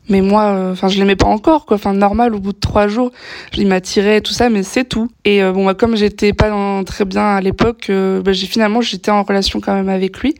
Mais 0.09 0.21
moi, 0.21 0.45
euh, 0.45 0.73
enfin, 0.73 0.89
je 0.89 0.99
l'aimais 0.99 1.17
pas 1.17 1.27
encore, 1.27 1.67
quoi. 1.67 1.77
Enfin, 1.77 1.93
normal, 1.93 2.35
au 2.35 2.39
bout 2.39 2.53
de 2.53 2.61
trois 2.61 2.89
jours, 2.89 3.11
il 3.57 3.67
m'attirait, 3.67 4.21
tout 4.21 4.33
ça, 4.33 4.51
mais 4.51 4.63
c'est 4.63 4.85
tout. 4.85 5.09
Et 5.25 5.43
euh, 5.43 5.53
bon, 5.53 5.67
bah, 5.67 5.75
comme 5.75 5.97
j'étais 5.97 6.33
pas 6.33 6.51
très 6.85 7.05
bien 7.05 7.23
à 7.23 7.41
l'époque, 7.41 7.87
euh, 7.91 8.23
bah, 8.23 8.33
j'ai 8.33 8.47
finalement, 8.47 8.81
j'étais 8.81 9.11
en 9.11 9.23
relation 9.23 9.61
quand 9.61 9.75
même 9.75 9.89
avec 9.89 10.19
lui. 10.21 10.35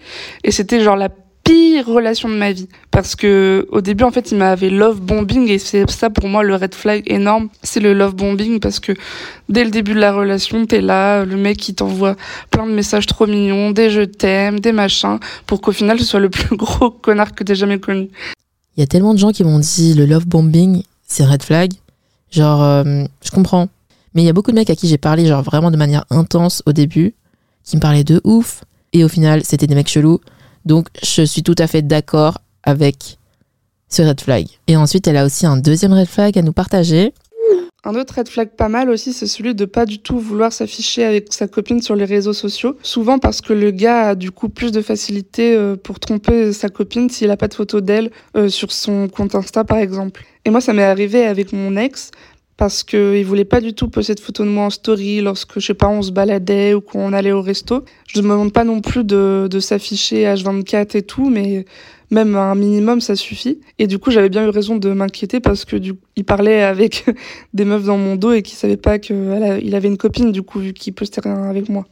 Et 0.45 0.51
c'était 0.51 0.81
genre 0.81 0.97
la 0.97 1.09
pire 1.47 1.87
relation 1.87 2.29
de 2.29 2.35
ma 2.35 2.53
vie. 2.53 2.69
Parce 2.91 3.15
que 3.15 3.67
au 3.71 3.81
début, 3.81 4.05
en 4.05 4.11
fait, 4.11 4.33
il 4.33 4.39
m'avait 4.39 4.71
love 4.71 5.01
bombing 5.01 5.49
et 5.49 5.59
c'est 5.59 5.89
ça 5.91 6.11
pour 6.11 6.29
moi 6.29 6.43
le 6.43 6.55
red 6.55 6.75
flag 6.75 7.03
énorme. 7.07 7.49
C'est 7.63 7.81
le 7.81 7.93
love 7.93 8.15
bombing 8.15 8.59
parce 8.59 8.81
que 8.81 8.93
dès 9.49 9.65
le 9.65 9.71
début 9.71 9.95
de 9.95 10.01
la 10.01 10.13
relation, 10.13 10.65
t'es 10.67 10.81
là, 10.81 11.25
le 11.25 11.37
mec 11.37 11.69
il 11.69 11.75
t'envoie 11.75 12.17
plein 12.51 12.67
de 12.67 12.73
messages 12.73 13.07
trop 13.07 13.27
mignons, 13.27 13.71
des 13.71 13.91
je 13.91 14.03
t'aime, 14.03 14.59
des 14.59 14.73
machins, 14.73 15.19
pour 15.47 15.61
qu'au 15.61 15.73
final 15.73 15.99
ce 16.01 16.05
soit 16.05 16.21
le 16.21 16.31
plus 16.31 16.57
gros 16.57 16.91
connard 16.91 17.35
que 17.35 17.45
t'aies 17.45 17.55
jamais 17.55 17.79
connu. 17.79 18.09
Il 18.77 18.81
y 18.81 18.83
a 18.83 18.87
tellement 18.87 19.15
de 19.15 19.19
gens 19.19 19.33
qui 19.33 19.43
m'ont 19.43 19.59
dit 19.59 19.95
le 19.95 20.05
love 20.05 20.27
bombing, 20.27 20.83
c'est 21.07 21.25
red 21.25 21.43
flag. 21.43 21.73
Genre, 22.31 22.63
euh, 22.63 23.05
je 23.25 23.31
comprends. 23.31 23.69
Mais 24.15 24.23
il 24.23 24.27
y 24.27 24.29
a 24.29 24.33
beaucoup 24.33 24.51
de 24.51 24.57
mecs 24.57 24.71
à 24.71 24.77
qui 24.77 24.89
j'ai 24.89 24.99
parlé, 24.99 25.27
genre 25.27 25.43
vraiment 25.43 25.71
de 25.71 25.77
manière 25.77 26.05
intense 26.11 26.63
au 26.67 26.73
début, 26.73 27.15
qui 27.65 27.77
me 27.77 27.81
parlaient 27.81 28.05
de 28.05 28.21
ouf. 28.25 28.65
Et 28.93 29.05
au 29.05 29.09
final, 29.09 29.45
c'était 29.45 29.67
des 29.67 29.75
mecs 29.75 29.89
chelous. 29.89 30.21
Donc, 30.65 30.89
je 31.03 31.23
suis 31.23 31.43
tout 31.43 31.55
à 31.59 31.67
fait 31.67 31.83
d'accord 31.83 32.39
avec 32.63 33.19
ce 33.89 34.03
red 34.03 34.21
flag. 34.21 34.47
Et 34.67 34.77
ensuite, 34.77 35.07
elle 35.07 35.17
a 35.17 35.25
aussi 35.25 35.47
un 35.47 35.57
deuxième 35.57 35.93
red 35.93 36.09
flag 36.09 36.39
à 36.39 36.43
nous 36.43 36.53
partager. 36.53 37.15
Un 37.87 37.95
autre 37.95 38.15
red 38.17 38.29
flag 38.29 38.49
pas 38.49 38.69
mal 38.69 38.91
aussi, 38.91 39.13
c'est 39.13 39.29
celui 39.29 39.55
de 39.55 39.65
pas 39.65 39.87
du 39.87 40.01
tout 40.01 40.19
vouloir 40.19 40.53
s'afficher 40.53 41.05
avec 41.05 41.33
sa 41.33 41.47
copine 41.47 41.81
sur 41.81 41.95
les 41.95 42.05
réseaux 42.05 42.33
sociaux. 42.33 42.77
Souvent 42.83 43.21
parce 43.21 43.41
que 43.41 43.53
le 43.53 43.71
gars 43.71 44.09
a 44.09 44.15
du 44.17 44.33
coup 44.33 44.49
plus 44.49 44.73
de 44.73 44.83
facilité 44.83 45.55
euh, 45.55 45.77
pour 45.77 46.01
tromper 46.01 46.53
sa 46.53 46.69
copine 46.69 47.09
s'il 47.09 47.31
a 47.31 47.37
pas 47.37 47.47
de 47.47 47.55
photo 47.55 47.81
d'elle 47.81 48.11
euh, 48.37 48.49
sur 48.49 48.73
son 48.73 49.07
compte 49.07 49.37
Insta 49.37 49.63
par 49.63 49.79
exemple. 49.79 50.25
Et 50.45 50.51
moi 50.51 50.61
ça 50.61 50.73
m'est 50.73 50.83
arrivé 50.83 51.27
avec 51.27 51.53
mon 51.53 51.77
ex 51.77 52.11
parce 52.57 52.83
qu'il 52.85 53.25
voulait 53.25 53.45
pas 53.45 53.61
du 53.61 53.75
tout 53.75 53.89
poster 53.89 54.15
de 54.15 54.21
photos 54.21 54.47
de 54.47 54.51
moi 54.51 54.65
en 54.65 54.71
story 54.71 55.21
lorsque, 55.21 55.61
je 55.61 55.67
sais 55.67 55.75
pas, 55.75 55.89
on 55.89 56.01
se 56.01 56.11
baladait 56.11 56.73
ou 56.73 56.81
qu'on 56.81 57.13
allait 57.13 57.33
au 57.33 57.43
resto. 57.43 57.85
Je 58.07 58.21
me 58.21 58.31
demande 58.31 58.53
pas 58.53 58.65
non 58.65 58.81
plus 58.81 59.05
de, 59.05 59.47
de 59.51 59.61
s'afficher 59.61 60.25
H24 60.25 60.97
et 60.97 61.03
tout, 61.03 61.29
mais 61.29 61.67
même 62.11 62.35
un 62.35 62.55
minimum, 62.55 63.01
ça 63.01 63.15
suffit. 63.15 63.61
Et 63.79 63.87
du 63.87 63.99
coup, 63.99 64.11
j'avais 64.11 64.31
bien 64.31 64.47
eu 64.47 64.49
raison 64.49 64.77
de 64.77 64.91
m'inquiéter 64.91 65.41
parce 65.41 65.65
que 65.65 65.77
du 65.77 65.95
il 66.17 66.25
parlait 66.25 66.63
avec 66.63 67.05
des 67.55 67.67
meufs 67.67 67.85
dans 67.85 67.99
mon 67.99 68.17
dos 68.17 68.33
et 68.33 68.43
qui 68.43 68.55
savaient 68.55 68.79
pas 68.79 68.99
qu'il 68.99 69.75
avait 69.75 69.89
une 69.89 69.99
copine, 69.99 70.33
du 70.33 70.43
coup, 70.43 70.61
vu 70.61 70.73
qu'il 70.73 70.95
postait 70.95 71.21
rien 71.21 71.43
avec 71.45 71.69
moi. 71.69 71.87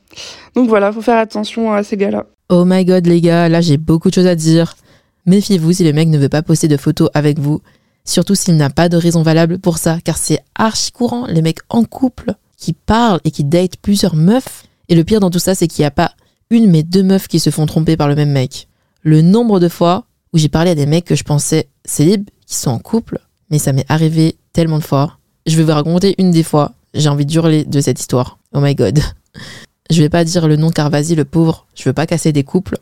Donc 0.54 0.68
voilà, 0.68 0.92
faut 0.92 1.02
faire 1.02 1.18
attention 1.18 1.72
à 1.72 1.82
ces 1.82 1.98
gars-là. 1.98 2.26
Oh 2.48 2.64
my 2.66 2.84
god, 2.84 3.06
les 3.06 3.20
gars, 3.20 3.48
là 3.48 3.60
j'ai 3.60 3.76
beaucoup 3.76 4.08
de 4.08 4.14
choses 4.14 4.26
à 4.26 4.34
dire. 4.34 4.76
Méfiez-vous 5.26 5.72
si 5.72 5.84
le 5.84 5.92
mec 5.92 6.08
ne 6.08 6.18
veut 6.18 6.28
pas 6.28 6.42
poster 6.42 6.68
de 6.68 6.76
photos 6.76 7.08
avec 7.14 7.38
vous, 7.38 7.60
surtout 8.04 8.34
s'il 8.34 8.56
n'a 8.56 8.70
pas 8.70 8.88
de 8.88 8.96
raison 8.96 9.22
valable 9.22 9.58
pour 9.58 9.78
ça, 9.78 9.98
car 10.02 10.16
c'est 10.16 10.40
archi 10.54 10.92
courant, 10.92 11.26
les 11.26 11.42
mecs 11.42 11.60
en 11.68 11.84
couple 11.84 12.34
qui 12.56 12.72
parlent 12.72 13.20
et 13.24 13.30
qui 13.30 13.44
datent 13.44 13.76
plusieurs 13.76 14.14
meufs. 14.14 14.64
Et 14.88 14.94
le 14.94 15.04
pire 15.04 15.20
dans 15.20 15.30
tout 15.30 15.38
ça, 15.38 15.54
c'est 15.54 15.68
qu'il 15.68 15.82
n'y 15.82 15.86
a 15.86 15.90
pas 15.90 16.12
une 16.50 16.70
mais 16.70 16.82
deux 16.82 17.02
meufs 17.02 17.28
qui 17.28 17.40
se 17.40 17.50
font 17.50 17.66
tromper 17.66 17.96
par 17.96 18.08
le 18.08 18.14
même 18.14 18.30
mec 18.30 18.68
le 19.04 19.20
nombre 19.20 19.60
de 19.60 19.68
fois 19.68 20.06
où 20.32 20.38
j'ai 20.38 20.48
parlé 20.48 20.70
à 20.70 20.74
des 20.74 20.86
mecs 20.86 21.04
que 21.04 21.14
je 21.14 21.22
pensais 21.22 21.68
célibes, 21.84 22.28
qui 22.46 22.56
sont 22.56 22.70
en 22.70 22.78
couple, 22.80 23.20
mais 23.50 23.58
ça 23.58 23.72
m'est 23.72 23.86
arrivé 23.88 24.36
tellement 24.52 24.78
de 24.78 24.84
fois. 24.84 25.18
Je 25.46 25.56
vais 25.56 25.62
vous 25.62 25.72
raconter 25.72 26.14
une 26.18 26.32
des 26.32 26.42
fois. 26.42 26.72
J'ai 26.94 27.08
envie 27.08 27.26
d'hurler 27.26 27.64
de 27.64 27.80
cette 27.80 28.00
histoire. 28.00 28.38
Oh 28.52 28.60
my 28.60 28.74
god. 28.74 28.98
Je 29.90 30.00
vais 30.00 30.08
pas 30.08 30.24
dire 30.24 30.48
le 30.48 30.56
nom 30.56 30.70
car 30.70 30.88
vas-y 30.88 31.14
le 31.14 31.26
pauvre, 31.26 31.66
je 31.74 31.84
veux 31.84 31.92
pas 31.92 32.06
casser 32.06 32.32
des 32.32 32.42
couples. 32.42 32.78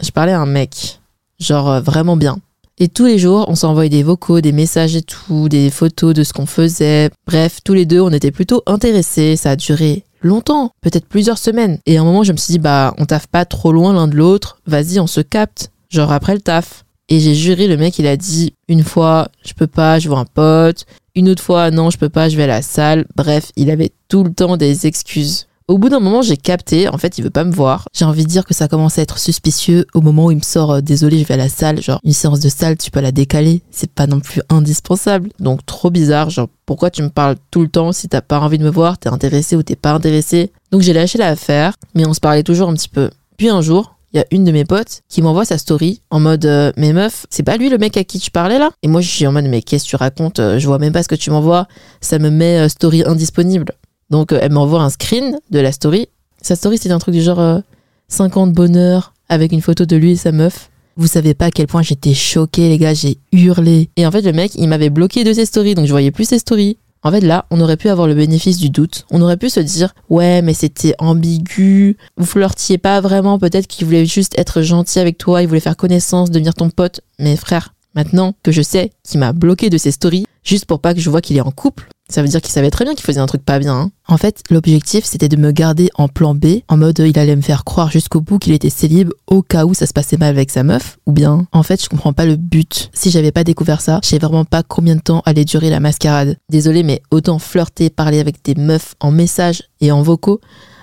Je 0.00 0.10
parlais 0.12 0.30
à 0.30 0.40
un 0.40 0.46
mec, 0.46 1.00
genre 1.40 1.68
euh, 1.68 1.80
vraiment 1.80 2.16
bien. 2.16 2.38
Et 2.78 2.88
tous 2.88 3.06
les 3.06 3.18
jours, 3.18 3.44
on 3.48 3.54
s'envoyait 3.54 3.88
des 3.88 4.02
vocaux, 4.02 4.40
des 4.40 4.50
messages 4.50 4.96
et 4.96 5.02
tout, 5.02 5.48
des 5.48 5.70
photos 5.70 6.12
de 6.12 6.24
ce 6.24 6.32
qu'on 6.32 6.46
faisait. 6.46 7.10
Bref, 7.26 7.60
tous 7.64 7.74
les 7.74 7.86
deux, 7.86 8.00
on 8.00 8.10
était 8.10 8.32
plutôt 8.32 8.62
intéressés. 8.66 9.36
Ça 9.36 9.50
a 9.50 9.56
duré 9.56 10.04
longtemps, 10.22 10.72
peut-être 10.80 11.06
plusieurs 11.06 11.38
semaines. 11.38 11.78
Et 11.86 11.96
à 11.96 12.00
un 12.00 12.04
moment, 12.04 12.24
je 12.24 12.32
me 12.32 12.36
suis 12.36 12.52
dit, 12.52 12.58
bah, 12.58 12.92
on 12.98 13.04
taffe 13.04 13.28
pas 13.28 13.44
trop 13.44 13.70
loin 13.70 13.92
l'un 13.92 14.08
de 14.08 14.16
l'autre, 14.16 14.58
vas-y, 14.66 14.98
on 14.98 15.06
se 15.06 15.20
capte, 15.20 15.70
genre 15.90 16.10
après 16.10 16.34
le 16.34 16.40
taf. 16.40 16.84
Et 17.08 17.20
j'ai 17.20 17.34
juré, 17.34 17.68
le 17.68 17.76
mec, 17.76 17.98
il 17.98 18.06
a 18.06 18.16
dit, 18.16 18.54
une 18.66 18.82
fois, 18.82 19.28
je 19.44 19.52
peux 19.52 19.66
pas, 19.66 19.98
je 19.98 20.08
vois 20.08 20.18
un 20.18 20.24
pote, 20.24 20.86
une 21.14 21.28
autre 21.28 21.42
fois, 21.42 21.70
non, 21.70 21.90
je 21.90 21.98
peux 21.98 22.08
pas, 22.08 22.28
je 22.28 22.36
vais 22.36 22.44
à 22.44 22.48
la 22.48 22.62
salle. 22.62 23.04
Bref, 23.14 23.52
il 23.56 23.70
avait 23.70 23.92
tout 24.08 24.24
le 24.24 24.32
temps 24.32 24.56
des 24.56 24.86
excuses. 24.86 25.46
Au 25.66 25.78
bout 25.78 25.88
d'un 25.88 25.98
moment, 25.98 26.20
j'ai 26.20 26.36
capté, 26.36 26.90
en 26.90 26.98
fait, 26.98 27.16
il 27.16 27.24
veut 27.24 27.30
pas 27.30 27.44
me 27.44 27.50
voir. 27.50 27.88
J'ai 27.94 28.04
envie 28.04 28.24
de 28.24 28.28
dire 28.28 28.44
que 28.44 28.52
ça 28.52 28.68
commence 28.68 28.98
à 28.98 29.02
être 29.02 29.18
suspicieux 29.18 29.86
au 29.94 30.02
moment 30.02 30.26
où 30.26 30.30
il 30.30 30.36
me 30.36 30.42
sort 30.42 30.72
euh, 30.72 30.80
désolé, 30.82 31.18
je 31.18 31.24
vais 31.24 31.34
à 31.34 31.38
la 31.38 31.48
salle, 31.48 31.80
genre 31.80 32.00
une 32.04 32.12
séance 32.12 32.40
de 32.40 32.50
salle, 32.50 32.76
tu 32.76 32.90
peux 32.90 33.00
la 33.00 33.12
décaler, 33.12 33.62
c'est 33.70 33.90
pas 33.90 34.06
non 34.06 34.20
plus 34.20 34.42
indispensable. 34.50 35.30
Donc 35.40 35.64
trop 35.64 35.88
bizarre, 35.88 36.28
genre 36.28 36.48
pourquoi 36.66 36.90
tu 36.90 37.02
me 37.02 37.08
parles 37.08 37.36
tout 37.50 37.62
le 37.62 37.68
temps 37.68 37.92
si 37.92 38.10
t'as 38.10 38.20
pas 38.20 38.40
envie 38.40 38.58
de 38.58 38.64
me 38.64 38.68
voir, 38.68 38.98
t'es 38.98 39.08
intéressé 39.08 39.56
ou 39.56 39.62
t'es 39.62 39.74
pas 39.74 39.92
intéressé? 39.92 40.52
Donc 40.70 40.82
j'ai 40.82 40.92
lâché 40.92 41.16
l'affaire, 41.16 41.72
mais 41.94 42.06
on 42.06 42.12
se 42.12 42.20
parlait 42.20 42.42
toujours 42.42 42.68
un 42.68 42.74
petit 42.74 42.90
peu. 42.90 43.08
Puis 43.38 43.48
un 43.48 43.62
jour, 43.62 43.96
il 44.12 44.18
y 44.18 44.20
a 44.20 44.26
une 44.32 44.44
de 44.44 44.52
mes 44.52 44.66
potes 44.66 45.00
qui 45.08 45.22
m'envoie 45.22 45.46
sa 45.46 45.56
story 45.56 46.02
en 46.10 46.20
mode 46.20 46.44
euh, 46.44 46.72
mais 46.76 46.92
meuf 46.92 47.24
c'est 47.30 47.42
pas 47.42 47.56
lui 47.56 47.70
le 47.70 47.78
mec 47.78 47.96
à 47.96 48.04
qui 48.04 48.18
tu 48.18 48.30
parlais 48.30 48.58
là? 48.58 48.68
Et 48.82 48.88
moi 48.88 49.00
je 49.00 49.08
suis 49.08 49.26
en 49.26 49.32
mode 49.32 49.46
mais 49.46 49.62
qu'est-ce 49.62 49.84
que 49.84 49.88
tu 49.88 49.96
racontes? 49.96 50.40
Euh, 50.40 50.58
je 50.58 50.66
vois 50.66 50.78
même 50.78 50.92
pas 50.92 51.02
ce 51.02 51.08
que 51.08 51.14
tu 51.14 51.30
m'envoies 51.30 51.66
ça 52.02 52.18
me 52.18 52.28
met 52.28 52.68
story 52.68 53.02
indisponible 53.04 53.72
donc 54.10 54.32
euh, 54.32 54.38
elle 54.40 54.52
m'envoie 54.52 54.82
un 54.82 54.90
screen 54.90 55.38
de 55.50 55.58
la 55.58 55.72
story. 55.72 56.08
Sa 56.42 56.56
story 56.56 56.78
c'était 56.78 56.92
un 56.92 56.98
truc 56.98 57.14
du 57.14 57.22
genre 57.22 57.62
50 58.08 58.48
euh, 58.48 58.52
bonheur 58.52 59.14
avec 59.28 59.52
une 59.52 59.62
photo 59.62 59.84
de 59.84 59.96
lui 59.96 60.12
et 60.12 60.16
sa 60.16 60.32
meuf. 60.32 60.70
Vous 60.96 61.06
savez 61.06 61.34
pas 61.34 61.46
à 61.46 61.50
quel 61.50 61.66
point 61.66 61.82
j'étais 61.82 62.14
choquée 62.14 62.68
les 62.68 62.78
gars, 62.78 62.94
j'ai 62.94 63.18
hurlé. 63.32 63.90
Et 63.96 64.06
en 64.06 64.10
fait 64.10 64.22
le 64.22 64.32
mec 64.32 64.52
il 64.54 64.68
m'avait 64.68 64.90
bloqué 64.90 65.24
de 65.24 65.32
ses 65.32 65.46
stories 65.46 65.74
donc 65.74 65.86
je 65.86 65.90
voyais 65.90 66.10
plus 66.10 66.26
ses 66.26 66.38
stories. 66.38 66.78
En 67.06 67.10
fait, 67.10 67.20
là, 67.20 67.44
on 67.50 67.60
aurait 67.60 67.76
pu 67.76 67.90
avoir 67.90 68.08
le 68.08 68.14
bénéfice 68.14 68.56
du 68.56 68.70
doute. 68.70 69.04
On 69.10 69.20
aurait 69.20 69.36
pu 69.36 69.50
se 69.50 69.60
dire, 69.60 69.94
ouais, 70.08 70.40
mais 70.40 70.54
c'était 70.54 70.94
ambigu. 70.98 71.98
Vous 72.16 72.24
flirtiez 72.24 72.78
pas 72.78 73.02
vraiment. 73.02 73.38
Peut-être 73.38 73.66
qu'il 73.66 73.84
voulait 73.84 74.06
juste 74.06 74.32
être 74.38 74.62
gentil 74.62 75.00
avec 75.00 75.18
toi. 75.18 75.42
Il 75.42 75.48
voulait 75.48 75.60
faire 75.60 75.76
connaissance, 75.76 76.30
devenir 76.30 76.54
ton 76.54 76.70
pote. 76.70 77.02
Mais 77.18 77.36
frère, 77.36 77.74
maintenant 77.94 78.34
que 78.42 78.52
je 78.52 78.62
sais 78.62 78.90
qu'il 79.06 79.20
m'a 79.20 79.34
bloqué 79.34 79.68
de 79.68 79.76
ses 79.76 79.90
stories, 79.90 80.24
juste 80.44 80.64
pour 80.64 80.80
pas 80.80 80.94
que 80.94 81.00
je 81.00 81.10
vois 81.10 81.20
qu'il 81.20 81.36
est 81.36 81.42
en 81.42 81.50
couple, 81.50 81.88
Ça 82.10 82.20
veut 82.22 82.28
dire 82.28 82.42
qu'il 82.42 82.52
savait 82.52 82.70
très 82.70 82.84
bien 82.84 82.94
qu'il 82.94 83.04
faisait 83.04 83.20
un 83.20 83.26
truc 83.26 83.44
pas 83.44 83.58
bien. 83.58 83.74
hein. 83.74 83.90
En 84.08 84.18
fait, 84.18 84.42
l'objectif, 84.50 85.04
c'était 85.04 85.28
de 85.28 85.36
me 85.36 85.52
garder 85.52 85.88
en 85.94 86.06
plan 86.06 86.34
B, 86.34 86.60
en 86.68 86.76
mode 86.76 87.00
euh, 87.00 87.08
il 87.08 87.18
allait 87.18 87.34
me 87.34 87.40
faire 87.40 87.64
croire 87.64 87.90
jusqu'au 87.90 88.20
bout 88.20 88.38
qu'il 88.38 88.52
était 88.52 88.68
célib 88.70 89.10
au 89.26 89.40
cas 89.40 89.64
où 89.64 89.72
ça 89.72 89.86
se 89.86 89.94
passait 89.94 90.18
mal 90.18 90.28
avec 90.28 90.50
sa 90.50 90.62
meuf, 90.62 90.98
ou 91.06 91.12
bien, 91.12 91.46
en 91.52 91.62
fait, 91.62 91.82
je 91.82 91.88
comprends 91.88 92.12
pas 92.12 92.26
le 92.26 92.36
but. 92.36 92.90
Si 92.92 93.10
j'avais 93.10 93.32
pas 93.32 93.42
découvert 93.42 93.80
ça, 93.80 94.00
je 94.02 94.08
sais 94.10 94.18
vraiment 94.18 94.44
pas 94.44 94.62
combien 94.62 94.96
de 94.96 95.00
temps 95.00 95.22
allait 95.24 95.46
durer 95.46 95.70
la 95.70 95.80
mascarade. 95.80 96.36
Désolé, 96.50 96.82
mais 96.82 97.00
autant 97.10 97.38
flirter, 97.38 97.88
parler 97.88 98.20
avec 98.20 98.44
des 98.44 98.54
meufs 98.54 98.94
en 99.00 99.10
message 99.10 99.62
et 99.80 99.90
en 99.90 100.02
vocaux, 100.02 100.40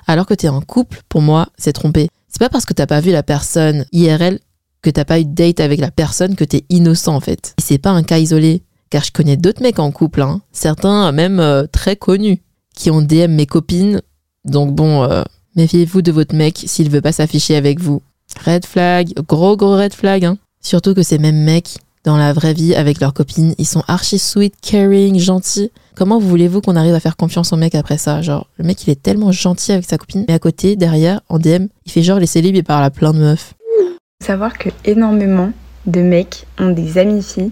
alors 0.07 0.25
que 0.25 0.33
t'es 0.33 0.49
en 0.49 0.61
couple, 0.61 1.01
pour 1.07 1.21
moi, 1.21 1.49
c'est 1.57 1.73
tromper. 1.73 2.09
C'est 2.29 2.39
pas 2.39 2.49
parce 2.49 2.65
que 2.65 2.73
t'as 2.73 2.87
pas 2.87 2.99
vu 2.99 3.11
la 3.11 3.23
personne 3.23 3.85
IRL 3.91 4.39
que 4.81 4.89
t'as 4.89 5.05
pas 5.05 5.19
eu 5.19 5.25
de 5.25 5.33
date 5.35 5.59
avec 5.59 5.79
la 5.79 5.91
personne 5.91 6.35
que 6.35 6.43
t'es 6.43 6.65
innocent 6.69 7.13
en 7.15 7.19
fait. 7.19 7.53
Et 7.59 7.61
c'est 7.61 7.77
pas 7.77 7.91
un 7.91 8.01
cas 8.01 8.17
isolé, 8.17 8.63
car 8.91 9.03
je 9.03 9.11
connais 9.11 9.37
d'autres 9.37 9.63
mecs 9.63 9.79
en 9.79 9.89
couple, 9.89 10.21
hein, 10.21 10.41
certains 10.51 11.11
même 11.11 11.39
euh, 11.39 11.65
très 11.65 11.95
connus, 11.95 12.41
qui 12.75 12.91
ont 12.91 13.01
DM 13.01 13.31
mes 13.31 13.47
copines. 13.47 14.01
Donc 14.45 14.75
bon, 14.75 15.03
euh, 15.03 15.23
méfiez-vous 15.55 16.03
de 16.03 16.11
votre 16.11 16.35
mec 16.35 16.63
s'il 16.67 16.91
veut 16.91 17.01
pas 17.01 17.13
s'afficher 17.13 17.55
avec 17.55 17.79
vous. 17.79 18.03
Red 18.45 18.65
flag, 18.65 19.13
gros 19.27 19.57
gros 19.57 19.75
red 19.75 19.93
flag. 19.93 20.25
Hein. 20.25 20.37
Surtout 20.61 20.93
que 20.93 21.03
ces 21.03 21.17
mêmes 21.17 21.43
mecs, 21.43 21.77
dans 22.03 22.17
la 22.17 22.33
vraie 22.33 22.53
vie, 22.53 22.75
avec 22.75 22.99
leurs 22.99 23.13
copines, 23.13 23.55
ils 23.57 23.65
sont 23.65 23.83
archi 23.87 24.19
sweet, 24.19 24.55
caring, 24.61 25.19
gentils. 25.19 25.71
Comment 25.95 26.19
voulez-vous 26.19 26.61
qu'on 26.61 26.75
arrive 26.75 26.93
à 26.93 26.99
faire 26.99 27.15
confiance 27.15 27.53
au 27.53 27.57
mec 27.57 27.75
après 27.75 27.97
ça? 27.97 28.21
Genre, 28.21 28.47
le 28.57 28.65
mec 28.65 28.85
il 28.85 28.89
est 28.89 29.01
tellement 29.01 29.31
gentil 29.31 29.71
avec 29.71 29.85
sa 29.85 29.97
copine, 29.97 30.25
mais 30.27 30.33
à 30.33 30.39
côté, 30.39 30.75
derrière, 30.75 31.21
en 31.29 31.39
DM, 31.39 31.67
il 31.85 31.91
fait 31.91 32.03
genre 32.03 32.19
les 32.19 32.25
célibes 32.25 32.55
et 32.55 32.63
parle 32.63 32.83
à 32.83 32.89
plein 32.89 33.13
de 33.13 33.19
meufs. 33.19 33.53
Savoir 34.21 34.57
que 34.57 34.69
énormément 34.85 35.51
de 35.85 36.01
mecs 36.01 36.45
ont 36.59 36.69
des 36.69 36.97
amies 36.97 37.23
filles 37.23 37.51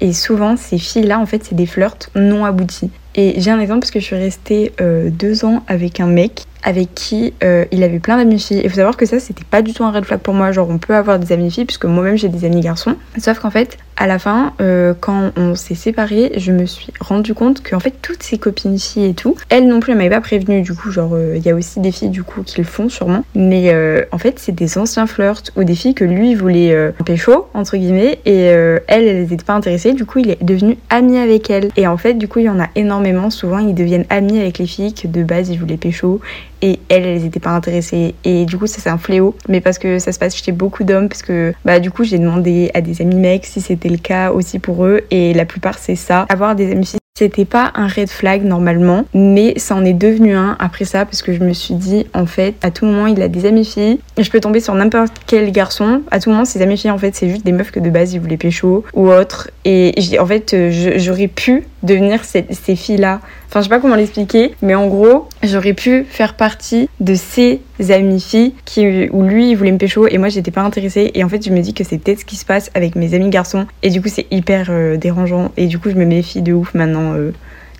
et 0.00 0.12
souvent 0.12 0.56
ces 0.56 0.78
filles-là 0.78 1.18
en 1.18 1.26
fait 1.26 1.44
c'est 1.44 1.54
des 1.54 1.66
flirts 1.66 2.10
non 2.14 2.44
aboutis. 2.44 2.90
Et 3.16 3.40
j'ai 3.40 3.50
un 3.50 3.58
exemple 3.58 3.80
parce 3.80 3.90
que 3.90 3.98
je 3.98 4.04
suis 4.04 4.16
restée 4.16 4.72
euh, 4.80 5.08
deux 5.10 5.44
ans 5.44 5.62
avec 5.66 6.00
un 6.00 6.06
mec 6.06 6.44
avec 6.62 6.94
qui 6.94 7.32
euh, 7.44 7.64
il 7.70 7.84
avait 7.84 8.00
plein 8.00 8.16
d'amis 8.16 8.40
filles. 8.40 8.60
Il 8.64 8.70
faut 8.70 8.76
savoir 8.76 8.96
que 8.96 9.06
ça 9.06 9.20
c'était 9.20 9.44
pas 9.44 9.62
du 9.62 9.72
tout 9.72 9.84
un 9.84 9.92
red 9.92 10.04
flag 10.04 10.18
pour 10.18 10.34
moi. 10.34 10.50
Genre 10.52 10.68
on 10.68 10.78
peut 10.78 10.94
avoir 10.94 11.18
des 11.18 11.32
amis 11.32 11.50
filles 11.50 11.64
puisque 11.64 11.84
moi-même 11.84 12.18
j'ai 12.18 12.28
des 12.28 12.44
amis 12.44 12.60
garçons. 12.60 12.96
Sauf 13.18 13.38
qu'en 13.38 13.50
fait 13.50 13.78
à 13.96 14.06
la 14.06 14.18
fin 14.18 14.52
euh, 14.60 14.92
quand 14.98 15.30
on 15.36 15.54
s'est 15.54 15.76
séparés 15.76 16.32
je 16.36 16.52
me 16.52 16.66
suis 16.66 16.92
rendu 17.00 17.32
compte 17.32 17.62
qu'en 17.62 17.80
fait 17.80 17.94
toutes 18.02 18.22
ces 18.22 18.36
copines 18.36 18.78
filles 18.78 19.06
et 19.06 19.14
tout 19.14 19.36
elles 19.48 19.66
non 19.66 19.80
plus 19.80 19.92
elles 19.92 19.98
m'avaient 19.98 20.10
pas 20.10 20.20
prévenu 20.20 20.60
du 20.60 20.74
coup 20.74 20.90
genre 20.90 21.16
il 21.34 21.40
y 21.40 21.48
a 21.48 21.54
aussi 21.54 21.80
des 21.80 21.92
filles 21.92 22.10
du 22.10 22.22
coup 22.22 22.42
qui 22.42 22.58
le 22.58 22.66
font 22.66 22.88
sûrement. 22.88 23.24
Mais 23.34 23.72
en 24.10 24.18
fait 24.18 24.38
c'est 24.38 24.54
des 24.54 24.76
anciens 24.76 25.06
flirts 25.06 25.44
ou 25.56 25.62
des 25.62 25.76
filles 25.76 25.94
que 25.94 26.04
lui 26.04 26.34
voulait 26.34 26.92
pécho 27.04 27.46
entre 27.54 27.76
guillemets 27.76 28.18
et 28.26 28.40
elles 28.40 28.82
elles 28.88 29.32
étaient 29.32 29.44
pas 29.44 29.54
intéressées. 29.54 29.92
Du 29.92 30.04
coup 30.04 30.18
il 30.18 30.30
est 30.30 30.42
devenu 30.42 30.76
ami 30.90 31.16
avec 31.18 31.48
elles. 31.48 31.68
Et 31.76 31.86
en 31.86 31.96
fait 31.96 32.14
du 32.14 32.26
coup 32.26 32.40
il 32.40 32.46
y 32.46 32.50
en 32.50 32.58
a 32.58 32.66
énormément. 32.74 33.05
Souvent 33.30 33.58
ils 33.58 33.74
deviennent 33.74 34.06
amis 34.10 34.38
avec 34.38 34.58
les 34.58 34.66
filles 34.66 34.94
que 34.94 35.06
de 35.06 35.22
base 35.22 35.50
ils 35.50 35.58
voulaient 35.58 35.76
pécho. 35.76 36.20
Et 36.62 36.80
elles 36.88 37.04
elles 37.04 37.24
étaient 37.24 37.40
pas 37.40 37.50
intéressées. 37.50 38.14
Et 38.24 38.44
du 38.44 38.58
coup 38.58 38.66
ça 38.66 38.80
c'est 38.80 38.90
un 38.90 38.98
fléau. 38.98 39.34
Mais 39.48 39.60
parce 39.60 39.78
que 39.78 39.98
ça 39.98 40.12
se 40.12 40.18
passe 40.18 40.36
chez 40.36 40.52
beaucoup 40.52 40.84
d'hommes. 40.84 41.08
Parce 41.08 41.22
que 41.22 41.54
bah 41.64 41.80
du 41.80 41.90
coup 41.90 42.04
j'ai 42.04 42.18
demandé 42.18 42.70
à 42.74 42.80
des 42.80 43.00
amis 43.02 43.16
mecs 43.16 43.46
si 43.46 43.60
c'était 43.60 43.88
le 43.88 43.98
cas 43.98 44.32
aussi 44.32 44.58
pour 44.58 44.84
eux. 44.84 45.02
Et 45.10 45.34
la 45.34 45.44
plupart 45.44 45.78
c'est 45.78 45.96
ça. 45.96 46.26
Avoir 46.28 46.54
des 46.54 46.72
amis 46.72 46.86
filles 46.86 47.00
c'était 47.18 47.46
pas 47.46 47.72
un 47.76 47.88
red 47.88 48.10
flag 48.10 48.44
normalement, 48.44 49.06
mais 49.14 49.58
ça 49.58 49.74
en 49.74 49.86
est 49.86 49.94
devenu 49.94 50.34
un 50.36 50.54
après 50.60 50.84
ça. 50.84 51.06
Parce 51.06 51.22
que 51.22 51.32
je 51.32 51.42
me 51.42 51.54
suis 51.54 51.72
dit 51.72 52.06
en 52.12 52.26
fait 52.26 52.54
à 52.60 52.70
tout 52.70 52.84
moment 52.84 53.06
il 53.06 53.22
a 53.22 53.28
des 53.28 53.46
amis 53.46 53.64
filles. 53.64 54.00
Je 54.18 54.28
peux 54.28 54.38
tomber 54.38 54.60
sur 54.60 54.74
n'importe 54.74 55.14
quel 55.26 55.50
garçon. 55.50 56.02
À 56.10 56.20
tout 56.20 56.28
moment 56.28 56.44
ses 56.44 56.60
amis 56.60 56.76
filles 56.76 56.90
en 56.90 56.98
fait 56.98 57.14
c'est 57.14 57.30
juste 57.30 57.46
des 57.46 57.52
meufs 57.52 57.70
que 57.70 57.80
de 57.80 57.88
base 57.88 58.12
il 58.12 58.20
voulait 58.20 58.36
pécho 58.36 58.84
ou 58.92 59.08
autre. 59.08 59.48
Et 59.64 59.94
en 60.20 60.26
fait 60.26 60.52
euh, 60.52 60.70
j'aurais 60.98 61.28
pu 61.28 61.64
devenir 61.86 62.24
ces, 62.24 62.46
ces 62.50 62.76
filles 62.76 62.98
là. 62.98 63.20
Enfin 63.48 63.60
je 63.60 63.64
sais 63.64 63.70
pas 63.70 63.78
comment 63.78 63.94
l'expliquer, 63.94 64.54
mais 64.60 64.74
en 64.74 64.88
gros 64.88 65.28
j'aurais 65.42 65.72
pu 65.72 66.04
faire 66.08 66.34
partie 66.34 66.88
de 67.00 67.14
ces 67.14 67.60
amis 67.90 68.20
filles 68.20 68.54
qui 68.64 69.08
où 69.10 69.22
lui 69.22 69.50
il 69.50 69.56
voulait 69.56 69.72
me 69.72 69.78
pécho 69.78 70.06
et 70.08 70.18
moi 70.18 70.28
j'étais 70.28 70.50
pas 70.50 70.62
intéressée. 70.62 71.10
Et 71.14 71.24
en 71.24 71.28
fait 71.28 71.44
je 71.44 71.50
me 71.50 71.60
dis 71.60 71.72
que 71.72 71.84
c'est 71.84 71.98
peut-être 71.98 72.20
ce 72.20 72.24
qui 72.24 72.36
se 72.36 72.44
passe 72.44 72.70
avec 72.74 72.96
mes 72.96 73.14
amis 73.14 73.30
garçons 73.30 73.66
et 73.82 73.90
du 73.90 74.02
coup 74.02 74.08
c'est 74.08 74.26
hyper 74.30 74.66
euh, 74.70 74.96
dérangeant 74.96 75.52
et 75.56 75.66
du 75.66 75.78
coup 75.78 75.90
je 75.90 75.94
me 75.94 76.04
méfie 76.04 76.42
de 76.42 76.52
ouf 76.52 76.74
maintenant 76.74 77.14
euh, 77.14 77.32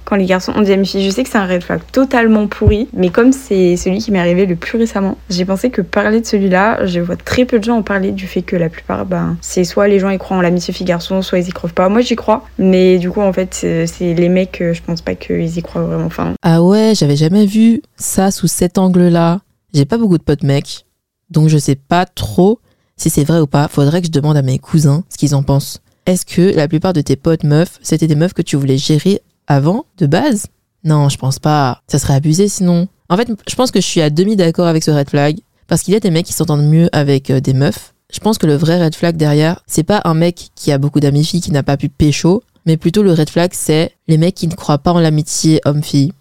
quand 0.06 0.16
les 0.16 0.24
garçons 0.24 0.52
ont 0.56 0.62
des 0.62 0.72
amis 0.72 0.86
filles. 0.86 1.04
Je 1.04 1.10
sais 1.10 1.22
que 1.22 1.28
c'est 1.28 1.36
un 1.36 1.46
red 1.46 1.62
flag 1.62 1.80
totalement 1.92 2.46
pourri, 2.46 2.88
mais 2.94 3.10
comme 3.10 3.32
c'est 3.32 3.76
celui 3.76 3.98
qui 3.98 4.10
m'est 4.12 4.18
arrivé 4.18 4.46
le 4.46 4.56
plus 4.56 4.78
récemment, 4.78 5.18
j'ai 5.28 5.44
pensé 5.44 5.68
que 5.68 5.82
parler 5.82 6.20
de 6.22 6.26
celui-là, 6.26 6.86
je 6.86 7.00
vois 7.00 7.16
très 7.16 7.44
peu 7.44 7.58
de 7.58 7.64
gens 7.64 7.76
en 7.76 7.82
parler 7.82 8.12
du 8.12 8.26
fait 8.26 8.42
que 8.42 8.56
la 8.56 8.70
plupart, 8.70 9.04
ben, 9.04 9.36
c'est 9.42 9.64
soit 9.64 9.88
les 9.88 9.98
gens 9.98 10.08
y 10.08 10.16
croient 10.18 10.38
en 10.38 10.40
l'amitié 10.40 10.72
fille-garçon, 10.72 11.20
soit 11.20 11.40
ils 11.40 11.48
y 11.48 11.52
croient 11.52 11.68
pas. 11.68 11.88
Moi 11.88 12.00
j'y 12.00 12.16
crois, 12.16 12.46
mais 12.58 12.98
du 12.98 13.10
coup 13.10 13.20
en 13.20 13.32
fait 13.32 13.52
c'est 13.52 13.86
c'est 13.86 14.14
les 14.14 14.28
mecs, 14.28 14.60
euh, 14.62 14.72
je 14.72 14.82
pense 14.82 15.02
pas 15.02 15.14
qu'ils 15.14 15.58
y 15.58 15.62
croient 15.62 15.82
vraiment. 15.82 16.06
Enfin, 16.06 16.34
Ah 16.42 16.62
ouais, 16.62 16.92
j'avais 16.94 17.16
jamais 17.16 17.44
vu 17.44 17.82
ça 17.96 18.30
sous 18.30 18.46
cet 18.46 18.78
angle-là. 18.78 19.40
J'ai 19.74 19.84
pas 19.84 19.98
beaucoup 19.98 20.18
de 20.18 20.22
potes 20.22 20.44
mecs, 20.44 20.86
donc 21.30 21.48
je 21.48 21.58
sais 21.58 21.74
pas 21.74 22.06
trop 22.06 22.60
si 22.96 23.10
c'est 23.10 23.24
vrai 23.24 23.40
ou 23.40 23.46
pas. 23.46 23.68
Faudrait 23.68 24.00
que 24.00 24.06
je 24.06 24.12
demande 24.12 24.36
à 24.36 24.42
mes 24.42 24.58
cousins 24.58 25.04
ce 25.08 25.18
qu'ils 25.18 25.34
en 25.34 25.42
pensent. 25.42 25.80
Est-ce 26.06 26.24
que 26.24 26.54
la 26.54 26.68
plupart 26.68 26.92
de 26.92 27.00
tes 27.00 27.16
potes 27.16 27.42
meufs, 27.42 27.80
c'était 27.82 28.06
des 28.06 28.14
meufs 28.14 28.32
que 28.32 28.42
tu 28.42 28.54
voulais 28.56 28.78
gérer 28.78 29.20
avant, 29.46 29.86
de 29.98 30.06
base 30.06 30.46
Non, 30.84 31.08
je 31.08 31.18
pense 31.18 31.38
pas. 31.38 31.82
Ça 31.88 31.98
serait 31.98 32.14
abusé 32.14 32.48
sinon. 32.48 32.88
En 33.08 33.16
fait, 33.16 33.28
je 33.48 33.54
pense 33.54 33.70
que 33.70 33.80
je 33.80 33.86
suis 33.86 34.00
à 34.00 34.10
demi 34.10 34.36
d'accord 34.36 34.66
avec 34.66 34.82
ce 34.82 34.90
red 34.90 35.08
flag, 35.08 35.38
parce 35.66 35.82
qu'il 35.82 35.94
y 35.94 35.96
a 35.96 36.00
des 36.00 36.10
mecs 36.10 36.26
qui 36.26 36.32
s'entendent 36.32 36.68
mieux 36.68 36.88
avec 36.92 37.30
euh, 37.30 37.40
des 37.40 37.54
meufs. 37.54 37.94
Je 38.12 38.20
pense 38.20 38.38
que 38.38 38.46
le 38.46 38.54
vrai 38.54 38.82
red 38.82 38.94
flag 38.94 39.16
derrière, 39.16 39.62
c'est 39.66 39.82
pas 39.82 40.00
un 40.04 40.14
mec 40.14 40.50
qui 40.54 40.72
a 40.72 40.78
beaucoup 40.78 41.00
d'amis 41.00 41.24
filles 41.24 41.40
qui 41.40 41.52
n'a 41.52 41.62
pas 41.62 41.76
pu 41.76 41.88
pécho, 41.88 42.42
mais 42.64 42.76
plutôt 42.76 43.02
le 43.02 43.12
red 43.12 43.30
flag, 43.30 43.50
c'est 43.52 43.92
les 44.08 44.18
mecs 44.18 44.34
qui 44.34 44.48
ne 44.48 44.54
croient 44.54 44.78
pas 44.78 44.92
en 44.92 45.00
l'amitié 45.00 45.60
homme-fille. 45.64 46.12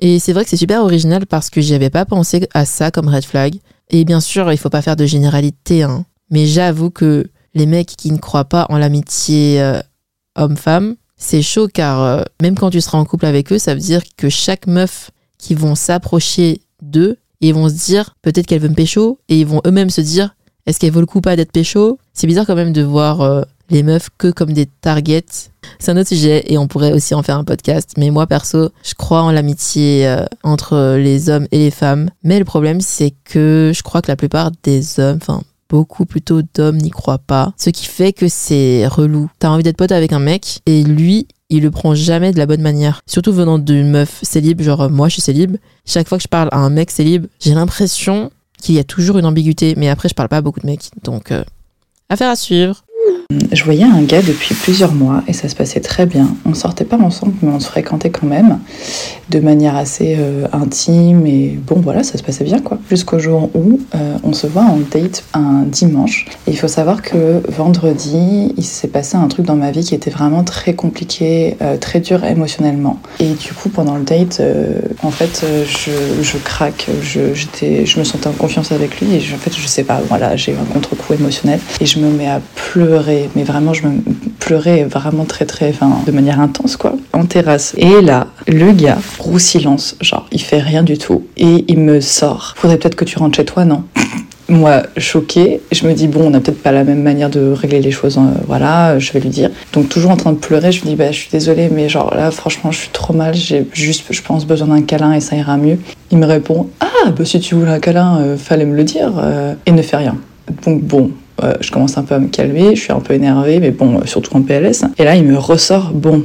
Et 0.00 0.18
c'est 0.18 0.32
vrai 0.32 0.44
que 0.44 0.50
c'est 0.50 0.56
super 0.56 0.82
original 0.82 1.26
parce 1.26 1.50
que 1.50 1.60
j'y 1.60 1.74
avais 1.74 1.90
pas 1.90 2.04
pensé 2.04 2.48
à 2.54 2.64
ça 2.64 2.90
comme 2.90 3.08
red 3.08 3.24
flag. 3.24 3.56
Et 3.88 4.04
bien 4.04 4.20
sûr, 4.20 4.52
il 4.52 4.58
faut 4.58 4.68
pas 4.68 4.82
faire 4.82 4.96
de 4.96 5.06
généralité, 5.06 5.84
hein. 5.84 6.04
Mais 6.30 6.46
j'avoue 6.46 6.90
que 6.90 7.28
les 7.54 7.66
mecs 7.66 7.94
qui 7.96 8.10
ne 8.10 8.18
croient 8.18 8.44
pas 8.44 8.66
en 8.68 8.78
l'amitié 8.78 9.60
euh, 9.60 9.80
homme-femme, 10.34 10.96
c'est 11.16 11.42
chaud 11.42 11.68
car 11.72 12.02
euh, 12.02 12.22
même 12.42 12.56
quand 12.56 12.70
tu 12.70 12.80
seras 12.80 12.98
en 12.98 13.04
couple 13.04 13.26
avec 13.26 13.52
eux, 13.52 13.58
ça 13.58 13.74
veut 13.74 13.80
dire 13.80 14.02
que 14.16 14.28
chaque 14.28 14.66
meuf 14.66 15.10
qui 15.38 15.54
vont 15.54 15.74
s'approcher 15.74 16.60
d'eux, 16.82 17.16
ils 17.40 17.54
vont 17.54 17.68
se 17.68 17.74
dire 17.74 18.14
peut-être 18.22 18.46
qu'elle 18.46 18.60
veut 18.60 18.68
me 18.68 18.74
pécho 18.74 19.18
et 19.28 19.40
ils 19.40 19.46
vont 19.46 19.60
eux-mêmes 19.66 19.90
se 19.90 20.00
dire 20.00 20.34
est-ce 20.66 20.80
qu'elle 20.80 20.92
vaut 20.92 21.00
le 21.00 21.06
coup 21.06 21.20
pas 21.20 21.36
d'être 21.36 21.52
pécho? 21.52 21.98
C'est 22.12 22.26
bizarre 22.26 22.46
quand 22.46 22.56
même 22.56 22.72
de 22.72 22.82
voir 22.82 23.20
euh, 23.20 23.42
les 23.70 23.82
meufs 23.82 24.08
que 24.18 24.30
comme 24.30 24.52
des 24.52 24.66
targets. 24.66 25.50
C'est 25.78 25.90
un 25.92 25.96
autre 25.96 26.08
sujet 26.08 26.44
et 26.52 26.58
on 26.58 26.66
pourrait 26.66 26.92
aussi 26.92 27.14
en 27.14 27.22
faire 27.22 27.38
un 27.38 27.44
podcast. 27.44 27.92
Mais 27.96 28.10
moi 28.10 28.26
perso, 28.26 28.70
je 28.82 28.94
crois 28.94 29.22
en 29.22 29.30
l'amitié 29.30 30.08
euh, 30.08 30.24
entre 30.42 30.96
les 30.96 31.30
hommes 31.30 31.46
et 31.52 31.58
les 31.58 31.70
femmes. 31.70 32.10
Mais 32.24 32.38
le 32.38 32.44
problème 32.44 32.80
c'est 32.80 33.14
que 33.24 33.72
je 33.74 33.82
crois 33.82 34.02
que 34.02 34.10
la 34.10 34.16
plupart 34.16 34.50
des 34.64 34.98
hommes, 34.98 35.18
enfin 35.22 35.42
beaucoup 35.68 36.06
plutôt 36.06 36.42
d'hommes 36.54 36.78
n'y 36.78 36.90
croient 36.90 37.18
pas. 37.18 37.52
Ce 37.56 37.70
qui 37.70 37.86
fait 37.86 38.12
que 38.12 38.28
c'est 38.28 38.86
relou. 38.86 39.30
T'as 39.38 39.48
envie 39.48 39.62
d'être 39.62 39.76
pote 39.76 39.92
avec 39.92 40.12
un 40.12 40.18
mec 40.18 40.60
et 40.66 40.82
lui, 40.82 41.26
il 41.48 41.62
le 41.62 41.70
prend 41.70 41.94
jamais 41.94 42.32
de 42.32 42.38
la 42.38 42.46
bonne 42.46 42.62
manière. 42.62 43.02
Surtout 43.06 43.32
venant 43.32 43.58
d'une 43.58 43.90
meuf 43.90 44.20
célib, 44.22 44.60
genre 44.62 44.82
euh, 44.82 44.88
moi 44.88 45.08
je 45.08 45.14
suis 45.14 45.22
célib. 45.22 45.56
Chaque 45.84 46.08
fois 46.08 46.18
que 46.18 46.22
je 46.22 46.28
parle 46.28 46.48
à 46.52 46.58
un 46.58 46.70
mec 46.70 46.90
célib, 46.90 47.26
j'ai 47.40 47.54
l'impression 47.54 48.30
qu'il 48.60 48.74
y 48.74 48.78
a 48.78 48.84
toujours 48.84 49.18
une 49.18 49.26
ambiguïté. 49.26 49.74
Mais 49.76 49.88
après, 49.88 50.08
je 50.08 50.14
parle 50.14 50.28
pas 50.28 50.40
beaucoup 50.40 50.60
de 50.60 50.66
mecs. 50.66 50.90
Donc, 51.02 51.30
euh, 51.30 51.44
affaire 52.08 52.30
à 52.30 52.36
suivre. 52.36 52.84
Je 53.56 53.64
voyais 53.64 53.84
un 53.84 54.02
gars 54.02 54.22
depuis 54.22 54.54
plusieurs 54.54 54.92
mois 54.92 55.22
et 55.26 55.32
ça 55.32 55.48
se 55.48 55.56
passait 55.56 55.80
très 55.80 56.06
bien. 56.06 56.28
On 56.44 56.54
sortait 56.54 56.84
pas 56.84 56.98
ensemble, 56.98 57.32
mais 57.42 57.50
on 57.52 57.58
se 57.58 57.66
fréquentait 57.66 58.10
quand 58.10 58.26
même 58.26 58.58
de 59.30 59.40
manière 59.40 59.76
assez 59.76 60.14
euh, 60.18 60.46
intime 60.52 61.26
et 61.26 61.58
bon 61.66 61.80
voilà, 61.80 62.04
ça 62.04 62.18
se 62.18 62.22
passait 62.22 62.44
bien 62.44 62.60
quoi. 62.60 62.78
Jusqu'au 62.88 63.18
jour 63.18 63.50
où 63.54 63.80
euh, 63.94 64.16
on 64.22 64.32
se 64.32 64.46
voit 64.46 64.62
en 64.62 64.78
date 64.78 65.24
un 65.34 65.62
dimanche. 65.66 66.26
Et 66.46 66.52
il 66.52 66.56
faut 66.56 66.68
savoir 66.68 67.02
que 67.02 67.40
vendredi, 67.48 68.52
il 68.56 68.64
s'est 68.64 68.88
passé 68.88 69.16
un 69.16 69.26
truc 69.26 69.46
dans 69.46 69.56
ma 69.56 69.70
vie 69.70 69.84
qui 69.84 69.94
était 69.94 70.10
vraiment 70.10 70.44
très 70.44 70.74
compliqué, 70.74 71.56
euh, 71.62 71.76
très 71.78 72.00
dur 72.00 72.24
émotionnellement. 72.24 73.00
Et 73.18 73.30
du 73.30 73.52
coup, 73.54 73.70
pendant 73.70 73.96
le 73.96 74.04
date, 74.04 74.40
en 75.02 75.10
fait, 75.10 75.44
je, 75.66 76.22
je 76.22 76.38
craque, 76.38 76.86
je, 77.02 77.34
je 77.34 77.98
me 77.98 78.04
sentais 78.04 78.28
en 78.28 78.32
confiance 78.32 78.70
avec 78.70 79.00
lui 79.00 79.14
et 79.14 79.18
en 79.34 79.38
fait, 79.38 79.56
je 79.56 79.66
sais 79.66 79.82
pas, 79.82 80.00
voilà, 80.08 80.36
j'ai 80.36 80.52
eu 80.52 80.56
un 80.56 80.72
contre-coup 80.72 81.14
émotionnel 81.14 81.58
et 81.80 81.86
je 81.86 81.98
me 81.98 82.10
mets 82.10 82.28
à 82.28 82.40
pleurer, 82.54 83.15
mais 83.34 83.44
vraiment, 83.44 83.72
je 83.72 83.86
me 83.86 84.00
pleurais 84.38 84.84
vraiment 84.84 85.24
très 85.24 85.44
très, 85.44 85.70
enfin, 85.70 85.90
de 86.06 86.12
manière 86.12 86.40
intense 86.40 86.76
quoi, 86.76 86.94
en 87.12 87.24
terrasse. 87.24 87.74
Et 87.76 88.00
là, 88.00 88.28
le 88.46 88.72
gars, 88.72 88.98
gros 89.18 89.38
silence, 89.38 89.96
genre, 90.00 90.26
il 90.32 90.40
fait 90.40 90.60
rien 90.60 90.82
du 90.82 90.98
tout 90.98 91.26
et 91.36 91.64
il 91.68 91.78
me 91.78 92.00
sort. 92.00 92.54
Faudrait 92.56 92.78
peut-être 92.78 92.96
que 92.96 93.04
tu 93.04 93.18
rentres 93.18 93.36
chez 93.36 93.44
toi, 93.44 93.64
non? 93.64 93.84
Moi, 94.48 94.84
choquée, 94.96 95.60
je 95.72 95.88
me 95.88 95.92
dis, 95.92 96.06
bon, 96.06 96.28
on 96.28 96.30
n'a 96.30 96.38
peut-être 96.38 96.62
pas 96.62 96.70
la 96.70 96.84
même 96.84 97.02
manière 97.02 97.30
de 97.30 97.50
régler 97.50 97.80
les 97.80 97.90
choses, 97.90 98.16
hein, 98.16 98.34
voilà, 98.46 98.96
je 99.00 99.12
vais 99.12 99.18
lui 99.18 99.28
dire. 99.28 99.50
Donc, 99.72 99.88
toujours 99.88 100.12
en 100.12 100.16
train 100.16 100.30
de 100.30 100.38
pleurer, 100.38 100.70
je 100.70 100.82
lui 100.82 100.90
dis, 100.90 100.94
bah, 100.94 101.10
je 101.10 101.18
suis 101.18 101.30
désolée, 101.32 101.68
mais 101.68 101.88
genre 101.88 102.14
là, 102.14 102.30
franchement, 102.30 102.70
je 102.70 102.78
suis 102.78 102.90
trop 102.90 103.12
mal, 103.12 103.34
j'ai 103.34 103.66
juste, 103.72 104.04
je 104.10 104.22
pense, 104.22 104.46
besoin 104.46 104.68
d'un 104.68 104.82
câlin 104.82 105.14
et 105.14 105.20
ça 105.20 105.34
ira 105.34 105.56
mieux. 105.56 105.78
Il 106.12 106.18
me 106.18 106.26
répond, 106.26 106.68
ah, 106.78 107.10
bah, 107.10 107.24
si 107.24 107.40
tu 107.40 107.56
voulais 107.56 107.72
un 107.72 107.80
câlin, 107.80 108.20
euh, 108.20 108.36
fallait 108.36 108.66
me 108.66 108.76
le 108.76 108.84
dire, 108.84 109.14
euh, 109.18 109.54
et 109.66 109.72
ne 109.72 109.82
fait 109.82 109.96
rien. 109.96 110.16
Donc, 110.64 110.82
bon. 110.82 111.10
Euh, 111.42 111.54
je 111.60 111.70
commence 111.70 111.98
un 111.98 112.02
peu 112.02 112.14
à 112.14 112.18
me 112.18 112.28
calmer, 112.28 112.74
je 112.76 112.80
suis 112.80 112.92
un 112.92 113.00
peu 113.00 113.14
énervée, 113.14 113.60
mais 113.60 113.70
bon, 113.70 113.98
euh, 113.98 114.06
surtout 114.06 114.36
en 114.36 114.42
PLS. 114.42 114.84
Et 114.98 115.04
là, 115.04 115.16
il 115.16 115.24
me 115.24 115.36
ressort, 115.36 115.92
bon, 115.92 116.24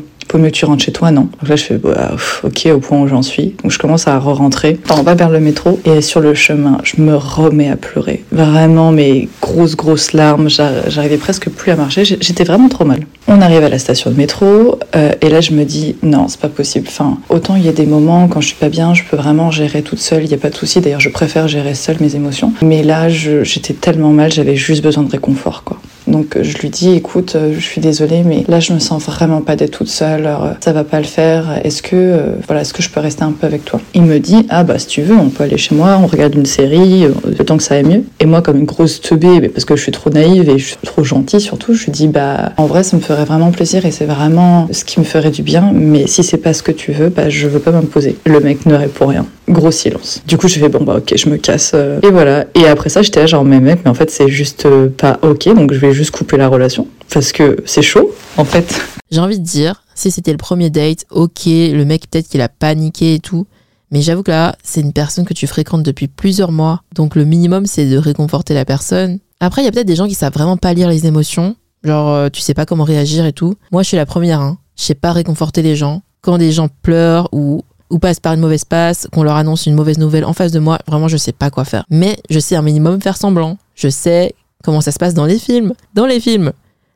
Tu 0.54 0.66
rentres 0.66 0.84
chez 0.84 0.92
toi, 0.94 1.12
non 1.12 1.28
Donc 1.40 1.50
là, 1.50 1.56
je 1.56 1.64
fais, 1.64 1.78
bah, 1.78 2.12
ok, 2.44 2.68
au 2.74 2.80
point 2.80 3.00
où 3.02 3.08
j'en 3.08 3.22
suis. 3.22 3.56
Donc 3.62 3.72
je 3.72 3.78
commence 3.80 4.08
à 4.08 4.18
re-rentrer. 4.18 4.80
On 4.90 5.04
va 5.04 5.14
vers 5.14 5.30
le 5.30 5.40
métro 5.40 5.80
et 5.86 6.02
sur 6.02 6.20
le 6.22 6.34
chemin, 6.34 6.78
je 6.84 7.02
me 7.02 7.16
remets 7.16 7.70
à 7.70 7.76
pleurer. 7.76 8.24
Vraiment, 8.32 8.92
mes 8.92 9.28
grosses, 9.42 9.76
grosses 9.76 10.14
larmes. 10.14 10.50
J'a- 10.50 10.90
J'arrivais 10.90 11.18
presque 11.18 11.50
plus 11.50 11.72
à 11.72 11.76
marcher. 11.76 12.04
J'étais 12.06 12.44
vraiment 12.46 12.70
trop 12.70 12.86
mal. 12.86 13.02
On 13.28 13.42
arrive 13.42 13.64
à 13.64 13.70
la 13.70 13.78
station 13.80 14.10
de 14.12 14.16
métro 14.16 14.80
euh, 14.96 15.12
et 15.22 15.30
là, 15.30 15.42
je 15.42 15.52
me 15.52 15.64
dis, 15.66 15.96
non, 16.02 16.28
c'est 16.28 16.40
pas 16.40 16.50
possible. 16.50 16.88
Enfin, 16.88 17.18
autant 17.30 17.56
il 17.56 17.66
y 17.66 17.70
a 17.70 17.74
des 17.74 17.86
moments 17.86 18.28
quand 18.28 18.42
je 18.42 18.48
suis 18.48 18.56
pas 18.58 18.70
bien, 18.70 18.94
je 18.94 19.04
peux 19.10 19.18
vraiment 19.18 19.52
gérer 19.52 19.82
toute 19.82 20.00
seule. 20.00 20.24
Il 20.24 20.28
n'y 20.30 20.34
a 20.34 20.38
pas 20.38 20.50
de 20.50 20.56
souci. 20.56 20.80
D'ailleurs, 20.82 21.00
je 21.02 21.10
préfère 21.10 21.48
gérer 21.48 21.74
seule 21.76 21.98
mes 22.00 22.16
émotions. 22.16 22.54
Mais 22.62 22.84
là, 22.84 23.10
j'étais 23.10 23.74
tellement 23.74 24.12
mal, 24.12 24.32
j'avais 24.32 24.56
juste 24.56 24.82
besoin 24.84 25.04
de 25.04 25.12
réconfort, 25.12 25.64
quoi. 25.66 25.78
Donc 26.08 26.36
euh, 26.36 26.44
je 26.44 26.58
lui 26.58 26.70
dis, 26.70 26.92
écoute, 26.92 27.36
euh, 27.36 27.54
je 27.54 27.60
suis 27.60 27.82
désolée, 27.82 28.24
mais 28.24 28.44
là 28.48 28.60
je 28.60 28.74
me 28.74 28.80
sens 28.80 29.04
vraiment 29.04 29.42
pas 29.42 29.56
d'être 29.56 29.72
toute 29.72 29.90
seule. 29.90 30.26
Euh, 30.26 30.54
ça 30.60 30.74
va 30.74 30.84
pas 30.84 31.00
le 31.00 31.06
faire. 31.06 31.60
Est-ce 31.64 31.82
que, 31.82 32.36
voilà, 32.48 32.62
est-ce 32.62 32.74
que 32.74 32.82
je 32.82 32.90
peux 32.90 33.00
rester 33.00 33.24
un 33.24 33.32
peu 33.32 33.48
avec 33.48 33.66
toi? 33.66 33.80
Il 33.94 34.04
me 34.04 34.20
dit, 34.20 34.46
ah 34.50 34.64
bah 34.64 34.80
si 34.80 34.88
tu 34.88 35.02
veux, 35.02 35.16
on 35.16 35.30
peut 35.30 35.44
aller 35.44 35.58
chez 35.58 35.76
moi, 35.76 36.00
on 36.02 36.08
regarde 36.08 36.36
une 36.36 36.46
série, 36.46 37.06
le 37.26 37.46
temps 37.46 37.58
que 37.58 37.64
ça 37.64 37.76
aille 37.76 37.84
mieux. 37.84 38.04
Et 38.20 38.26
moi, 38.26 38.42
comme 38.42 38.58
une 38.58 38.66
grosse 38.66 39.02
teubée, 39.02 39.48
parce 39.50 39.66
que 39.66 39.76
je 39.76 39.82
suis 39.82 39.92
trop 39.92 40.10
naïve 40.10 40.50
et 40.50 40.58
je 40.58 40.66
suis 40.66 40.78
trop 40.84 41.04
gentille 41.04 41.42
surtout, 41.42 41.74
je 41.74 41.86
lui 41.86 41.92
dis, 41.92 42.08
bah 42.08 42.54
en 42.58 42.66
vrai, 42.66 42.84
ça 42.84 42.98
me 42.98 43.02
ferait 43.02 43.26
vraiment 43.26 43.52
plaisir 43.52 43.86
et 43.86 43.92
c'est 43.92 44.06
vraiment 44.06 44.68
ce 44.72 44.84
qui 44.84 45.00
me 45.00 45.06
ferait 45.06 45.32
du 45.32 45.44
bien. 45.44 45.72
Mais 45.74 46.08
si 46.08 46.24
c'est 46.24 46.38
pas 46.38 46.54
ce 46.54 46.64
que 46.64 46.72
tu 46.72 46.92
veux, 46.92 47.10
bah 47.10 47.30
je 47.30 47.48
veux 47.48 47.60
pas 47.60 47.72
m'imposer. 47.72 48.18
Le 48.26 48.40
mec 48.40 48.66
ne 48.66 48.76
répond 48.76 49.08
rien. 49.08 49.26
Gros 49.52 49.72
silence. 49.72 50.22
Du 50.26 50.38
coup, 50.38 50.48
je 50.48 50.60
fais 50.60 50.70
bon 50.70 50.84
bah 50.84 50.96
ok, 50.98 51.14
je 51.16 51.30
me 51.30 51.38
casse. 51.38 51.72
euh, 51.76 52.00
Et 52.04 52.10
voilà. 52.10 52.46
Et 52.56 52.66
après 52.68 52.90
ça, 52.90 53.02
j'étais 53.02 53.20
là 53.20 53.26
genre 53.28 53.44
mais 53.44 53.60
mec, 53.60 53.82
mais 53.84 53.92
en 53.92 53.94
fait 53.94 54.10
c'est 54.10 54.30
juste 54.30 54.66
euh, 54.66 54.90
pas 54.90 55.20
ok, 55.22 55.54
donc 55.54 55.74
je 55.74 55.80
vais 55.80 55.94
juste 55.94 56.12
couper 56.12 56.38
la 56.38 56.48
relation 56.48 56.88
parce 57.14 57.32
que 57.32 57.58
c'est 57.66 57.82
chaud 57.82 58.12
en 58.38 58.46
fait. 58.46 58.82
J'ai 59.12 59.20
envie 59.20 59.40
de 59.40 59.44
dire, 59.46 59.84
si 59.94 60.10
c'était 60.10 60.32
le 60.32 60.38
premier 60.38 60.70
date, 60.70 61.06
ok, 61.10 61.42
le 61.46 61.84
mec 61.84 62.10
peut-être 62.10 62.30
qu'il 62.30 62.40
a 62.42 62.48
paniqué 62.50 63.16
et 63.16 63.20
tout. 63.20 63.46
Mais 63.92 64.02
j'avoue 64.02 64.24
que 64.24 64.32
là, 64.32 64.56
c'est 64.64 64.80
une 64.80 64.94
personne 64.94 65.26
que 65.26 65.34
tu 65.34 65.48
fréquentes 65.48 65.84
depuis 65.84 66.08
plusieurs 66.08 66.54
mois. 66.54 66.82
Donc 66.96 67.16
le 67.16 67.26
minimum, 67.26 67.66
c'est 67.66 67.90
de 67.90 67.98
réconforter 67.98 68.54
la 68.54 68.64
personne. 68.64 69.20
Après, 69.42 69.62
il 69.62 69.66
y 69.66 69.68
a 69.68 69.72
peut-être 69.72 69.86
des 69.88 69.98
gens 69.98 70.08
qui 70.08 70.14
savent 70.16 70.32
vraiment 70.32 70.56
pas 70.56 70.74
lire 70.74 70.88
les 70.88 71.08
émotions. 71.08 71.58
Genre, 71.84 72.10
euh, 72.10 72.30
tu 72.30 72.40
sais 72.40 72.54
pas 72.54 72.66
comment 72.66 72.86
réagir 72.86 73.26
et 73.26 73.34
tout. 73.34 73.56
Moi, 73.74 73.84
je 73.84 73.90
suis 73.90 73.98
la 73.98 74.06
première, 74.06 74.40
hein. 74.40 74.60
Je 74.78 74.84
sais 74.84 74.96
pas 74.96 75.12
réconforter 75.12 75.62
les 75.62 75.76
gens. 75.76 76.04
Quand 76.22 76.38
des 76.38 76.54
gens 76.54 76.70
pleurent 76.84 77.28
ou, 77.34 77.64
ou 77.92 78.00
passent 78.00 78.20
par 78.20 78.34
une 78.34 78.40
mauvaise 78.40 78.66
passe, 78.66 79.08
qu'on 79.12 79.24
leur 79.24 79.36
annonce 79.36 79.66
une 79.66 79.76
mauvaise 79.76 79.98
nouvelle 79.98 80.26
en 80.26 80.34
face 80.34 80.52
de 80.52 80.60
moi, 80.60 80.80
vraiment, 80.88 81.08
je 81.08 81.18
sais 81.18 81.32
pas 81.32 81.50
quoi 81.50 81.66
faire. 81.66 81.86
Mais 81.90 82.18
je 82.30 82.40
sais 82.40 82.56
un 82.56 82.62
minimum 82.62 83.02
faire 83.02 83.18
semblant. 83.18 83.58
Je 83.76 83.90
sais 83.90 84.34
comment 84.64 84.82
ça 84.82 84.92
se 84.92 85.00
passe 85.00 85.14
dans 85.14 85.26
les 85.26 85.40
films. 85.40 85.74
Dans 85.94 86.06
les 86.06 86.20
films, 86.20 86.54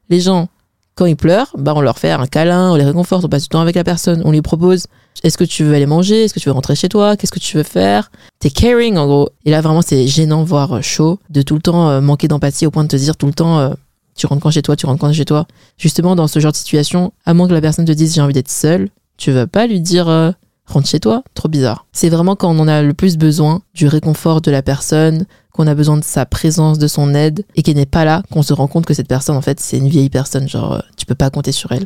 les 0.10 0.22
gens, 0.22 0.48
quand 0.96 1.06
ils 1.06 1.16
pleurent, 1.16 1.52
bah 1.58 1.74
on 1.76 1.82
leur 1.82 2.00
fait 2.00 2.12
un 2.12 2.26
câlin, 2.26 2.72
on 2.72 2.76
les 2.76 2.86
réconforte, 2.86 3.26
on 3.26 3.30
passe 3.30 3.44
du 3.44 3.50
temps 3.50 3.60
avec 3.60 3.76
la 3.76 3.84
personne, 3.84 4.22
on 4.24 4.32
lui 4.32 4.42
propose 4.42 4.88
est-ce 5.24 5.38
que 5.38 5.44
tu 5.44 5.64
veux 5.64 5.74
aller 5.74 5.86
manger, 5.86 6.24
est-ce 6.24 6.34
que 6.34 6.40
tu 6.40 6.50
veux 6.50 6.54
rentrer 6.54 6.76
chez 6.76 6.90
toi, 6.90 7.18
qu'est-ce 7.18 7.32
que 7.32 7.40
tu 7.40 7.58
veux 7.58 7.64
faire? 7.64 8.12
T'es 8.40 8.50
caring 8.50 8.98
en 8.98 9.06
gros. 9.06 9.30
Et 9.46 9.52
là 9.52 9.62
vraiment 9.62 9.82
c'est 9.82 10.08
gênant, 10.08 10.44
voire 10.44 10.82
chaud, 10.84 11.20
de 11.30 11.42
tout 11.42 11.56
le 11.56 11.62
temps 11.62 11.90
euh, 11.90 12.02
manquer 12.02 12.28
d'empathie 12.28 12.66
au 12.66 12.72
point 12.72 12.84
de 12.84 12.90
te 12.90 12.96
dire 12.96 13.18
tout 13.18 13.28
le 13.28 13.34
temps 13.34 13.60
euh, 13.60 13.74
tu 14.16 14.28
rentres 14.28 14.42
quand 14.42 14.52
chez 14.52 14.62
toi, 14.62 14.76
tu 14.76 14.86
rentres 14.86 15.02
quand 15.02 15.12
chez 15.12 15.26
toi. 15.26 15.46
Justement 15.78 16.16
dans 16.16 16.28
ce 16.28 16.40
genre 16.40 16.52
de 16.52 16.58
situation, 16.58 17.12
à 17.26 17.34
moins 17.34 17.48
que 17.48 17.54
la 17.54 17.62
personne 17.62 17.86
te 17.86 17.92
dise 17.92 18.16
j'ai 18.16 18.22
envie 18.22 18.34
d'être 18.34 18.52
seule, 18.52 18.90
tu 19.18 19.32
vas 19.32 19.48
pas 19.48 19.68
lui 19.68 19.82
dire 19.82 20.08
euh, 20.08 20.32
rentre 20.66 20.88
chez 20.88 21.00
toi, 21.00 21.24
trop 21.34 21.50
bizarre. 21.50 21.86
C'est 21.92 22.10
vraiment 22.10 22.36
quand 22.36 22.50
on 22.50 22.60
en 22.60 22.68
a 22.68 22.82
le 22.82 22.94
plus 22.94 23.18
besoin 23.18 23.62
du 23.74 23.88
réconfort 23.88 24.42
de 24.42 24.52
la 24.52 24.62
personne, 24.62 25.26
qu'on 25.54 25.68
a 25.68 25.76
besoin 25.76 25.98
de 25.98 26.04
sa 26.04 26.26
présence, 26.26 26.80
de 26.80 26.88
son 26.88 27.14
aide, 27.14 27.46
et 27.56 27.64
qu'elle 27.64 27.78
n'est 27.78 27.86
pas 27.86 28.06
là, 28.06 28.24
qu'on 28.32 28.42
se 28.42 28.54
rend 28.54 28.68
compte 28.68 28.86
que 28.86 28.94
cette 28.94 29.08
personne, 29.08 29.38
en 29.38 29.42
fait, 29.42 29.60
c'est 29.60 29.78
une 29.78 29.88
vieille 29.88 30.10
personne, 30.10 30.50
genre, 30.50 30.74
euh, 30.74 30.80
tu 30.98 31.06
peux 31.06 31.16
pas 31.16 31.30
compter 31.30 31.52
sur 31.52 31.72
elle. 31.72 31.86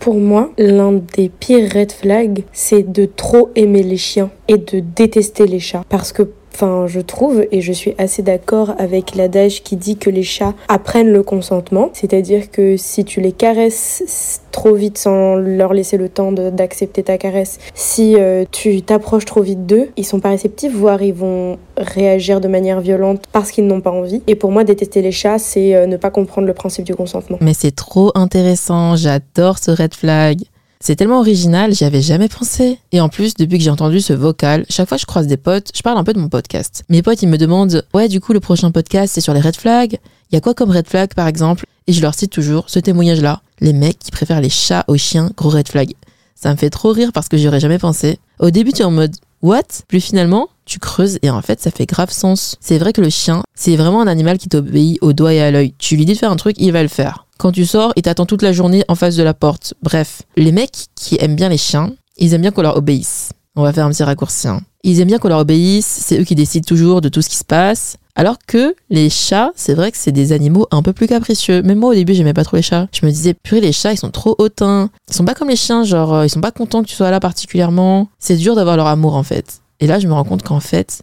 Pour 0.00 0.18
moi, 0.18 0.50
l'un 0.58 0.92
des 1.14 1.28
pires 1.28 1.70
red 1.72 1.92
flags, 1.92 2.44
c'est 2.52 2.90
de 2.90 3.04
trop 3.04 3.50
aimer 3.54 3.82
les 3.82 3.96
chiens 3.96 4.30
et 4.48 4.56
de 4.56 4.80
détester 4.80 5.46
les 5.46 5.60
chats. 5.60 5.84
Parce 5.88 6.12
que, 6.12 6.28
enfin, 6.54 6.86
je 6.86 7.00
trouve, 7.00 7.44
et 7.50 7.60
je 7.60 7.72
suis 7.72 7.94
assez 7.98 8.22
d'accord 8.22 8.74
avec 8.78 9.14
l'adage 9.14 9.62
qui 9.62 9.76
dit 9.76 9.96
que 9.96 10.10
les 10.10 10.22
chats 10.22 10.54
apprennent 10.68 11.12
le 11.12 11.22
consentement. 11.22 11.90
C'est-à-dire 11.92 12.50
que 12.50 12.76
si 12.76 13.04
tu 13.04 13.20
les 13.20 13.32
caresses 13.32 14.42
trop 14.50 14.74
vite 14.74 14.98
sans 14.98 15.36
leur 15.36 15.72
laisser 15.72 15.96
le 15.96 16.08
temps 16.08 16.32
d'accepter 16.32 17.02
ta 17.02 17.18
caresse, 17.18 17.58
si 17.74 18.16
euh, 18.16 18.44
tu 18.50 18.82
t'approches 18.82 19.24
trop 19.24 19.42
vite 19.42 19.66
d'eux, 19.66 19.88
ils 19.96 20.04
sont 20.04 20.20
pas 20.20 20.30
réceptifs, 20.30 20.74
voire 20.74 21.02
ils 21.02 21.14
vont 21.14 21.58
réagir 21.76 22.40
de 22.40 22.48
manière 22.48 22.80
violente 22.80 23.24
parce 23.32 23.50
qu'ils 23.50 23.66
n'ont 23.66 23.80
pas 23.80 23.90
envie. 23.90 24.22
Et 24.26 24.34
pour 24.34 24.52
moi, 24.52 24.64
détester 24.64 25.02
les 25.02 25.12
chats, 25.12 25.38
c'est 25.38 25.74
euh, 25.74 25.86
ne 25.86 25.96
pas 25.96 26.10
comprendre 26.10 26.46
le 26.46 26.54
principe 26.54 26.84
du 26.84 26.94
consentement. 26.94 27.38
Mais 27.40 27.54
c'est 27.54 27.74
trop 27.74 28.12
intéressant, 28.14 28.96
j'adore 28.96 29.58
ce 29.58 29.70
red 29.70 29.94
flag. 29.94 30.38
C'est 30.84 30.96
tellement 30.96 31.20
original, 31.20 31.72
j'y 31.72 31.84
avais 31.84 32.02
jamais 32.02 32.26
pensé. 32.26 32.76
Et 32.90 33.00
en 33.00 33.08
plus, 33.08 33.34
depuis 33.34 33.56
que 33.56 33.62
j'ai 33.62 33.70
entendu 33.70 34.00
ce 34.00 34.12
vocal, 34.12 34.66
chaque 34.68 34.88
fois 34.88 34.96
que 34.96 35.02
je 35.02 35.06
croise 35.06 35.28
des 35.28 35.36
potes, 35.36 35.70
je 35.72 35.80
parle 35.80 35.96
un 35.96 36.02
peu 36.02 36.12
de 36.12 36.18
mon 36.18 36.28
podcast. 36.28 36.82
Mes 36.88 37.02
potes, 37.02 37.22
ils 37.22 37.28
me 37.28 37.38
demandent 37.38 37.84
Ouais, 37.94 38.08
du 38.08 38.20
coup, 38.20 38.32
le 38.32 38.40
prochain 38.40 38.72
podcast, 38.72 39.14
c'est 39.14 39.20
sur 39.20 39.32
les 39.32 39.40
red 39.40 39.54
flags. 39.54 40.00
Y 40.32 40.36
a 40.36 40.40
quoi 40.40 40.54
comme 40.54 40.72
red 40.72 40.88
flag, 40.88 41.14
par 41.14 41.28
exemple? 41.28 41.66
Et 41.86 41.92
je 41.92 42.02
leur 42.02 42.14
cite 42.14 42.32
toujours 42.32 42.64
ce 42.68 42.80
témoignage-là. 42.80 43.42
Les 43.60 43.72
mecs 43.72 44.00
qui 44.00 44.10
préfèrent 44.10 44.40
les 44.40 44.50
chats 44.50 44.84
aux 44.88 44.96
chiens, 44.96 45.30
gros 45.36 45.50
red 45.50 45.68
flag. 45.68 45.92
Ça 46.34 46.50
me 46.50 46.56
fait 46.56 46.70
trop 46.70 46.90
rire 46.90 47.12
parce 47.14 47.28
que 47.28 47.36
j'y 47.36 47.46
aurais 47.46 47.60
jamais 47.60 47.78
pensé. 47.78 48.18
Au 48.40 48.50
début, 48.50 48.72
tu 48.72 48.82
es 48.82 48.84
en 48.84 48.90
mode 48.90 49.14
What? 49.40 49.84
Plus 49.86 50.00
finalement, 50.00 50.48
tu 50.64 50.80
creuses 50.80 51.20
et 51.22 51.30
en 51.30 51.42
fait, 51.42 51.60
ça 51.60 51.70
fait 51.70 51.86
grave 51.86 52.10
sens. 52.10 52.56
C'est 52.60 52.78
vrai 52.78 52.92
que 52.92 53.00
le 53.00 53.10
chien, 53.10 53.44
c'est 53.54 53.76
vraiment 53.76 54.02
un 54.02 54.08
animal 54.08 54.36
qui 54.36 54.48
t'obéit 54.48 54.98
au 55.00 55.12
doigt 55.12 55.32
et 55.32 55.42
à 55.42 55.52
l'œil. 55.52 55.74
Tu 55.78 55.94
lui 55.94 56.06
dis 56.06 56.14
de 56.14 56.18
faire 56.18 56.32
un 56.32 56.36
truc, 56.36 56.56
il 56.58 56.72
va 56.72 56.82
le 56.82 56.88
faire. 56.88 57.26
Quand 57.42 57.50
tu 57.50 57.66
sors, 57.66 57.92
il 57.96 58.02
t'attend 58.02 58.24
toute 58.24 58.42
la 58.42 58.52
journée 58.52 58.84
en 58.86 58.94
face 58.94 59.16
de 59.16 59.22
la 59.24 59.34
porte. 59.34 59.74
Bref, 59.82 60.22
les 60.36 60.52
mecs 60.52 60.86
qui 60.94 61.16
aiment 61.18 61.34
bien 61.34 61.48
les 61.48 61.56
chiens, 61.56 61.92
ils 62.16 62.34
aiment 62.34 62.42
bien 62.42 62.52
qu'on 62.52 62.62
leur 62.62 62.76
obéisse. 62.76 63.30
On 63.56 63.64
va 63.64 63.72
faire 63.72 63.84
un 63.84 63.90
petit 63.90 64.04
raccourci. 64.04 64.46
hein. 64.46 64.60
Ils 64.84 65.00
aiment 65.00 65.08
bien 65.08 65.18
qu'on 65.18 65.26
leur 65.26 65.40
obéisse, 65.40 65.84
c'est 65.86 66.20
eux 66.20 66.22
qui 66.22 66.36
décident 66.36 66.64
toujours 66.64 67.00
de 67.00 67.08
tout 67.08 67.20
ce 67.20 67.28
qui 67.28 67.34
se 67.34 67.44
passe. 67.44 67.96
Alors 68.14 68.36
que 68.46 68.76
les 68.90 69.10
chats, 69.10 69.50
c'est 69.56 69.74
vrai 69.74 69.90
que 69.90 69.98
c'est 69.98 70.12
des 70.12 70.30
animaux 70.30 70.68
un 70.70 70.82
peu 70.82 70.92
plus 70.92 71.08
capricieux. 71.08 71.62
Même 71.62 71.80
moi 71.80 71.90
au 71.90 71.94
début, 71.94 72.14
j'aimais 72.14 72.32
pas 72.32 72.44
trop 72.44 72.58
les 72.58 72.62
chats. 72.62 72.86
Je 72.92 73.04
me 73.04 73.10
disais, 73.10 73.34
purée, 73.34 73.60
les 73.60 73.72
chats, 73.72 73.92
ils 73.92 73.98
sont 73.98 74.12
trop 74.12 74.36
hautains. 74.38 74.90
Ils 75.08 75.14
sont 75.14 75.24
pas 75.24 75.34
comme 75.34 75.48
les 75.48 75.56
chiens, 75.56 75.82
genre, 75.82 76.14
euh, 76.14 76.24
ils 76.26 76.30
sont 76.30 76.40
pas 76.40 76.52
contents 76.52 76.84
que 76.84 76.88
tu 76.88 76.94
sois 76.94 77.10
là 77.10 77.18
particulièrement. 77.18 78.06
C'est 78.20 78.36
dur 78.36 78.54
d'avoir 78.54 78.76
leur 78.76 78.86
amour 78.86 79.16
en 79.16 79.24
fait. 79.24 79.62
Et 79.80 79.88
là, 79.88 79.98
je 79.98 80.06
me 80.06 80.12
rends 80.12 80.22
compte 80.22 80.44
qu'en 80.44 80.60
fait, 80.60 81.02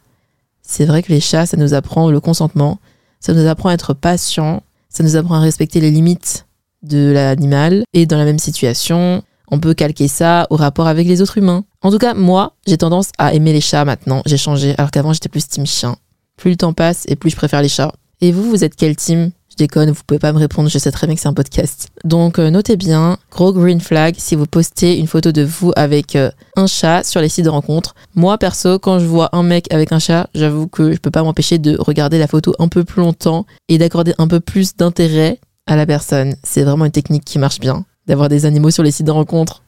c'est 0.61 0.85
vrai 0.85 1.03
que 1.03 1.11
les 1.11 1.19
chats, 1.19 1.45
ça 1.47 1.57
nous 1.57 1.73
apprend 1.73 2.09
le 2.09 2.21
consentement, 2.21 2.79
ça 3.19 3.33
nous 3.33 3.45
apprend 3.45 3.67
à 3.67 3.73
être 3.73 3.93
patient, 3.93 4.63
ça 4.89 5.03
nous 5.03 5.15
apprend 5.15 5.35
à 5.35 5.39
respecter 5.39 5.79
les 5.79 5.91
limites 5.91 6.45
de 6.83 7.11
l'animal. 7.11 7.83
Et 7.93 8.05
dans 8.05 8.17
la 8.17 8.25
même 8.25 8.39
situation, 8.39 9.23
on 9.51 9.59
peut 9.59 9.73
calquer 9.73 10.07
ça 10.07 10.47
au 10.49 10.55
rapport 10.55 10.87
avec 10.87 11.07
les 11.07 11.21
autres 11.21 11.37
humains. 11.37 11.63
En 11.81 11.91
tout 11.91 11.97
cas, 11.97 12.13
moi, 12.13 12.53
j'ai 12.67 12.77
tendance 12.77 13.11
à 13.17 13.33
aimer 13.33 13.53
les 13.53 13.61
chats 13.61 13.85
maintenant. 13.85 14.21
J'ai 14.25 14.37
changé, 14.37 14.75
alors 14.77 14.91
qu'avant, 14.91 15.13
j'étais 15.13 15.29
plus 15.29 15.47
team 15.47 15.65
chien. 15.65 15.95
Plus 16.37 16.51
le 16.51 16.57
temps 16.57 16.73
passe 16.73 17.03
et 17.07 17.15
plus 17.15 17.29
je 17.29 17.35
préfère 17.35 17.61
les 17.61 17.69
chats. 17.69 17.93
Et 18.21 18.31
vous, 18.31 18.49
vous 18.49 18.63
êtes 18.63 18.75
quel 18.75 18.95
team? 18.95 19.31
Déconne, 19.59 19.91
vous 19.91 20.01
pouvez 20.05 20.19
pas 20.19 20.33
me 20.33 20.39
répondre, 20.39 20.69
je 20.69 20.77
sais 20.77 20.91
très 20.91 21.07
bien 21.07 21.15
que 21.15 21.21
c'est 21.21 21.27
un 21.27 21.33
podcast. 21.33 21.89
Donc 22.03 22.39
euh, 22.39 22.49
notez 22.49 22.75
bien, 22.75 23.17
gros 23.31 23.53
green 23.53 23.79
flag 23.79 24.15
si 24.17 24.35
vous 24.35 24.45
postez 24.45 24.97
une 24.97 25.07
photo 25.07 25.31
de 25.31 25.43
vous 25.43 25.71
avec 25.75 26.15
euh, 26.15 26.31
un 26.55 26.67
chat 26.67 27.03
sur 27.03 27.21
les 27.21 27.29
sites 27.29 27.45
de 27.45 27.49
rencontres. 27.49 27.95
Moi 28.15 28.37
perso, 28.37 28.79
quand 28.79 28.99
je 28.99 29.05
vois 29.05 29.29
un 29.33 29.43
mec 29.43 29.71
avec 29.71 29.91
un 29.91 29.99
chat, 29.99 30.29
j'avoue 30.33 30.67
que 30.67 30.91
je 30.93 30.97
peux 30.97 31.11
pas 31.11 31.23
m'empêcher 31.23 31.57
de 31.57 31.77
regarder 31.79 32.17
la 32.17 32.27
photo 32.27 32.53
un 32.59 32.67
peu 32.67 32.83
plus 32.83 33.01
longtemps 33.01 33.45
et 33.67 33.77
d'accorder 33.77 34.13
un 34.17 34.27
peu 34.27 34.39
plus 34.39 34.75
d'intérêt 34.75 35.39
à 35.67 35.75
la 35.75 35.85
personne. 35.85 36.35
C'est 36.43 36.63
vraiment 36.63 36.85
une 36.85 36.91
technique 36.91 37.25
qui 37.25 37.39
marche 37.39 37.59
bien, 37.59 37.85
d'avoir 38.07 38.29
des 38.29 38.45
animaux 38.45 38.71
sur 38.71 38.83
les 38.83 38.91
sites 38.91 39.05
de 39.05 39.11
rencontres. 39.11 39.63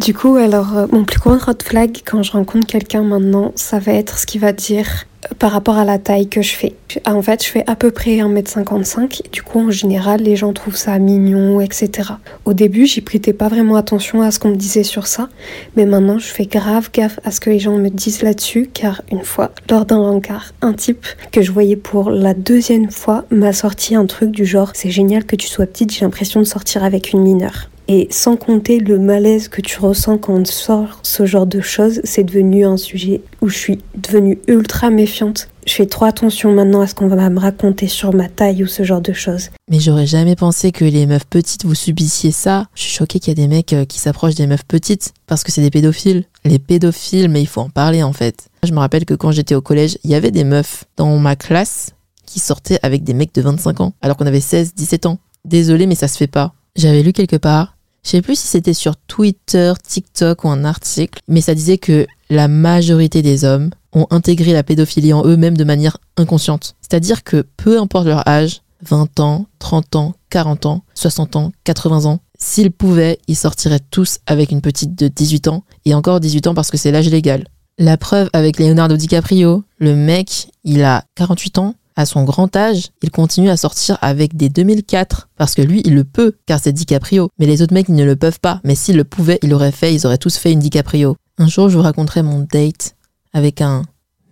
Du 0.00 0.12
coup, 0.12 0.34
alors, 0.34 0.76
euh, 0.76 0.86
mon 0.90 1.04
plus 1.04 1.20
gros 1.20 1.38
red 1.38 1.62
flag 1.62 1.98
quand 2.04 2.24
je 2.24 2.32
rencontre 2.32 2.66
quelqu'un 2.66 3.02
maintenant, 3.02 3.52
ça 3.54 3.78
va 3.78 3.92
être 3.92 4.18
ce 4.18 4.26
qu'il 4.26 4.40
va 4.40 4.52
dire 4.52 4.88
euh, 5.24 5.34
par 5.38 5.52
rapport 5.52 5.76
à 5.76 5.84
la 5.84 5.98
taille 5.98 6.28
que 6.28 6.42
je 6.42 6.52
fais. 6.52 6.74
En 7.06 7.22
fait, 7.22 7.44
je 7.44 7.48
fais 7.48 7.62
à 7.68 7.76
peu 7.76 7.92
près 7.92 8.16
1m55. 8.16 9.20
Et 9.24 9.28
du 9.28 9.42
coup, 9.42 9.60
en 9.60 9.70
général, 9.70 10.20
les 10.20 10.34
gens 10.34 10.52
trouvent 10.52 10.74
ça 10.76 10.98
mignon, 10.98 11.60
etc. 11.60 12.10
Au 12.44 12.54
début, 12.54 12.86
j'y 12.86 13.02
prêtais 13.02 13.32
pas 13.32 13.46
vraiment 13.46 13.76
attention 13.76 14.20
à 14.20 14.32
ce 14.32 14.40
qu'on 14.40 14.50
me 14.50 14.56
disait 14.56 14.82
sur 14.82 15.06
ça. 15.06 15.28
Mais 15.76 15.86
maintenant, 15.86 16.18
je 16.18 16.26
fais 16.26 16.46
grave 16.46 16.90
gaffe 16.92 17.20
à 17.24 17.30
ce 17.30 17.38
que 17.38 17.50
les 17.50 17.60
gens 17.60 17.76
me 17.76 17.88
disent 17.88 18.22
là-dessus. 18.22 18.68
Car 18.74 19.00
une 19.12 19.22
fois, 19.22 19.52
lors 19.70 19.86
d'un 19.86 19.98
rencard, 19.98 20.54
un 20.60 20.72
type 20.72 21.06
que 21.30 21.40
je 21.40 21.52
voyais 21.52 21.76
pour 21.76 22.10
la 22.10 22.34
deuxième 22.34 22.90
fois 22.90 23.26
m'a 23.30 23.52
sorti 23.52 23.94
un 23.94 24.06
truc 24.06 24.32
du 24.32 24.44
genre 24.44 24.72
C'est 24.74 24.90
génial 24.90 25.24
que 25.24 25.36
tu 25.36 25.46
sois 25.46 25.66
petite, 25.66 25.92
j'ai 25.92 26.04
l'impression 26.04 26.40
de 26.40 26.46
sortir 26.46 26.82
avec 26.82 27.12
une 27.12 27.22
mineure. 27.22 27.68
Et 27.88 28.08
sans 28.10 28.36
compter 28.36 28.78
le 28.78 28.98
malaise 28.98 29.48
que 29.48 29.60
tu 29.60 29.78
ressens 29.78 30.18
quand 30.18 30.34
on 30.34 30.44
sort 30.44 31.00
ce 31.02 31.26
genre 31.26 31.46
de 31.46 31.60
choses, 31.60 32.00
c'est 32.04 32.24
devenu 32.24 32.64
un 32.64 32.78
sujet 32.78 33.20
où 33.42 33.48
je 33.48 33.56
suis 33.56 33.78
devenue 33.94 34.38
ultra 34.46 34.90
méfiante. 34.90 35.48
Je 35.66 35.72
fais 35.74 35.86
trop 35.86 36.04
attention 36.04 36.52
maintenant 36.52 36.80
à 36.80 36.86
ce 36.86 36.94
qu'on 36.94 37.08
va 37.08 37.28
me 37.30 37.38
raconter 37.38 37.86
sur 37.88 38.14
ma 38.14 38.28
taille 38.28 38.64
ou 38.64 38.66
ce 38.66 38.82
genre 38.82 39.00
de 39.00 39.12
choses. 39.12 39.50
Mais 39.70 39.80
j'aurais 39.80 40.06
jamais 40.06 40.36
pensé 40.36 40.72
que 40.72 40.84
les 40.84 41.06
meufs 41.06 41.26
petites 41.26 41.64
vous 41.64 41.74
subissiez 41.74 42.32
ça. 42.32 42.66
Je 42.74 42.82
suis 42.82 42.92
choquée 42.92 43.18
qu'il 43.18 43.30
y 43.30 43.32
a 43.32 43.42
des 43.42 43.48
mecs 43.48 43.72
euh, 43.72 43.84
qui 43.84 43.98
s'approchent 43.98 44.34
des 44.34 44.46
meufs 44.46 44.64
petites 44.66 45.12
parce 45.26 45.42
que 45.42 45.52
c'est 45.52 45.62
des 45.62 45.70
pédophiles. 45.70 46.24
Les 46.44 46.58
pédophiles, 46.58 47.28
mais 47.28 47.40
il 47.40 47.46
faut 47.46 47.62
en 47.62 47.70
parler 47.70 48.02
en 48.02 48.12
fait. 48.12 48.48
Je 48.62 48.72
me 48.72 48.78
rappelle 48.78 49.04
que 49.04 49.14
quand 49.14 49.30
j'étais 49.30 49.54
au 49.54 49.62
collège, 49.62 49.98
il 50.04 50.10
y 50.10 50.14
avait 50.14 50.30
des 50.30 50.44
meufs 50.44 50.84
dans 50.96 51.16
ma 51.18 51.36
classe 51.36 51.90
qui 52.26 52.40
sortaient 52.40 52.78
avec 52.82 53.04
des 53.04 53.14
mecs 53.14 53.34
de 53.34 53.42
25 53.42 53.80
ans 53.80 53.92
alors 54.02 54.16
qu'on 54.16 54.26
avait 54.26 54.40
16, 54.40 54.74
17 54.74 55.06
ans. 55.06 55.18
Désolée, 55.44 55.86
mais 55.86 55.94
ça 55.94 56.08
se 56.08 56.16
fait 56.16 56.26
pas. 56.26 56.54
J'avais 56.76 57.04
lu 57.04 57.12
quelque 57.12 57.36
part, 57.36 57.76
Je 58.02 58.10
sais 58.10 58.22
plus 58.22 58.38
si 58.38 58.48
c'était 58.48 58.74
sur 58.74 58.96
Twitter, 58.96 59.72
TikTok 59.82 60.44
ou 60.44 60.48
un 60.48 60.64
article, 60.64 61.20
mais 61.28 61.40
ça 61.40 61.54
disait 61.54 61.78
que 61.78 62.06
la 62.28 62.48
majorité 62.48 63.22
des 63.22 63.44
hommes 63.44 63.70
ont 63.92 64.06
intégré 64.10 64.52
la 64.52 64.64
pédophilie 64.64 65.12
en 65.12 65.24
eux-mêmes 65.24 65.56
de 65.56 65.64
manière 65.64 65.98
inconsciente. 66.16 66.74
C'est-à-dire 66.80 67.22
que 67.22 67.46
peu 67.56 67.80
importe 67.80 68.06
leur 68.06 68.28
âge, 68.28 68.62
20 68.82 69.20
ans, 69.20 69.46
30 69.60 69.96
ans, 69.96 70.14
40 70.30 70.66
ans, 70.66 70.82
60 70.94 71.36
ans, 71.36 71.52
80 71.62 72.06
ans, 72.06 72.20
s'ils 72.38 72.72
pouvaient, 72.72 73.20
ils 73.28 73.36
sortiraient 73.36 73.80
tous 73.90 74.18
avec 74.26 74.50
une 74.50 74.60
petite 74.60 74.96
de 74.96 75.06
18 75.06 75.46
ans, 75.48 75.62
et 75.84 75.94
encore 75.94 76.18
18 76.18 76.48
ans 76.48 76.54
parce 76.54 76.72
que 76.72 76.76
c'est 76.76 76.90
l'âge 76.90 77.08
légal. 77.08 77.46
La 77.78 77.96
preuve 77.96 78.28
avec 78.32 78.58
Leonardo 78.58 78.96
DiCaprio, 78.96 79.62
le 79.78 79.94
mec, 79.94 80.48
il 80.64 80.82
a 80.82 81.04
48 81.14 81.58
ans, 81.58 81.74
à 81.96 82.06
son 82.06 82.24
grand 82.24 82.54
âge, 82.56 82.90
il 83.02 83.10
continue 83.10 83.50
à 83.50 83.56
sortir 83.56 83.98
avec 84.00 84.36
des 84.36 84.48
2004 84.48 85.28
parce 85.36 85.54
que 85.54 85.62
lui, 85.62 85.82
il 85.84 85.94
le 85.94 86.04
peut 86.04 86.36
car 86.46 86.58
c'est 86.60 86.72
DiCaprio. 86.72 87.28
Mais 87.38 87.46
les 87.46 87.62
autres 87.62 87.74
mecs, 87.74 87.88
ils 87.88 87.94
ne 87.94 88.04
le 88.04 88.16
peuvent 88.16 88.40
pas. 88.40 88.60
Mais 88.64 88.74
s'ils 88.74 88.96
le 88.96 89.04
pouvaient, 89.04 89.38
ils 89.42 89.50
l'auraient 89.50 89.72
fait, 89.72 89.94
ils 89.94 90.06
auraient 90.06 90.18
tous 90.18 90.36
fait 90.36 90.52
une 90.52 90.58
DiCaprio. 90.58 91.16
Un 91.38 91.46
jour, 91.46 91.68
je 91.68 91.76
vous 91.76 91.82
raconterai 91.82 92.22
mon 92.22 92.40
date 92.40 92.96
avec 93.32 93.60
un 93.60 93.82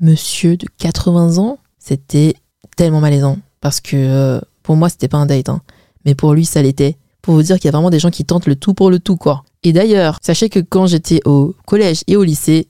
monsieur 0.00 0.56
de 0.56 0.66
80 0.78 1.38
ans. 1.38 1.58
C'était 1.78 2.34
tellement 2.76 3.00
malaisant 3.00 3.38
parce 3.60 3.80
que 3.80 3.96
euh, 3.96 4.40
pour 4.62 4.76
moi, 4.76 4.88
c'était 4.88 5.08
pas 5.08 5.18
un 5.18 5.26
date, 5.26 5.48
hein. 5.48 5.62
mais 6.04 6.14
pour 6.14 6.34
lui, 6.34 6.44
ça 6.44 6.62
l'était. 6.62 6.96
Pour 7.22 7.34
vous 7.34 7.42
dire 7.42 7.56
qu'il 7.56 7.66
y 7.66 7.68
a 7.68 7.72
vraiment 7.72 7.90
des 7.90 8.00
gens 8.00 8.10
qui 8.10 8.24
tentent 8.24 8.46
le 8.46 8.56
tout 8.56 8.74
pour 8.74 8.90
le 8.90 8.98
tout, 8.98 9.16
quoi. 9.16 9.44
Et 9.62 9.72
d'ailleurs, 9.72 10.18
sachez 10.22 10.48
que 10.48 10.58
quand 10.58 10.86
j'étais 10.86 11.20
au 11.24 11.54
collège 11.66 12.02
et 12.08 12.16
au 12.16 12.24
lycée, 12.24 12.68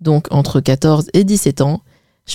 donc 0.00 0.26
entre 0.30 0.60
14 0.60 1.10
et 1.12 1.24
17 1.24 1.60
ans, 1.60 1.82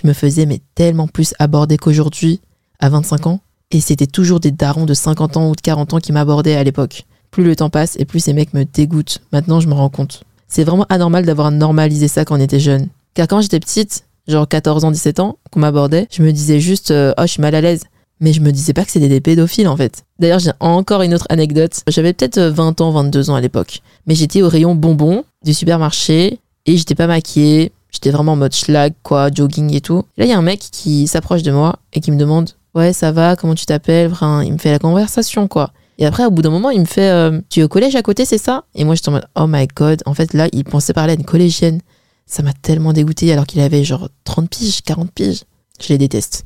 je 0.01 0.07
me 0.07 0.13
faisais 0.13 0.45
mais 0.45 0.61
tellement 0.75 1.07
plus 1.07 1.33
aborder 1.39 1.77
qu'aujourd'hui, 1.77 2.41
à 2.79 2.89
25 2.89 3.27
ans. 3.27 3.39
Et 3.71 3.79
c'était 3.81 4.07
toujours 4.07 4.39
des 4.39 4.51
darons 4.51 4.85
de 4.85 4.93
50 4.93 5.37
ans 5.37 5.49
ou 5.49 5.55
de 5.55 5.61
40 5.61 5.95
ans 5.95 5.99
qui 5.99 6.11
m'abordaient 6.11 6.55
à 6.55 6.63
l'époque. 6.63 7.05
Plus 7.31 7.43
le 7.43 7.55
temps 7.55 7.69
passe 7.69 7.95
et 7.99 8.05
plus 8.05 8.19
ces 8.19 8.33
mecs 8.33 8.53
me 8.53 8.63
dégoûtent. 8.63 9.19
Maintenant, 9.31 9.59
je 9.59 9.67
me 9.67 9.73
rends 9.73 9.89
compte. 9.89 10.23
C'est 10.47 10.63
vraiment 10.63 10.85
anormal 10.89 11.25
d'avoir 11.25 11.51
normalisé 11.51 12.07
ça 12.07 12.23
quand 12.23 12.37
on 12.37 12.41
était 12.41 12.59
jeune. 12.59 12.87
Car 13.13 13.27
quand 13.27 13.41
j'étais 13.41 13.59
petite, 13.59 14.05
genre 14.27 14.47
14 14.47 14.85
ans, 14.85 14.91
17 14.91 15.19
ans, 15.19 15.37
qu'on 15.51 15.59
m'abordait, 15.59 16.07
je 16.11 16.21
me 16.21 16.31
disais 16.31 16.59
juste 16.59 16.91
euh, 16.91 17.13
Oh, 17.17 17.23
je 17.23 17.27
suis 17.27 17.41
mal 17.41 17.55
à 17.55 17.61
l'aise. 17.61 17.83
Mais 18.21 18.31
je 18.31 18.39
me 18.39 18.51
disais 18.51 18.71
pas 18.71 18.85
que 18.85 18.91
c'était 18.91 19.09
des 19.09 19.19
pédophiles 19.19 19.67
en 19.67 19.75
fait. 19.75 20.05
D'ailleurs, 20.19 20.39
j'ai 20.39 20.51
encore 20.61 21.01
une 21.01 21.13
autre 21.13 21.25
anecdote. 21.29 21.81
J'avais 21.89 22.13
peut-être 22.13 22.39
20 22.39 22.79
ans, 22.79 22.91
22 22.91 23.29
ans 23.29 23.35
à 23.35 23.41
l'époque. 23.41 23.81
Mais 24.07 24.15
j'étais 24.15 24.41
au 24.41 24.47
rayon 24.47 24.73
bonbons 24.73 25.25
du 25.43 25.53
supermarché 25.53 26.39
et 26.65 26.77
j'étais 26.77 26.95
pas 26.95 27.07
maquillée. 27.07 27.73
J'étais 27.95 28.11
vraiment 28.11 28.33
en 28.33 28.35
mode 28.35 28.53
schlag, 28.53 28.93
quoi, 29.03 29.29
jogging 29.33 29.73
et 29.73 29.79
tout. 29.79 30.03
là, 30.17 30.25
il 30.25 30.29
y 30.29 30.33
a 30.33 30.37
un 30.37 30.41
mec 30.41 30.59
qui 30.59 31.07
s'approche 31.07 31.43
de 31.43 31.51
moi 31.53 31.77
et 31.93 32.01
qui 32.01 32.11
me 32.11 32.17
demande 32.17 32.49
Ouais, 32.73 32.91
ça 32.91 33.13
va, 33.13 33.37
comment 33.37 33.55
tu 33.55 33.65
t'appelles? 33.65 34.11
Il 34.43 34.51
me 34.51 34.57
fait 34.57 34.71
la 34.71 34.79
conversation, 34.79 35.47
quoi. 35.47 35.71
Et 35.97 36.05
après, 36.05 36.25
au 36.25 36.29
bout 36.31 36.41
d'un 36.41 36.49
moment, 36.49 36.71
il 36.71 36.81
me 36.81 36.85
fait 36.85 37.09
euh, 37.09 37.39
Tu 37.49 37.61
es 37.61 37.63
au 37.63 37.69
collège 37.69 37.95
à 37.95 38.01
côté, 38.01 38.25
c'est 38.25 38.37
ça? 38.37 38.65
Et 38.75 38.83
moi, 38.83 38.95
j'étais 38.95 39.07
en 39.07 39.13
mode 39.13 39.27
Oh 39.35 39.45
my 39.47 39.65
god. 39.73 40.01
En 40.05 40.13
fait, 40.13 40.33
là, 40.33 40.49
il 40.51 40.65
pensait 40.65 40.91
parler 40.91 41.13
à 41.13 41.15
une 41.15 41.23
collégienne. 41.23 41.79
Ça 42.25 42.43
m'a 42.43 42.51
tellement 42.51 42.91
dégoûté 42.91 43.31
alors 43.31 43.45
qu'il 43.45 43.61
avait 43.61 43.85
genre 43.85 44.09
30 44.25 44.49
piges, 44.49 44.81
40 44.81 45.09
piges. 45.13 45.43
Je 45.79 45.87
les 45.87 45.97
déteste. 45.97 46.45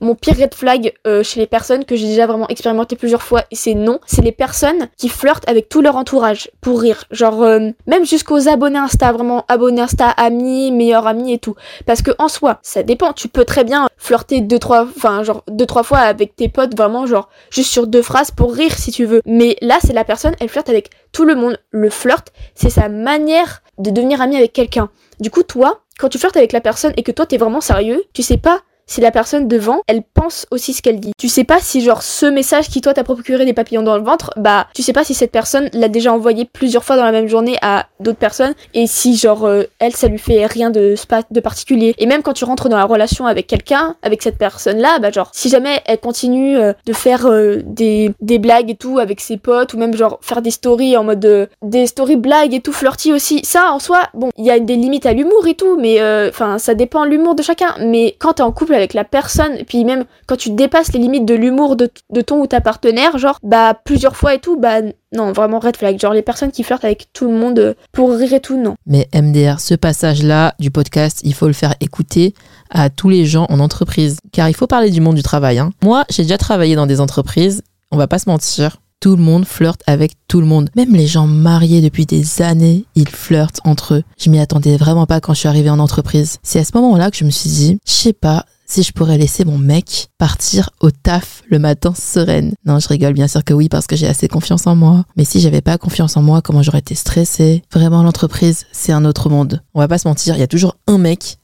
Mon 0.00 0.14
pire 0.14 0.36
red 0.38 0.54
flag 0.54 0.94
euh, 1.06 1.22
chez 1.22 1.40
les 1.40 1.46
personnes 1.46 1.84
que 1.84 1.94
j'ai 1.94 2.06
déjà 2.06 2.26
vraiment 2.26 2.48
expérimenté 2.48 2.96
plusieurs 2.96 3.22
fois, 3.22 3.42
c'est 3.52 3.74
non, 3.74 4.00
c'est 4.06 4.22
les 4.22 4.32
personnes 4.32 4.88
qui 4.96 5.08
flirtent 5.08 5.48
avec 5.48 5.68
tout 5.68 5.82
leur 5.82 5.96
entourage 5.96 6.50
pour 6.60 6.80
rire. 6.80 7.04
Genre, 7.10 7.42
euh, 7.42 7.70
même 7.86 8.06
jusqu'aux 8.06 8.48
abonnés 8.48 8.78
Insta, 8.78 9.12
vraiment 9.12 9.44
abonnés 9.48 9.82
Insta, 9.82 10.08
amis, 10.08 10.72
meilleurs 10.72 11.06
amis 11.06 11.34
et 11.34 11.38
tout. 11.38 11.54
Parce 11.84 12.00
que 12.00 12.12
en 12.18 12.28
soi, 12.28 12.60
ça 12.62 12.82
dépend. 12.82 13.12
Tu 13.12 13.28
peux 13.28 13.44
très 13.44 13.64
bien 13.64 13.88
flirter 13.98 14.40
deux, 14.40 14.58
trois, 14.58 14.82
enfin, 14.84 15.22
genre, 15.22 15.44
deux, 15.48 15.66
trois 15.66 15.82
fois 15.82 15.98
avec 15.98 16.34
tes 16.34 16.48
potes, 16.48 16.76
vraiment, 16.76 17.04
genre, 17.06 17.28
juste 17.50 17.70
sur 17.70 17.86
deux 17.86 18.02
phrases 18.02 18.30
pour 18.30 18.54
rire 18.54 18.78
si 18.78 18.92
tu 18.92 19.04
veux. 19.04 19.20
Mais 19.26 19.56
là, 19.60 19.78
c'est 19.84 19.92
la 19.92 20.04
personne, 20.04 20.34
elle 20.40 20.48
flirte 20.48 20.70
avec 20.70 20.90
tout 21.12 21.24
le 21.24 21.34
monde. 21.34 21.58
Le 21.70 21.90
flirt, 21.90 22.32
c'est 22.54 22.70
sa 22.70 22.88
manière 22.88 23.62
de 23.78 23.90
devenir 23.90 24.22
ami 24.22 24.36
avec 24.36 24.52
quelqu'un. 24.52 24.88
Du 25.20 25.30
coup, 25.30 25.42
toi, 25.42 25.80
quand 25.98 26.08
tu 26.08 26.18
flirtes 26.18 26.38
avec 26.38 26.52
la 26.52 26.62
personne 26.62 26.94
et 26.96 27.02
que 27.02 27.12
toi 27.12 27.26
t'es 27.26 27.36
vraiment 27.36 27.60
sérieux, 27.60 28.02
tu 28.14 28.22
sais 28.22 28.38
pas 28.38 28.62
si 28.90 29.00
la 29.00 29.12
personne 29.12 29.46
devant, 29.46 29.82
elle 29.86 30.02
pense 30.02 30.48
aussi 30.50 30.72
ce 30.72 30.82
qu'elle 30.82 30.98
dit. 30.98 31.12
Tu 31.16 31.28
sais 31.28 31.44
pas 31.44 31.60
si 31.60 31.80
genre 31.80 32.02
ce 32.02 32.26
message 32.26 32.68
qui 32.68 32.80
toi 32.80 32.92
t'a 32.92 33.04
procuré 33.04 33.44
des 33.44 33.52
papillons 33.52 33.84
dans 33.84 33.96
le 33.96 34.02
ventre, 34.02 34.32
bah 34.36 34.66
tu 34.74 34.82
sais 34.82 34.92
pas 34.92 35.04
si 35.04 35.14
cette 35.14 35.30
personne 35.30 35.70
l'a 35.72 35.88
déjà 35.88 36.12
envoyé 36.12 36.44
plusieurs 36.44 36.82
fois 36.82 36.96
dans 36.96 37.04
la 37.04 37.12
même 37.12 37.28
journée 37.28 37.56
à 37.62 37.86
d'autres 38.00 38.18
personnes 38.18 38.52
et 38.74 38.88
si 38.88 39.16
genre 39.16 39.46
euh, 39.46 39.62
elle 39.78 39.94
ça 39.94 40.08
lui 40.08 40.18
fait 40.18 40.44
rien 40.44 40.70
de 40.70 40.96
de 41.30 41.40
particulier. 41.40 41.94
Et 41.98 42.06
même 42.06 42.22
quand 42.22 42.32
tu 42.32 42.44
rentres 42.44 42.68
dans 42.68 42.76
la 42.76 42.84
relation 42.84 43.26
avec 43.26 43.46
quelqu'un, 43.46 43.94
avec 44.02 44.22
cette 44.22 44.38
personne 44.38 44.78
là, 44.78 44.98
bah 44.98 45.12
genre 45.12 45.30
si 45.32 45.48
jamais 45.48 45.80
elle 45.86 45.98
continue 45.98 46.56
euh, 46.56 46.72
de 46.84 46.92
faire 46.92 47.26
euh, 47.26 47.62
des, 47.64 48.10
des 48.20 48.40
blagues 48.40 48.70
et 48.70 48.76
tout 48.76 48.98
avec 48.98 49.20
ses 49.20 49.36
potes 49.36 49.72
ou 49.72 49.78
même 49.78 49.96
genre 49.96 50.18
faire 50.20 50.42
des 50.42 50.50
stories 50.50 50.96
en 50.96 51.04
mode 51.04 51.48
des 51.62 51.86
stories 51.86 52.16
blagues 52.16 52.54
et 52.54 52.60
tout 52.60 52.72
flirty 52.72 53.12
aussi, 53.12 53.40
ça 53.44 53.70
en 53.70 53.78
soi, 53.78 54.00
bon, 54.14 54.30
il 54.36 54.44
y 54.44 54.50
a 54.50 54.58
des 54.58 54.74
limites 54.74 55.06
à 55.06 55.12
l'humour 55.12 55.46
et 55.46 55.54
tout, 55.54 55.78
mais 55.78 56.00
enfin 56.28 56.58
ça 56.58 56.74
dépend 56.74 57.04
l'humour 57.04 57.36
de 57.36 57.42
chacun. 57.42 57.76
Mais 57.78 58.16
quand 58.18 58.32
t'es 58.34 58.42
en 58.42 58.50
couple 58.50 58.79
avec 58.80 58.94
la 58.94 59.04
personne, 59.04 59.64
puis 59.66 59.84
même 59.84 60.04
quand 60.26 60.36
tu 60.36 60.50
dépasses 60.50 60.92
les 60.92 60.98
limites 60.98 61.26
de 61.26 61.34
l'humour 61.34 61.76
de, 61.76 61.90
ton 62.20 62.40
ou 62.40 62.46
ta 62.46 62.60
partenaire, 62.60 63.18
genre, 63.18 63.38
bah, 63.42 63.74
plusieurs 63.84 64.16
fois 64.16 64.34
et 64.34 64.38
tout, 64.38 64.58
bah, 64.58 64.80
non, 65.12 65.32
vraiment 65.32 65.58
red 65.58 65.76
flag. 65.76 65.98
Genre, 65.98 66.12
les 66.12 66.22
personnes 66.22 66.52
qui 66.52 66.62
flirtent 66.62 66.84
avec 66.84 67.08
tout 67.12 67.26
le 67.26 67.36
monde 67.36 67.58
euh, 67.58 67.74
pour 67.92 68.12
rire 68.12 68.32
et 68.32 68.40
tout, 68.40 68.56
non. 68.56 68.74
Mais 68.86 69.08
MDR, 69.14 69.60
ce 69.60 69.74
passage-là 69.74 70.54
du 70.58 70.70
podcast, 70.70 71.20
il 71.24 71.34
faut 71.34 71.46
le 71.46 71.52
faire 71.52 71.74
écouter 71.80 72.34
à 72.70 72.90
tous 72.90 73.08
les 73.08 73.26
gens 73.26 73.46
en 73.48 73.58
entreprise. 73.60 74.18
Car 74.32 74.48
il 74.48 74.54
faut 74.54 74.66
parler 74.66 74.90
du 74.90 75.00
monde 75.00 75.16
du 75.16 75.22
travail. 75.22 75.58
Hein. 75.58 75.70
Moi, 75.82 76.04
j'ai 76.10 76.22
déjà 76.22 76.38
travaillé 76.38 76.76
dans 76.76 76.86
des 76.86 77.00
entreprises, 77.00 77.62
on 77.90 77.96
va 77.96 78.06
pas 78.06 78.18
se 78.18 78.28
mentir. 78.28 78.76
Tout 79.00 79.16
le 79.16 79.22
monde 79.22 79.46
flirte 79.46 79.82
avec 79.86 80.12
tout 80.28 80.40
le 80.40 80.46
monde. 80.46 80.68
Même 80.76 80.94
les 80.94 81.06
gens 81.06 81.26
mariés 81.26 81.80
depuis 81.80 82.04
des 82.04 82.42
années, 82.42 82.84
ils 82.94 83.08
flirtent 83.08 83.60
entre 83.64 83.94
eux. 83.94 84.02
Je 84.18 84.28
m'y 84.28 84.38
attendais 84.38 84.76
vraiment 84.76 85.06
pas 85.06 85.20
quand 85.20 85.32
je 85.32 85.38
suis 85.38 85.48
arrivée 85.48 85.70
en 85.70 85.78
entreprise. 85.78 86.38
C'est 86.42 86.58
à 86.58 86.64
ce 86.64 86.72
moment-là 86.74 87.10
que 87.10 87.16
je 87.16 87.24
me 87.24 87.30
suis 87.30 87.48
dit, 87.48 87.78
je 87.86 87.92
sais 87.92 88.12
pas, 88.12 88.44
si 88.70 88.84
je 88.84 88.92
pourrais 88.92 89.18
laisser 89.18 89.44
mon 89.44 89.58
mec 89.58 90.08
partir 90.16 90.70
au 90.80 90.92
taf 90.92 91.42
le 91.48 91.58
matin 91.58 91.92
sereine. 91.94 92.54
Non, 92.64 92.78
je 92.78 92.86
rigole, 92.86 93.14
bien 93.14 93.26
sûr 93.26 93.44
que 93.44 93.52
oui, 93.52 93.68
parce 93.68 93.88
que 93.88 93.96
j'ai 93.96 94.06
assez 94.06 94.28
confiance 94.28 94.66
en 94.68 94.76
moi. 94.76 95.04
Mais 95.16 95.24
si 95.24 95.40
j'avais 95.40 95.60
pas 95.60 95.76
confiance 95.76 96.16
en 96.16 96.22
moi, 96.22 96.40
comment 96.40 96.62
j'aurais 96.62 96.78
été 96.78 96.94
stressée? 96.94 97.62
Vraiment, 97.72 98.04
l'entreprise, 98.04 98.66
c'est 98.70 98.92
un 98.92 99.04
autre 99.04 99.28
monde. 99.28 99.60
On 99.74 99.80
va 99.80 99.88
pas 99.88 99.98
se 99.98 100.06
mentir, 100.06 100.36
il 100.36 100.40
y 100.40 100.44
a 100.44 100.46
toujours 100.46 100.76
un 100.86 100.98
mec, 100.98 101.38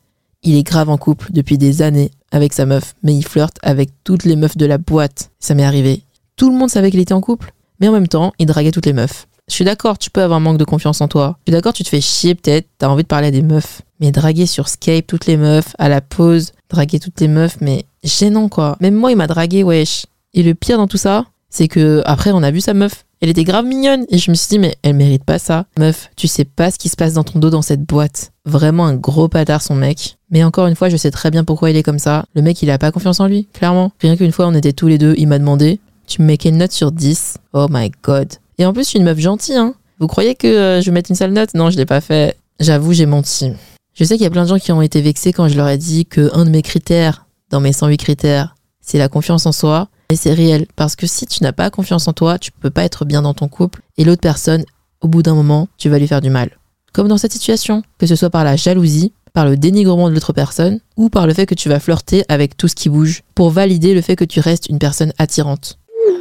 il 0.45 0.55
est 0.55 0.62
grave 0.62 0.89
en 0.89 0.99
couple 0.99 1.33
depuis 1.33 1.59
des 1.59 1.83
années 1.83 2.12
avec 2.31 2.53
sa 2.53 2.64
meuf, 2.64 2.95
mais 3.03 3.14
il 3.14 3.24
flirte 3.24 3.57
avec 3.62 3.91
toutes 4.05 4.24
les 4.24 4.37
meufs 4.37 4.57
de 4.57 4.66
la 4.66 4.79
boîte. 4.79 5.31
Ça 5.41 5.55
m'est 5.55 5.64
arrivé. 5.64 6.05
Tout 6.37 6.51
le 6.51 6.57
monde 6.57 6.70
savait 6.70 6.93
qu'il 6.93 7.01
était 7.01 7.12
en 7.12 7.20
couple, 7.20 7.53
mais 7.81 7.89
en 7.89 7.93
même 7.93 8.09
temps, 8.09 8.33
il 8.39 8.47
draguait 8.47 8.70
toutes 8.70 8.87
les 8.87 8.93
meufs. 8.93 9.27
Je 9.49 9.55
suis 9.55 9.64
d'accord, 9.64 9.97
tu 9.99 10.11
peux 10.11 10.22
avoir 10.22 10.39
un 10.39 10.41
manque 10.41 10.59
de 10.59 10.64
confiance 10.64 11.01
en 11.01 11.09
toi. 11.09 11.39
Je 11.41 11.51
suis 11.51 11.57
d'accord, 11.57 11.72
tu 11.72 11.85
te 11.85 11.89
fais 11.89 12.01
chier 12.01 12.35
peut-être, 12.35 12.68
t'as 12.79 12.89
envie 12.89 13.05
de 13.05 13.09
parler 13.09 13.29
à 13.29 13.31
des 13.31 13.43
meufs. 13.43 13.83
Mais 14.01 14.11
draguer 14.11 14.47
sur 14.47 14.68
Skype 14.68 15.07
toutes 15.07 15.27
les 15.27 15.37
meufs, 15.37 15.74
à 15.79 15.89
la 15.89 16.01
pause, 16.01 16.53
draguer 16.71 16.99
toutes 16.99 17.21
les 17.21 17.29
meufs, 17.29 17.57
mais 17.61 17.87
gênant 18.05 18.49
quoi. 18.49 18.77
Même 18.81 18.95
moi, 18.95 19.11
il 19.11 19.17
m'a 19.17 19.27
dragué, 19.27 19.62
wesh. 19.62 20.07
Et 20.35 20.43
le 20.43 20.55
pire 20.55 20.79
dans 20.79 20.87
tout 20.87 20.97
ça, 20.97 21.27
c'est 21.49 21.69
que 21.69 22.03
après, 22.05 22.33
on 22.33 22.43
a 22.43 22.51
vu 22.51 22.61
sa 22.61 22.75
meuf. 22.75 23.05
Elle 23.23 23.31
était 23.31 23.45
grave 23.45 23.64
mignonne 23.64 24.05
et 24.11 24.19
je 24.19 24.31
me 24.31 24.37
suis 24.37 24.49
dit, 24.51 24.59
mais 24.59 24.77
elle 24.83 24.95
mérite 24.95 25.25
pas 25.25 25.39
ça. 25.39 25.64
Meuf, 25.79 26.11
tu 26.17 26.29
sais 26.29 26.45
pas 26.45 26.71
ce 26.71 26.79
qui 26.79 26.91
se 26.91 26.97
passe 26.97 27.14
dans 27.14 27.25
ton 27.25 27.39
dos 27.39 27.49
dans 27.49 27.62
cette 27.62 27.83
boîte. 27.83 28.33
Vraiment 28.45 28.85
un 28.85 28.95
gros 28.95 29.29
patard, 29.29 29.62
son 29.62 29.75
mec. 29.75 30.19
Mais 30.31 30.45
encore 30.45 30.67
une 30.67 30.77
fois, 30.77 30.91
je 30.91 30.99
sais 30.99 31.11
très 31.11 31.31
bien 31.31 31.43
pourquoi 31.43 31.71
il 31.71 31.77
est 31.77 31.83
comme 31.83 31.99
ça. 31.99 32.27
Le 32.35 32.43
mec, 32.43 32.61
il 32.62 32.71
a 32.71 32.77
pas 32.77 32.93
confiance 32.93 33.21
en 33.21 33.27
lui, 33.27 33.49
clairement. 33.55 33.91
Rien 34.01 34.17
qu'une 34.17 34.33
fois, 34.33 34.47
on 34.47 34.55
était 34.55 34.75
tous 34.75 34.87
les 34.87 34.99
deux, 34.99 35.14
il 35.17 35.29
m'a 35.29 35.39
demandé, 35.39 35.81
tu 36.07 36.21
me 36.21 36.27
mets 36.27 36.37
quelle 36.37 36.59
note 36.59 36.73
sur 36.73 36.93
10 36.93 37.39
Oh 37.55 37.69
my 37.71 37.91
god. 38.03 38.35
Et 38.59 38.67
en 38.67 38.75
plus, 38.75 38.83
je 38.83 38.89
suis 38.91 38.99
une 38.99 39.05
meuf 39.05 39.19
gentille, 39.19 39.57
hein. 39.57 39.75
Vous 39.99 40.09
croyez 40.09 40.35
que 40.35 40.47
euh, 40.47 40.81
je 40.83 40.87
vais 40.87 40.93
mettre 40.93 41.11
une 41.11 41.17
sale 41.17 41.33
note? 41.33 41.55
Non, 41.55 41.71
je 41.71 41.77
l'ai 41.79 41.87
pas 41.87 42.03
fait. 42.03 42.37
J'avoue, 42.61 42.93
j'ai 42.93 43.07
menti. 43.07 43.53
Je 43.99 44.05
sais 44.05 44.16
qu'il 44.16 44.24
y 44.24 44.26
a 44.26 44.30
plein 44.30 44.42
de 44.42 44.49
gens 44.51 44.59
qui 44.59 44.72
ont 44.72 44.82
été 44.82 45.01
vexés 45.01 45.32
quand 45.32 45.49
je 45.49 45.57
leur 45.57 45.68
ai 45.68 45.78
dit 45.78 46.05
que 46.05 46.28
un 46.34 46.44
de 46.44 46.51
mes 46.51 46.61
critères, 46.61 47.24
dans 47.49 47.61
mes 47.61 47.72
108 47.72 47.97
critères, 47.97 48.55
c'est 48.82 48.99
la 48.99 49.09
confiance 49.09 49.47
en 49.47 49.53
soi. 49.53 49.88
Et 50.11 50.16
c'est 50.16 50.34
réel, 50.34 50.66
parce 50.76 50.97
que 50.97 51.07
si 51.07 51.24
tu 51.24 51.42
n'as 51.42 51.55
pas 51.55 51.70
confiance 51.70 52.07
en 52.07 52.12
toi, 52.12 52.38
tu 52.38 52.53
peux 52.53 52.68
pas 52.68 52.84
être 52.84 53.07
bien 53.07 53.22
dans 53.22 53.32
ton 53.32 53.49
couple. 53.49 53.80
Et 53.97 54.05
l'autre 54.05 54.20
personne, 54.20 54.66
au 55.01 55.09
bout 55.09 55.22
d'un 55.22 55.34
moment, 55.34 55.68
tu 55.78 55.88
vas 55.88 55.99
lui 55.99 56.07
faire 56.07 56.20
du 56.20 56.28
mal. 56.28 56.51
Comme 56.92 57.09
dans 57.09 57.16
cette 57.16 57.32
situation, 57.32 57.82
que 57.97 58.07
ce 58.07 58.16
soit 58.16 58.28
par 58.28 58.44
la 58.44 58.57
jalousie, 58.57 59.14
par 59.32 59.47
le 59.47 59.57
dénigrement 59.57 60.11
de 60.11 60.14
l'autre 60.14 60.34
personne, 60.34 60.80
ou 60.99 61.09
par 61.09 61.26
le 61.26 61.32
fait 61.32 61.47
que 61.47 61.55
tu 61.55 61.70
vas 61.70 61.80
flirter 61.80 62.22
avec 62.28 62.59
tout 62.59 62.68
ce 62.68 62.74
qui 62.74 62.90
bouge, 62.90 63.22
pour 63.34 63.49
valider 63.49 63.94
le 63.94 64.03
fait 64.03 64.14
que 64.14 64.26
tu 64.26 64.40
restes 64.40 64.68
une 64.68 64.78
personne 64.78 65.14
attirante. 65.16 65.78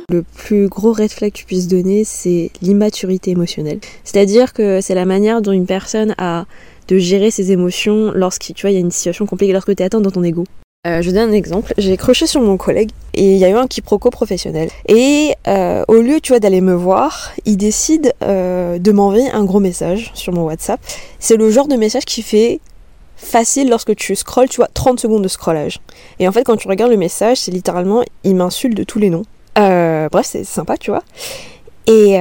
Le 0.09 0.23
plus 0.23 0.69
gros 0.69 0.93
red 0.93 1.11
flag 1.11 1.33
que 1.33 1.39
tu 1.39 1.45
puisses 1.45 1.67
donner, 1.67 2.05
c'est 2.05 2.51
l'immaturité 2.61 3.31
émotionnelle. 3.31 3.79
C'est-à-dire 4.05 4.53
que 4.53 4.79
c'est 4.79 4.95
la 4.95 5.05
manière 5.05 5.41
dont 5.41 5.51
une 5.51 5.65
personne 5.65 6.15
a 6.17 6.45
de 6.87 6.97
gérer 6.97 7.31
ses 7.31 7.51
émotions 7.51 8.11
lorsqu'il 8.13 8.55
y 8.71 8.75
a 8.75 8.79
une 8.79 8.91
situation 8.91 9.25
compliquée, 9.25 9.53
lorsque 9.53 9.75
tu 9.75 9.81
es 9.81 9.85
atteint 9.85 10.01
dans 10.01 10.11
ton 10.11 10.23
ego. 10.23 10.43
Euh, 10.85 11.01
je 11.01 11.09
donne 11.09 11.29
un 11.29 11.33
exemple. 11.33 11.73
J'ai 11.77 11.97
croché 11.97 12.27
sur 12.27 12.41
mon 12.41 12.57
collègue 12.57 12.91
et 13.15 13.33
il 13.33 13.37
y 13.37 13.45
a 13.45 13.49
eu 13.49 13.55
un 13.55 13.65
quiproquo 13.65 14.11
professionnel. 14.11 14.69
Et 14.87 15.33
euh, 15.47 15.83
au 15.87 15.95
lieu, 15.95 16.19
d'aller 16.39 16.61
me 16.61 16.73
voir, 16.73 17.31
il 17.45 17.57
décide 17.57 18.13
euh, 18.23 18.77
de 18.77 18.91
m'envoyer 18.91 19.31
un 19.31 19.45
gros 19.45 19.59
message 19.59 20.11
sur 20.13 20.31
mon 20.33 20.43
WhatsApp. 20.43 20.79
C'est 21.19 21.37
le 21.37 21.49
genre 21.49 21.67
de 21.67 21.75
message 21.75 22.05
qui 22.05 22.21
fait 22.21 22.59
facile 23.15 23.69
lorsque 23.69 23.95
tu 23.95 24.15
scrolles, 24.15 24.49
tu 24.49 24.57
vois, 24.57 24.69
30 24.73 24.99
secondes 24.99 25.23
de 25.23 25.27
scrollage. 25.27 25.79
Et 26.19 26.27
en 26.27 26.31
fait, 26.31 26.43
quand 26.43 26.57
tu 26.57 26.67
regardes 26.67 26.91
le 26.91 26.97
message, 26.97 27.37
c'est 27.37 27.51
littéralement, 27.51 28.03
il 28.23 28.35
m'insulte 28.35 28.77
de 28.77 28.83
tous 28.83 28.99
les 28.99 29.09
noms. 29.09 29.23
Bref, 29.55 30.25
c'est 30.25 30.43
sympa, 30.43 30.77
tu 30.77 30.91
vois. 30.91 31.03
Et 31.87 32.19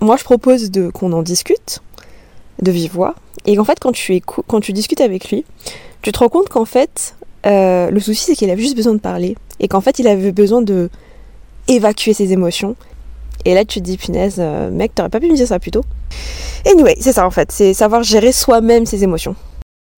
moi 0.00 0.16
je 0.16 0.24
propose 0.24 0.70
qu'on 0.94 1.12
en 1.12 1.22
discute 1.22 1.80
de 2.60 2.70
vive 2.70 2.92
voix. 2.92 3.14
Et 3.46 3.58
en 3.58 3.64
fait, 3.64 3.78
quand 3.80 3.92
tu, 3.92 4.20
quand 4.20 4.60
tu 4.60 4.72
discutes 4.72 5.00
avec 5.00 5.30
lui, 5.30 5.44
tu 6.02 6.12
te 6.12 6.18
rends 6.18 6.28
compte 6.28 6.48
qu'en 6.48 6.64
fait, 6.64 7.16
euh, 7.46 7.90
le 7.90 8.00
souci 8.00 8.24
c'est 8.24 8.34
qu'il 8.34 8.50
avait 8.50 8.62
juste 8.62 8.76
besoin 8.76 8.94
de 8.94 9.00
parler. 9.00 9.36
Et 9.60 9.68
qu'en 9.68 9.80
fait, 9.80 9.98
il 9.98 10.08
avait 10.08 10.32
besoin 10.32 10.62
de 10.62 10.90
évacuer 11.68 12.14
ses 12.14 12.32
émotions. 12.32 12.76
Et 13.44 13.54
là, 13.54 13.64
tu 13.64 13.80
te 13.80 13.84
dis, 13.84 13.96
punaise, 13.96 14.36
euh, 14.38 14.70
mec, 14.70 14.94
t'aurais 14.94 15.08
pas 15.08 15.20
pu 15.20 15.28
me 15.28 15.36
dire 15.36 15.46
ça 15.46 15.58
plus 15.58 15.70
tôt. 15.70 15.84
Anyway, 16.66 16.96
c'est 17.00 17.12
ça 17.12 17.26
en 17.26 17.30
fait, 17.30 17.50
c'est 17.50 17.74
savoir 17.74 18.04
gérer 18.04 18.30
soi-même 18.30 18.86
ses 18.86 19.02
émotions. 19.02 19.34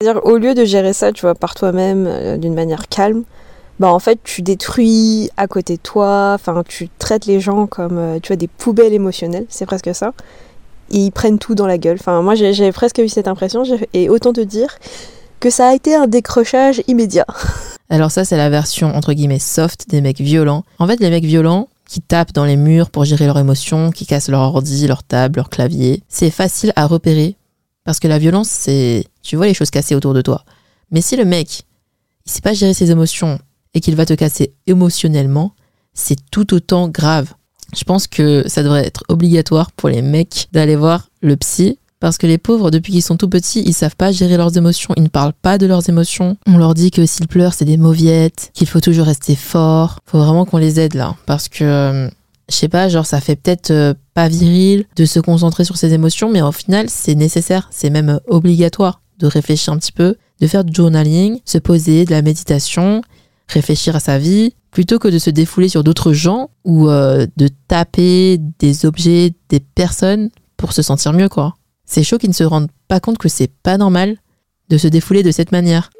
C'est-à-dire, 0.00 0.24
au 0.24 0.38
lieu 0.38 0.54
de 0.54 0.64
gérer 0.64 0.92
ça, 0.92 1.12
tu 1.12 1.22
vois, 1.22 1.34
par 1.34 1.54
toi-même, 1.54 2.06
euh, 2.06 2.36
d'une 2.38 2.54
manière 2.54 2.88
calme, 2.88 3.24
bah 3.80 3.92
en 3.92 3.98
fait, 3.98 4.18
tu 4.24 4.40
détruis 4.40 5.30
à 5.36 5.46
côté 5.46 5.76
de 5.76 5.82
toi, 5.82 6.32
enfin, 6.34 6.62
tu 6.66 6.88
traites 6.98 7.26
les 7.26 7.40
gens 7.40 7.66
comme, 7.66 8.18
tu 8.22 8.28
vois, 8.28 8.36
des 8.36 8.46
poubelles 8.46 8.94
émotionnelles, 8.94 9.46
c'est 9.48 9.66
presque 9.66 9.94
ça. 9.94 10.12
Ils 10.94 11.10
prennent 11.10 11.38
tout 11.38 11.54
dans 11.54 11.66
la 11.66 11.76
gueule. 11.76 11.98
Enfin, 12.00 12.22
moi, 12.22 12.34
j'ai 12.34 12.72
presque 12.72 12.98
eu 12.98 13.08
cette 13.08 13.28
impression, 13.28 13.64
et 13.92 14.08
autant 14.08 14.32
te 14.32 14.40
dire 14.40 14.78
que 15.40 15.50
ça 15.50 15.68
a 15.68 15.74
été 15.74 15.94
un 15.94 16.06
décrochage 16.06 16.82
immédiat. 16.88 17.26
Alors 17.90 18.10
ça, 18.10 18.24
c'est 18.24 18.38
la 18.38 18.48
version 18.48 18.94
entre 18.94 19.12
guillemets 19.12 19.38
soft 19.38 19.90
des 19.90 20.00
mecs 20.00 20.20
violents. 20.20 20.64
En 20.78 20.86
fait, 20.86 21.00
les 21.00 21.10
mecs 21.10 21.24
violents 21.24 21.68
qui 21.86 22.00
tapent 22.00 22.32
dans 22.32 22.46
les 22.46 22.56
murs 22.56 22.88
pour 22.88 23.04
gérer 23.04 23.26
leurs 23.26 23.38
émotions, 23.38 23.90
qui 23.90 24.06
cassent 24.06 24.30
leur 24.30 24.40
ordi, 24.40 24.86
leur 24.86 25.02
table, 25.02 25.36
leur 25.36 25.50
clavier, 25.50 26.02
c'est 26.08 26.30
facile 26.30 26.72
à 26.76 26.86
repérer 26.86 27.36
parce 27.84 28.00
que 28.00 28.08
la 28.08 28.18
violence, 28.18 28.48
c'est 28.48 29.04
tu 29.22 29.36
vois 29.36 29.46
les 29.46 29.54
choses 29.54 29.70
cassées 29.70 29.94
autour 29.94 30.14
de 30.14 30.22
toi. 30.22 30.44
Mais 30.90 31.02
si 31.02 31.16
le 31.16 31.26
mec, 31.26 31.64
il 32.24 32.32
sait 32.32 32.40
pas 32.40 32.54
gérer 32.54 32.72
ses 32.72 32.90
émotions 32.90 33.38
et 33.74 33.80
qu'il 33.80 33.96
va 33.96 34.06
te 34.06 34.14
casser 34.14 34.54
émotionnellement, 34.66 35.52
c'est 35.92 36.16
tout 36.30 36.54
autant 36.54 36.88
grave. 36.88 37.34
Je 37.76 37.84
pense 37.84 38.06
que 38.06 38.44
ça 38.46 38.62
devrait 38.62 38.86
être 38.86 39.04
obligatoire 39.08 39.72
pour 39.72 39.88
les 39.88 40.02
mecs 40.02 40.48
d'aller 40.52 40.76
voir 40.76 41.08
le 41.22 41.36
psy 41.36 41.78
parce 42.04 42.18
que 42.18 42.26
les 42.26 42.36
pauvres, 42.36 42.70
depuis 42.70 42.92
qu'ils 42.92 43.02
sont 43.02 43.16
tout 43.16 43.30
petits, 43.30 43.62
ils 43.64 43.72
savent 43.72 43.96
pas 43.96 44.12
gérer 44.12 44.36
leurs 44.36 44.54
émotions, 44.58 44.92
ils 44.98 45.04
ne 45.04 45.08
parlent 45.08 45.32
pas 45.32 45.56
de 45.56 45.64
leurs 45.64 45.88
émotions. 45.88 46.36
On 46.46 46.58
leur 46.58 46.74
dit 46.74 46.90
que 46.90 47.06
s'ils 47.06 47.28
pleurent, 47.28 47.54
c'est 47.54 47.64
des 47.64 47.78
mauviettes, 47.78 48.50
qu'il 48.52 48.66
faut 48.66 48.80
toujours 48.80 49.06
rester 49.06 49.34
fort. 49.34 50.00
Faut 50.04 50.18
vraiment 50.18 50.44
qu'on 50.44 50.58
les 50.58 50.78
aide 50.78 50.92
là. 50.92 51.16
Parce 51.24 51.48
que, 51.48 51.64
euh, 51.64 52.10
je 52.50 52.54
sais 52.54 52.68
pas, 52.68 52.90
genre 52.90 53.06
ça 53.06 53.22
fait 53.22 53.36
peut-être 53.36 53.70
euh, 53.70 53.94
pas 54.12 54.28
viril 54.28 54.84
de 54.96 55.06
se 55.06 55.18
concentrer 55.18 55.64
sur 55.64 55.78
ses 55.78 55.94
émotions, 55.94 56.30
mais 56.30 56.42
au 56.42 56.52
final, 56.52 56.90
c'est 56.90 57.14
nécessaire, 57.14 57.68
c'est 57.70 57.88
même 57.88 58.10
euh, 58.10 58.18
obligatoire 58.28 59.00
de 59.18 59.26
réfléchir 59.26 59.72
un 59.72 59.78
petit 59.78 59.92
peu, 59.92 60.16
de 60.42 60.46
faire 60.46 60.64
du 60.64 60.74
journaling, 60.74 61.40
se 61.46 61.56
poser, 61.56 62.04
de 62.04 62.10
la 62.10 62.20
méditation, 62.20 63.00
réfléchir 63.48 63.96
à 63.96 64.00
sa 64.00 64.18
vie, 64.18 64.52
plutôt 64.74 64.98
que 64.98 65.06
de 65.06 65.18
se 65.18 65.30
défouler 65.30 65.68
sur 65.68 65.84
d'autres 65.84 66.12
gens 66.12 66.50
ou 66.64 66.88
euh, 66.90 67.26
de 67.36 67.48
taper 67.68 68.38
des 68.58 68.84
objets, 68.84 69.32
des 69.48 69.60
personnes 69.60 70.30
pour 70.56 70.72
se 70.72 70.82
sentir 70.82 71.12
mieux, 71.12 71.28
quoi. 71.28 71.54
C'est 71.86 72.02
chaud 72.02 72.18
qu'ils 72.18 72.30
ne 72.30 72.34
se 72.34 72.42
rendent 72.42 72.70
pas 72.88 72.98
compte 72.98 73.16
que 73.16 73.28
c'est 73.28 73.50
pas 73.62 73.78
normal 73.78 74.16
de 74.70 74.76
se 74.76 74.88
défouler 74.88 75.22
de 75.22 75.30
cette 75.30 75.52
manière. 75.52 75.90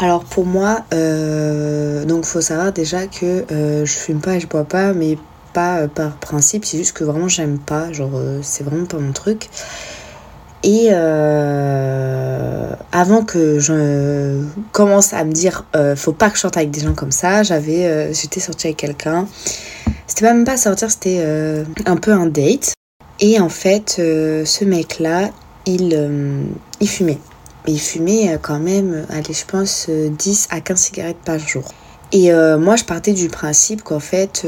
Alors 0.00 0.24
pour 0.24 0.46
moi, 0.46 0.84
euh, 0.92 2.04
donc 2.04 2.24
faut 2.24 2.40
savoir 2.40 2.72
déjà 2.72 3.06
que 3.06 3.44
euh, 3.52 3.86
je 3.86 3.92
fume 3.92 4.20
pas 4.20 4.34
et 4.34 4.40
je 4.40 4.48
bois 4.48 4.64
pas, 4.64 4.92
mais 4.92 5.16
pas 5.52 5.82
euh, 5.82 5.88
par 5.88 6.16
principe, 6.16 6.64
c'est 6.64 6.78
juste 6.78 6.96
que 6.96 7.04
vraiment 7.04 7.28
j'aime 7.28 7.58
pas, 7.58 7.92
genre 7.92 8.12
euh, 8.14 8.40
c'est 8.42 8.64
vraiment 8.64 8.86
pas 8.86 8.98
mon 8.98 9.12
truc. 9.12 9.48
Et 10.62 10.88
euh, 10.90 12.72
avant 12.90 13.22
que 13.22 13.60
je 13.60 14.42
commence 14.72 15.12
à 15.12 15.24
me 15.24 15.32
dire 15.32 15.64
euh, 15.76 15.94
faut 15.94 16.12
pas 16.12 16.30
que 16.30 16.36
je 16.36 16.40
sorte 16.40 16.56
avec 16.56 16.70
des 16.70 16.80
gens 16.80 16.94
comme 16.94 17.12
ça, 17.12 17.42
j'avais 17.42 17.86
euh, 17.86 18.12
j'étais 18.12 18.40
sortie 18.40 18.68
avec 18.68 18.78
quelqu'un. 18.78 19.26
C'était 20.06 20.24
même 20.24 20.44
pas 20.44 20.56
sortir, 20.56 20.90
c'était 20.90 21.20
euh, 21.20 21.64
un 21.86 21.96
peu 21.96 22.12
un 22.12 22.26
date. 22.26 22.72
Et 23.20 23.40
en 23.40 23.48
fait, 23.48 23.94
ce 23.96 24.64
mec-là, 24.64 25.30
il, 25.66 26.48
il 26.80 26.88
fumait. 26.88 27.18
Il 27.66 27.80
fumait 27.80 28.38
quand 28.40 28.60
même, 28.60 29.06
allez, 29.10 29.34
je 29.34 29.44
pense, 29.44 29.86
euh, 29.88 30.08
10 30.08 30.48
à 30.50 30.60
15 30.60 30.78
cigarettes 30.78 31.18
par 31.24 31.38
jour. 31.40 31.64
Et 32.12 32.30
moi, 32.32 32.76
je 32.76 32.84
partais 32.84 33.12
du 33.12 33.28
principe 33.28 33.82
qu'en 33.82 34.00
fait, 34.00 34.46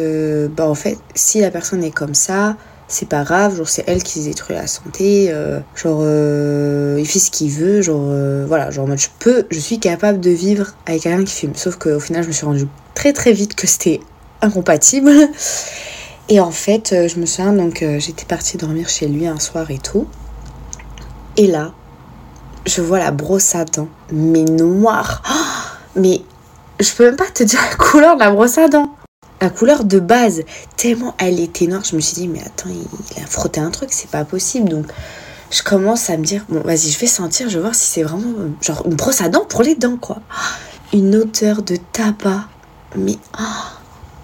bah, 0.56 0.66
en 0.66 0.74
fait, 0.74 0.98
si 1.14 1.40
la 1.40 1.50
personne 1.50 1.84
est 1.84 1.90
comme 1.90 2.14
ça, 2.14 2.56
c'est 2.90 3.08
pas 3.08 3.22
grave, 3.22 3.56
genre 3.56 3.68
c'est 3.68 3.84
elle 3.86 4.02
qui 4.02 4.22
détruit 4.24 4.56
la 4.56 4.66
santé, 4.66 5.28
euh, 5.30 5.60
genre 5.76 6.00
euh, 6.02 6.96
il 6.98 7.06
fait 7.06 7.20
ce 7.20 7.30
qu'il 7.30 7.50
veut, 7.50 7.82
genre 7.82 8.08
euh, 8.08 8.44
voilà, 8.46 8.70
genre 8.70 8.84
en 8.84 8.88
mode, 8.88 8.98
je 8.98 9.08
peux, 9.20 9.46
je 9.50 9.58
suis 9.60 9.78
capable 9.78 10.18
de 10.20 10.30
vivre 10.30 10.74
avec 10.86 11.02
quelqu'un 11.02 11.24
qui 11.24 11.32
fume. 11.32 11.54
Sauf 11.54 11.76
qu'au 11.76 12.00
final, 12.00 12.24
je 12.24 12.28
me 12.28 12.32
suis 12.32 12.44
rendu 12.44 12.66
très 12.94 13.12
très 13.12 13.32
vite 13.32 13.54
que 13.54 13.66
c'était 13.66 14.00
incompatible. 14.42 15.10
Et 16.28 16.40
en 16.40 16.50
fait, 16.50 16.94
je 17.08 17.18
me 17.18 17.26
souviens, 17.26 17.52
donc 17.52 17.84
j'étais 17.98 18.24
partie 18.24 18.56
dormir 18.56 18.88
chez 18.88 19.08
lui 19.08 19.26
un 19.26 19.40
soir 19.40 19.70
et 19.70 19.78
tout. 19.78 20.06
Et 21.36 21.48
là, 21.48 21.72
je 22.66 22.82
vois 22.82 22.98
la 22.98 23.10
brosse 23.10 23.54
à 23.54 23.64
dents, 23.64 23.88
mais 24.12 24.44
noire. 24.44 25.22
Mais 25.96 26.22
je 26.78 26.92
peux 26.92 27.04
même 27.04 27.16
pas 27.16 27.28
te 27.34 27.42
dire 27.42 27.60
la 27.68 27.76
couleur 27.76 28.14
de 28.14 28.20
la 28.20 28.30
brosse 28.30 28.58
à 28.58 28.68
dents. 28.68 28.94
La 29.40 29.48
couleur 29.48 29.84
de 29.84 29.98
base, 30.00 30.42
tellement 30.76 31.14
elle 31.18 31.40
était 31.40 31.66
noire, 31.66 31.82
je 31.82 31.96
me 31.96 32.00
suis 32.00 32.14
dit, 32.14 32.28
mais 32.28 32.40
attends, 32.44 32.68
il, 32.68 33.22
a 33.22 33.26
frotté 33.26 33.60
un 33.60 33.70
truc, 33.70 33.88
c'est 33.92 34.10
pas 34.10 34.24
possible. 34.24 34.68
Donc, 34.68 34.86
je 35.50 35.62
commence 35.62 36.10
à 36.10 36.16
me 36.16 36.24
dire, 36.24 36.44
bon, 36.48 36.60
vas-y, 36.60 36.90
je 36.90 36.98
vais 36.98 37.06
sentir, 37.06 37.48
je 37.48 37.54
vais 37.54 37.62
voir 37.62 37.74
si 37.74 37.86
c'est 37.86 38.02
vraiment 38.02 38.34
genre 38.60 38.82
une 38.86 38.94
brosse 38.94 39.22
à 39.22 39.28
dents 39.28 39.46
pour 39.48 39.62
les 39.62 39.74
dents, 39.74 39.96
quoi. 39.96 40.18
Ah, 40.30 40.56
Une 40.92 41.16
odeur 41.16 41.62
de 41.62 41.76
tabac, 41.92 42.48
mais 42.96 43.16
ah, 43.38 43.72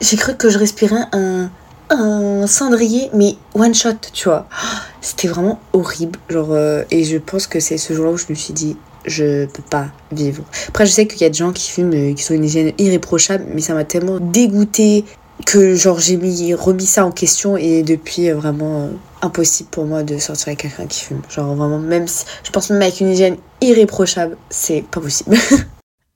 j'ai 0.01 0.17
cru 0.17 0.37
que 0.37 0.51
je 0.51 0.59
respirais 0.59 1.05
un, 1.13 1.51
un 1.91 2.47
cendrier, 2.47 3.11
mais 3.15 3.37
one 3.55 3.75
shot, 3.75 3.95
tu 4.13 4.29
vois. 4.29 4.47
Ah, 4.53 4.83
C'était 5.01 5.29
vraiment 5.29 5.61
horrible, 5.73 6.19
genre, 6.29 6.53
euh, 6.53 6.85
et 6.91 7.05
je 7.05 7.17
pense 7.17 7.47
que 7.47 7.59
c'est 7.59 7.79
ce 7.79 7.95
jour-là 7.95 8.13
où 8.13 8.19
je 8.19 8.27
me 8.29 8.35
suis 8.35 8.53
dit, 8.53 8.77
je 9.07 9.47
peux 9.47 9.63
pas 9.63 9.89
vivre. 10.13 10.45
Après, 10.69 10.87
je 10.87 10.93
sais 10.93 11.07
qu'il 11.07 11.21
y 11.21 11.25
a 11.25 11.29
des 11.29 11.39
gens 11.39 11.53
qui 11.53 11.71
fument, 11.71 11.95
euh, 11.95 12.15
qui 12.15 12.23
sont 12.23 12.35
une 12.35 12.45
hygiène 12.45 12.73
irréprochable, 12.79 13.45
mais 13.55 13.61
ça 13.61 13.75
m'a 13.75 13.85
tellement 13.85 14.19
dégoûté 14.21 15.05
que, 15.45 15.75
genre, 15.75 15.99
j'ai 15.99 16.17
mis, 16.17 16.55
remis 16.55 16.87
ça 16.87 17.05
en 17.05 17.11
question 17.11 17.57
et 17.57 17.83
depuis, 17.83 18.31
euh, 18.31 18.35
vraiment 18.35 18.85
euh, 18.85 18.89
impossible 19.23 19.69
pour 19.71 19.85
moi 19.85 20.03
de 20.03 20.19
sortir 20.19 20.49
avec 20.49 20.61
quelqu'un 20.61 20.87
qui 20.87 21.01
fume. 21.01 21.21
Genre, 21.29 21.55
vraiment, 21.55 21.79
même 21.79 22.09
si, 22.09 22.25
je 22.43 22.51
pense 22.51 22.71
même 22.71 22.83
avec 22.83 23.01
une 23.01 23.11
hygiène 23.11 23.37
irréprochable, 23.61 24.37
c'est 24.51 24.85
pas 24.91 25.01
possible. 25.01 25.37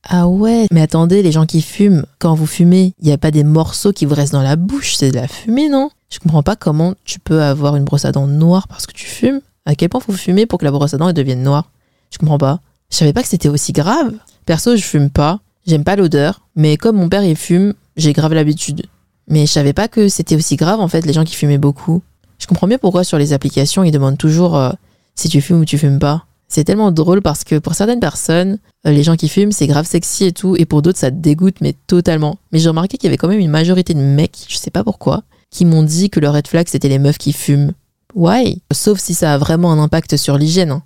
Ah 0.09 0.27
ouais, 0.27 0.67
mais 0.73 0.81
attendez, 0.81 1.23
les 1.23 1.31
gens 1.31 1.45
qui 1.45 1.61
fument, 1.61 2.07
quand 2.19 2.35
vous 2.35 2.47
fumez, 2.47 2.95
il 3.01 3.07
n'y 3.07 3.13
a 3.13 3.19
pas 3.19 3.31
des 3.31 3.45
morceaux 3.45 3.93
qui 3.93 4.07
vous 4.07 4.15
restent 4.15 4.33
dans 4.33 4.43
la 4.43 4.57
bouche, 4.57 4.95
c'est 4.97 5.11
de 5.11 5.17
la 5.17 5.29
fumée, 5.29 5.69
non? 5.69 5.91
Je 6.09 6.19
comprends 6.19 6.43
pas 6.43 6.57
comment 6.57 6.95
tu 7.05 7.21
peux 7.21 7.43
avoir 7.43 7.77
une 7.77 7.85
brosse 7.85 8.07
à 8.07 8.13
dents 8.13 8.27
noire 8.27 8.67
parce 8.67 8.87
que 8.87 8.93
tu 8.93 9.05
fumes. 9.05 9.41
À 9.67 9.75
quel 9.75 9.91
point 9.91 10.01
faut 10.01 10.13
fumer 10.13 10.47
pour 10.47 10.59
que 10.59 10.65
la 10.65 10.71
brosse 10.71 10.95
à 10.95 10.97
dents 10.97 11.09
elle 11.09 11.15
devienne 11.15 11.43
noire? 11.43 11.71
Je 12.11 12.19
comprends 12.19 12.39
pas. 12.39 12.61
Je 12.91 12.97
savais 12.97 13.13
pas 13.13 13.23
que 13.23 13.29
c'était 13.29 13.49
aussi 13.49 13.73
grave. 13.73 14.15
Perso, 14.47 14.77
je 14.77 14.83
fume 14.83 15.11
pas, 15.11 15.41
j'aime 15.67 15.85
pas 15.85 15.97
l'odeur, 15.97 16.43
mais 16.57 16.77
comme 16.77 16.97
mon 16.97 17.09
père 17.09 17.25
il 17.25 17.37
fume, 17.37 17.75
j'ai 17.97 18.13
grave 18.13 18.35
l'habitude. 18.35 18.87
Mais 19.29 19.47
je 19.47 19.53
savais 19.53 19.73
pas 19.73 19.89
que 19.89 20.09
c'était 20.09 20.37
aussi 20.37 20.57
grave 20.57 20.81
en 20.81 20.89
fait, 20.89 21.07
les 21.07 21.13
gens 21.13 21.25
qui 21.25 21.35
fumaient 21.37 21.59
beaucoup. 21.59 22.03
Je 22.39 22.47
comprends 22.47 22.67
mieux 22.67 22.79
pourquoi 22.79 23.05
sur 23.05 23.19
les 23.19 23.33
applications 23.33 23.85
ils 23.85 23.93
demandent 23.93 24.19
toujours 24.19 24.57
euh, 24.57 24.71
si 25.15 25.29
tu 25.29 25.41
fumes 25.41 25.61
ou 25.61 25.65
tu 25.65 25.79
fumes 25.79 25.99
pas. 25.99 26.25
C'est 26.49 26.65
tellement 26.65 26.91
drôle 26.91 27.23
parce 27.23 27.45
que 27.45 27.59
pour 27.59 27.75
certaines 27.75 28.01
personnes, 28.01 28.59
euh, 28.87 28.91
les 28.91 29.05
gens 29.05 29.15
qui 29.15 29.29
fument, 29.29 29.53
c'est 29.53 29.69
grave 29.69 29.87
sexy 29.87 30.25
et 30.25 30.33
tout, 30.33 30.57
et 30.59 30.65
pour 30.65 30.83
d'autres, 30.83 30.99
ça 30.99 31.13
te 31.13 31.17
dégoûte, 31.17 31.61
mais 31.61 31.77
totalement. 31.87 32.39
Mais 32.51 32.59
j'ai 32.59 32.69
remarqué 32.69 32.97
qu'il 32.99 33.07
y 33.07 33.11
avait 33.11 33.19
quand 33.19 33.29
même 33.29 33.39
une 33.39 33.51
majorité 33.51 33.95
de 33.95 34.01
mecs, 34.01 34.47
je 34.49 34.57
sais 34.57 34.73
pas 34.73 34.83
pourquoi, 34.83 35.23
qui 35.51 35.65
m'ont 35.65 35.85
dit 35.85 36.11
que 36.11 36.19
le 36.19 36.29
red 36.29 36.49
flag, 36.49 36.67
c'était 36.69 36.89
les 36.89 36.99
meufs 36.99 37.19
qui 37.19 37.33
fument. 37.33 37.71
Why? 38.17 38.63
Sauf 38.73 38.99
si 38.99 39.15
ça 39.15 39.35
a 39.35 39.39
vraiment 39.39 39.71
un 39.71 39.79
impact 39.79 40.17
sur 40.17 40.37
l'hygiène. 40.39 40.73
hein. 40.73 40.83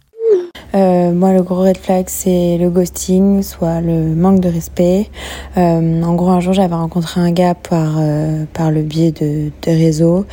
Euh, 0.75 1.13
moi, 1.13 1.33
le 1.33 1.43
gros 1.43 1.63
red 1.63 1.77
flag, 1.77 2.07
c'est 2.09 2.59
le 2.59 2.69
ghosting, 2.69 3.43
soit 3.43 3.81
le 3.81 4.15
manque 4.15 4.41
de 4.41 4.49
respect. 4.49 5.09
Euh, 5.57 6.03
en 6.03 6.15
gros, 6.15 6.31
un 6.31 6.41
jour, 6.41 6.53
j'avais 6.53 6.75
rencontré 6.75 7.21
un 7.21 7.31
gars 7.31 7.55
par, 7.55 7.97
euh, 7.99 8.45
le 8.73 8.83
biais 8.83 9.13
de, 9.13 9.51
de 9.63 9.71
réseaux 9.71 10.27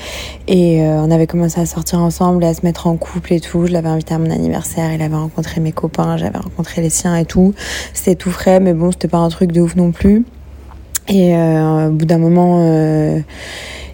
et 0.47 0.81
on 0.81 1.11
avait 1.11 1.27
commencé 1.27 1.59
à 1.59 1.65
sortir 1.65 1.99
ensemble 1.99 2.43
et 2.43 2.47
à 2.47 2.53
se 2.53 2.65
mettre 2.65 2.87
en 2.87 2.95
couple 2.97 3.33
et 3.33 3.39
tout. 3.39 3.65
Je 3.67 3.73
l'avais 3.73 3.89
invité 3.89 4.13
à 4.13 4.19
mon 4.19 4.31
anniversaire, 4.31 4.91
il 4.93 5.01
avait 5.01 5.15
rencontré 5.15 5.61
mes 5.61 5.73
copains, 5.73 6.17
j'avais 6.17 6.39
rencontré 6.39 6.81
les 6.81 6.89
siens 6.89 7.15
et 7.15 7.25
tout. 7.25 7.53
C'était 7.93 8.15
tout 8.15 8.31
frais, 8.31 8.59
mais 8.59 8.73
bon, 8.73 8.91
c'était 8.91 9.09
pas 9.09 9.17
un 9.17 9.29
truc 9.29 9.51
de 9.51 9.61
ouf 9.61 9.75
non 9.75 9.91
plus. 9.91 10.25
Et 11.07 11.35
euh, 11.35 11.87
au 11.87 11.91
bout 11.91 12.05
d'un 12.05 12.17
moment, 12.17 12.59
euh, 12.61 13.19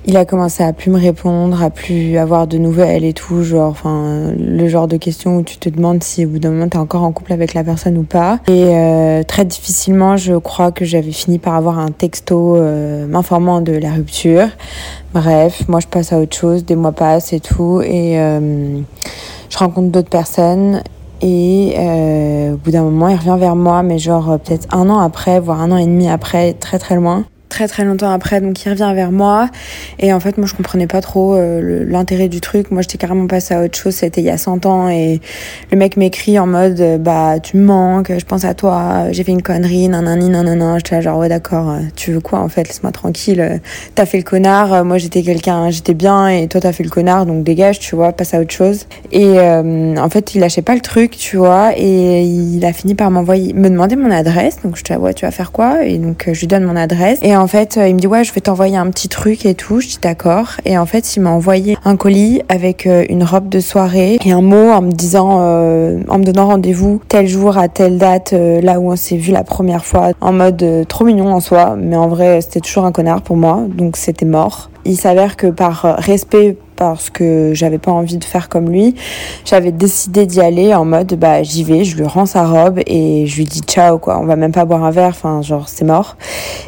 il 0.05 0.18
a 0.18 0.26
commencé 0.26 0.64
à 0.64 0.74
plus 0.74 0.91
me 0.91 0.99
répondre, 0.99 1.62
à 1.62 1.70
plus 1.70 2.18
avoir 2.18 2.47
de 2.47 2.58
nouvelles 2.58 3.03
et 3.03 3.14
tout, 3.14 3.43
genre, 3.43 3.70
enfin, 3.72 4.34
le 4.38 4.68
genre 4.68 4.88
de 4.88 4.97
questions 4.97 5.38
où 5.38 5.43
tu 5.43 5.58
te 5.58 5.70
demandes 5.70 6.03
si 6.03 6.26
au 6.26 6.30
bout 6.30 6.39
d'un 6.39 6.51
moment 6.51 6.70
t'es 6.70 6.78
encore 6.78 7.03
en 7.03 7.12
couple 7.12 7.34
avec 7.34 7.53
la 7.53 7.64
personne 7.64 7.97
ou 7.97 8.03
pas. 8.03 8.39
Et 8.47 8.68
euh, 8.68 9.24
très 9.24 9.45
difficilement, 9.45 10.16
je 10.16 10.36
crois 10.36 10.72
que 10.72 10.86
j'avais 10.86 11.12
fini 11.12 11.39
par 11.39 11.55
avoir 11.55 11.80
un 11.80 11.89
texto 11.89 12.58
m'informant 13.08 13.62
de 13.62 13.74
la 13.74 13.91
rupture. 13.91 14.47
Bref, 15.14 15.64
moi 15.68 15.80
je 15.80 15.88
passe 15.88 16.14
à 16.14 16.20
autre 16.20 16.38
chose, 16.38 16.64
des 16.64 16.76
mois 16.76 16.91
passent 16.91 17.34
et 17.34 17.39
tout, 17.39 17.82
et 17.82 18.16
je 19.49 19.58
rencontre 19.58 19.89
d'autres 19.89 20.10
personnes. 20.10 20.82
Et 21.22 21.74
euh, 21.78 22.53
au 22.53 22.57
bout 22.57 22.72
d'un 22.72 22.84
moment, 22.84 23.07
il 23.07 23.15
revient 23.15 23.38
vers 23.39 23.55
moi, 23.55 23.82
mais 23.84 23.97
genre 23.97 24.32
euh, 24.32 24.38
peut-être 24.38 24.68
un 24.74 24.89
an 24.89 24.99
après, 24.99 25.39
voire 25.39 25.61
un 25.61 25.72
an 25.72 25.78
et 25.78 25.86
demi 25.86 26.07
après, 26.07 26.53
très 26.53 26.78
très 26.80 26.95
loin. 26.95 27.26
Très 27.49 27.67
très 27.67 27.85
longtemps 27.85 28.11
après, 28.11 28.41
donc 28.41 28.63
il 28.63 28.69
revient 28.69 28.91
vers 28.93 29.11
moi. 29.11 29.49
Et 29.99 30.13
en 30.13 30.19
fait, 30.19 30.37
moi 30.37 30.47
je 30.47 30.53
comprenais 30.53 30.87
pas 30.87 31.01
trop 31.01 31.35
euh, 31.35 31.85
l'intérêt 31.87 32.27
du 32.27 32.41
truc. 32.41 32.71
Moi 32.71 32.81
j'étais 32.81 32.97
carrément 32.97 33.27
passée 33.27 33.53
à 33.53 33.63
autre 33.63 33.77
chose, 33.77 33.95
c'était 33.95 34.21
il 34.21 34.25
y 34.25 34.29
a 34.29 34.37
100 34.37 34.65
ans. 34.65 34.89
Et 34.89 35.21
le 35.71 35.77
mec 35.77 35.97
m'écrit 35.97 36.37
en 36.39 36.47
mode 36.47 36.79
euh, 36.81 36.97
Bah 36.97 37.39
tu 37.41 37.57
me 37.57 37.65
manques, 37.65 38.11
je 38.17 38.25
pense 38.25 38.45
à 38.45 38.53
toi, 38.53 39.11
j'ai 39.11 39.23
fait 39.23 39.31
une 39.31 39.41
connerie, 39.41 39.87
nanani 39.87 40.29
nanana. 40.29 40.77
J'étais 40.77 40.95
là 40.95 41.01
genre 41.01 41.19
Ouais 41.19 41.29
d'accord, 41.29 41.69
euh, 41.69 41.79
tu 41.95 42.11
veux 42.11 42.19
quoi 42.19 42.39
en 42.39 42.49
fait, 42.49 42.67
laisse-moi 42.67 42.91
tranquille. 42.91 43.61
T'as 43.95 44.05
fait 44.05 44.17
le 44.17 44.23
connard, 44.23 44.83
moi 44.83 44.97
j'étais 44.97 45.23
quelqu'un, 45.23 45.69
j'étais 45.69 45.93
bien, 45.93 46.27
et 46.27 46.47
toi 46.47 46.61
t'as 46.61 46.73
fait 46.73 46.83
le 46.83 46.89
connard, 46.89 47.25
donc 47.25 47.43
dégage, 47.43 47.79
tu 47.79 47.95
vois, 47.95 48.11
passe 48.11 48.33
à 48.33 48.41
autre 48.41 48.53
chose. 48.53 48.87
Et 49.11 49.39
en 49.39 50.09
fait, 50.09 50.35
il 50.35 50.41
lâchait 50.41 50.61
pas 50.61 50.75
le 50.75 50.81
truc, 50.81 51.11
tu 51.11 51.37
vois, 51.37 51.71
et 51.77 52.23
il 52.23 52.65
a 52.65 52.73
fini 52.73 52.95
par 52.95 53.11
m'envoyer, 53.11 53.53
me 53.53 53.69
demander 53.69 53.95
mon 53.95 54.11
adresse. 54.11 54.57
Donc 54.63 54.75
je 54.75 54.83
te 54.83 54.93
Ouais, 54.97 55.13
tu 55.13 55.25
vas 55.25 55.31
faire 55.31 55.51
quoi? 55.51 55.83
Et 55.83 55.97
donc 55.97 56.29
je 56.31 56.39
lui 56.39 56.47
donne 56.47 56.63
mon 56.63 56.75
adresse. 56.75 57.19
En 57.38 57.47
fait, 57.47 57.79
il 57.81 57.95
me 57.95 57.99
dit 57.99 58.07
ouais, 58.07 58.23
je 58.23 58.33
vais 58.33 58.41
t'envoyer 58.41 58.77
un 58.77 58.89
petit 58.89 59.09
truc 59.09 59.45
et 59.45 59.55
tout. 59.55 59.79
Je 59.79 59.88
dis 59.88 59.99
d'accord. 60.01 60.51
Et 60.65 60.77
en 60.77 60.85
fait, 60.85 61.15
il 61.15 61.21
m'a 61.21 61.29
envoyé 61.29 61.77
un 61.85 61.95
colis 61.95 62.41
avec 62.49 62.88
euh, 62.88 63.05
une 63.09 63.23
robe 63.23 63.49
de 63.49 63.59
soirée 63.59 64.17
et 64.23 64.31
un 64.31 64.41
mot 64.41 64.71
en 64.71 64.81
me 64.81 64.91
disant, 64.91 65.38
euh, 65.41 65.99
en 66.07 66.19
me 66.19 66.23
donnant 66.23 66.47
rendez-vous 66.47 67.01
tel 67.07 67.27
jour 67.27 67.57
à 67.57 67.67
telle 67.67 67.97
date, 67.97 68.33
euh, 68.33 68.61
là 68.61 68.79
où 68.79 68.91
on 68.91 68.95
s'est 68.95 69.17
vu 69.17 69.31
la 69.31 69.43
première 69.43 69.85
fois, 69.85 70.11
en 70.21 70.33
mode 70.33 70.85
trop 70.88 71.05
mignon 71.05 71.33
en 71.33 71.39
soi, 71.39 71.75
mais 71.77 71.95
en 71.95 72.07
vrai, 72.07 72.41
c'était 72.41 72.61
toujours 72.61 72.85
un 72.85 72.91
connard 72.91 73.21
pour 73.21 73.38
moi, 73.38 73.63
donc 73.67 73.97
c'était 73.97 74.25
mort. 74.25 74.69
Il 74.85 74.97
s'avère 74.97 75.35
que 75.35 75.47
par 75.47 75.95
respect 75.99 76.57
parce 76.78 77.09
que 77.09 77.51
j'avais 77.53 77.80
pas 77.80 77.91
envie 77.91 78.17
de 78.17 78.23
faire 78.23 78.47
comme 78.47 78.69
lui. 78.69 78.95
J'avais 79.43 79.71
décidé 79.71 80.25
d'y 80.25 80.39
aller 80.39 80.73
en 80.73 80.86
mode 80.86 81.13
bah 81.15 81.43
j'y 81.43 81.63
vais, 81.63 81.84
je 81.84 81.97
lui 81.97 82.05
rends 82.05 82.25
sa 82.25 82.45
robe 82.45 82.80
et 82.86 83.25
je 83.28 83.36
lui 83.38 83.45
dis 83.45 83.61
ciao 83.61 83.97
quoi. 83.97 84.19
On 84.19 84.25
va 84.25 84.38
même 84.38 84.53
pas 84.53 84.63
boire 84.63 84.84
un 84.84 84.91
verre, 84.91 85.09
enfin 85.09 85.41
genre 85.41 85.67
c'est 85.67 85.86
mort. 85.86 86.15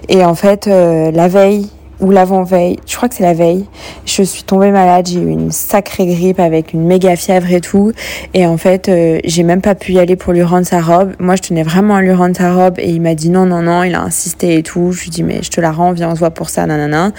Et 0.10 0.26
en 0.26 0.36
fait 0.36 0.68
euh, 0.68 1.12
la 1.12 1.28
veille 1.28 1.70
ou 2.00 2.12
l'avant-veille, 2.12 2.78
je 2.86 2.96
crois 2.96 3.10
que 3.10 3.16
c'est 3.16 3.24
la 3.24 3.34
veille, 3.34 3.66
je 4.06 4.24
suis 4.24 4.44
tombée 4.44 4.72
malade, 4.72 5.08
j'ai 5.08 5.20
eu 5.20 5.30
une 5.30 5.52
sacrée 5.52 6.06
grippe 6.06 6.40
avec 6.40 6.74
une 6.74 6.86
méga 6.86 7.16
fièvre 7.16 7.52
et 7.52 7.62
tout. 7.62 7.92
Et 8.34 8.46
en 8.46 8.58
fait, 8.58 8.90
euh, 8.90 9.20
j'ai 9.24 9.44
même 9.44 9.62
pas 9.62 9.76
pu 9.76 9.94
y 9.94 10.00
aller 10.00 10.16
pour 10.16 10.34
lui 10.34 10.44
rendre 10.44 10.66
sa 10.66 10.82
robe. 10.82 11.14
Moi, 11.20 11.36
je 11.36 11.42
tenais 11.42 11.64
vraiment 11.64 11.96
à 11.96 12.02
lui 12.02 12.14
rendre 12.14 12.36
sa 12.36 12.54
robe 12.54 12.80
et 12.80 12.90
il 12.90 13.02
m'a 13.02 13.16
dit 13.16 13.30
non, 13.30 13.46
non, 13.46 13.62
non, 13.62 13.84
il 13.84 13.96
a 13.96 14.02
insisté 14.02 14.58
et 14.58 14.64
tout. 14.64 14.92
Je 14.92 15.04
lui 15.04 15.10
dis 15.10 15.24
mais 15.24 15.42
je 15.44 15.50
te 15.50 15.62
la 15.62 15.72
rends, 15.72 15.92
viens, 15.92 16.10
on 16.10 16.16
se 16.16 16.20
voit 16.20 16.32
pour 16.32 16.50
ça, 16.50 16.66
nanana. 16.66 17.12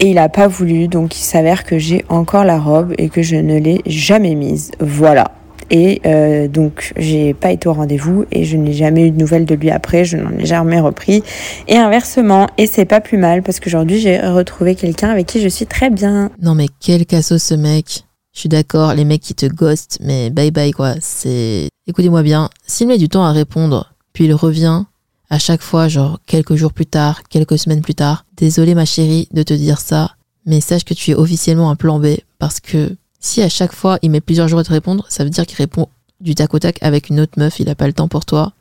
Et 0.00 0.10
il 0.10 0.18
a 0.18 0.28
pas 0.28 0.48
voulu, 0.48 0.88
donc 0.88 1.16
il 1.18 1.22
s'avère 1.22 1.64
que 1.64 1.78
j'ai 1.78 2.04
encore 2.08 2.44
la 2.44 2.58
robe 2.58 2.92
et 2.98 3.08
que 3.08 3.22
je 3.22 3.36
ne 3.36 3.58
l'ai 3.58 3.82
jamais 3.86 4.34
mise. 4.34 4.70
Voilà. 4.80 5.32
Et 5.70 6.00
euh, 6.04 6.48
donc, 6.48 6.92
j'ai 6.96 7.34
pas 7.34 7.52
été 7.52 7.68
au 7.68 7.72
rendez-vous 7.72 8.24
et 8.32 8.44
je 8.44 8.56
n'ai 8.56 8.72
jamais 8.72 9.06
eu 9.06 9.10
de 9.10 9.18
nouvelles 9.18 9.46
de 9.46 9.54
lui 9.54 9.70
après. 9.70 10.04
Je 10.04 10.16
n'en 10.16 10.32
ai 10.38 10.44
jamais 10.44 10.80
repris. 10.80 11.22
Et 11.68 11.76
inversement, 11.76 12.48
et 12.58 12.66
c'est 12.66 12.84
pas 12.84 13.00
plus 13.00 13.18
mal 13.18 13.42
parce 13.42 13.60
qu'aujourd'hui, 13.60 14.00
j'ai 14.00 14.18
retrouvé 14.20 14.74
quelqu'un 14.74 15.10
avec 15.10 15.26
qui 15.26 15.40
je 15.40 15.48
suis 15.48 15.66
très 15.66 15.90
bien. 15.90 16.30
Non, 16.42 16.54
mais 16.54 16.66
quel 16.80 17.06
cassos 17.06 17.42
ce 17.42 17.54
mec. 17.54 18.04
Je 18.32 18.40
suis 18.40 18.48
d'accord, 18.48 18.94
les 18.94 19.04
mecs 19.04 19.22
qui 19.22 19.34
te 19.34 19.46
ghostent, 19.46 19.98
mais 20.00 20.30
bye 20.30 20.52
bye 20.52 20.70
quoi. 20.70 20.94
C'est. 21.00 21.68
Écoutez-moi 21.88 22.22
bien, 22.22 22.48
s'il 22.64 22.86
met 22.86 22.96
du 22.96 23.08
temps 23.08 23.24
à 23.24 23.32
répondre, 23.32 23.92
puis 24.12 24.26
il 24.26 24.34
revient 24.34 24.84
à 25.30 25.38
chaque 25.38 25.62
fois, 25.62 25.88
genre 25.88 26.18
quelques 26.26 26.56
jours 26.56 26.72
plus 26.72 26.86
tard, 26.86 27.22
quelques 27.28 27.58
semaines 27.58 27.82
plus 27.82 27.94
tard, 27.94 28.24
désolé 28.36 28.74
ma 28.74 28.84
chérie 28.84 29.28
de 29.32 29.42
te 29.42 29.54
dire 29.54 29.80
ça, 29.80 30.16
mais 30.44 30.60
sache 30.60 30.84
que 30.84 30.94
tu 30.94 31.12
es 31.12 31.14
officiellement 31.14 31.70
un 31.70 31.76
plan 31.76 32.00
B 32.00 32.16
parce 32.38 32.60
que 32.60 32.96
si 33.20 33.42
à 33.42 33.48
chaque 33.48 33.72
fois 33.72 33.98
il 34.02 34.10
met 34.10 34.20
plusieurs 34.20 34.48
jours 34.48 34.58
à 34.58 34.64
te 34.64 34.72
répondre, 34.72 35.06
ça 35.08 35.24
veut 35.24 35.30
dire 35.30 35.46
qu'il 35.46 35.58
répond 35.58 35.88
du 36.20 36.34
tac 36.34 36.52
au 36.52 36.58
tac 36.58 36.78
avec 36.82 37.08
une 37.08 37.20
autre 37.20 37.38
meuf, 37.38 37.60
il 37.60 37.68
a 37.68 37.74
pas 37.74 37.86
le 37.86 37.92
temps 37.92 38.08
pour 38.08 38.24
toi. 38.24 38.52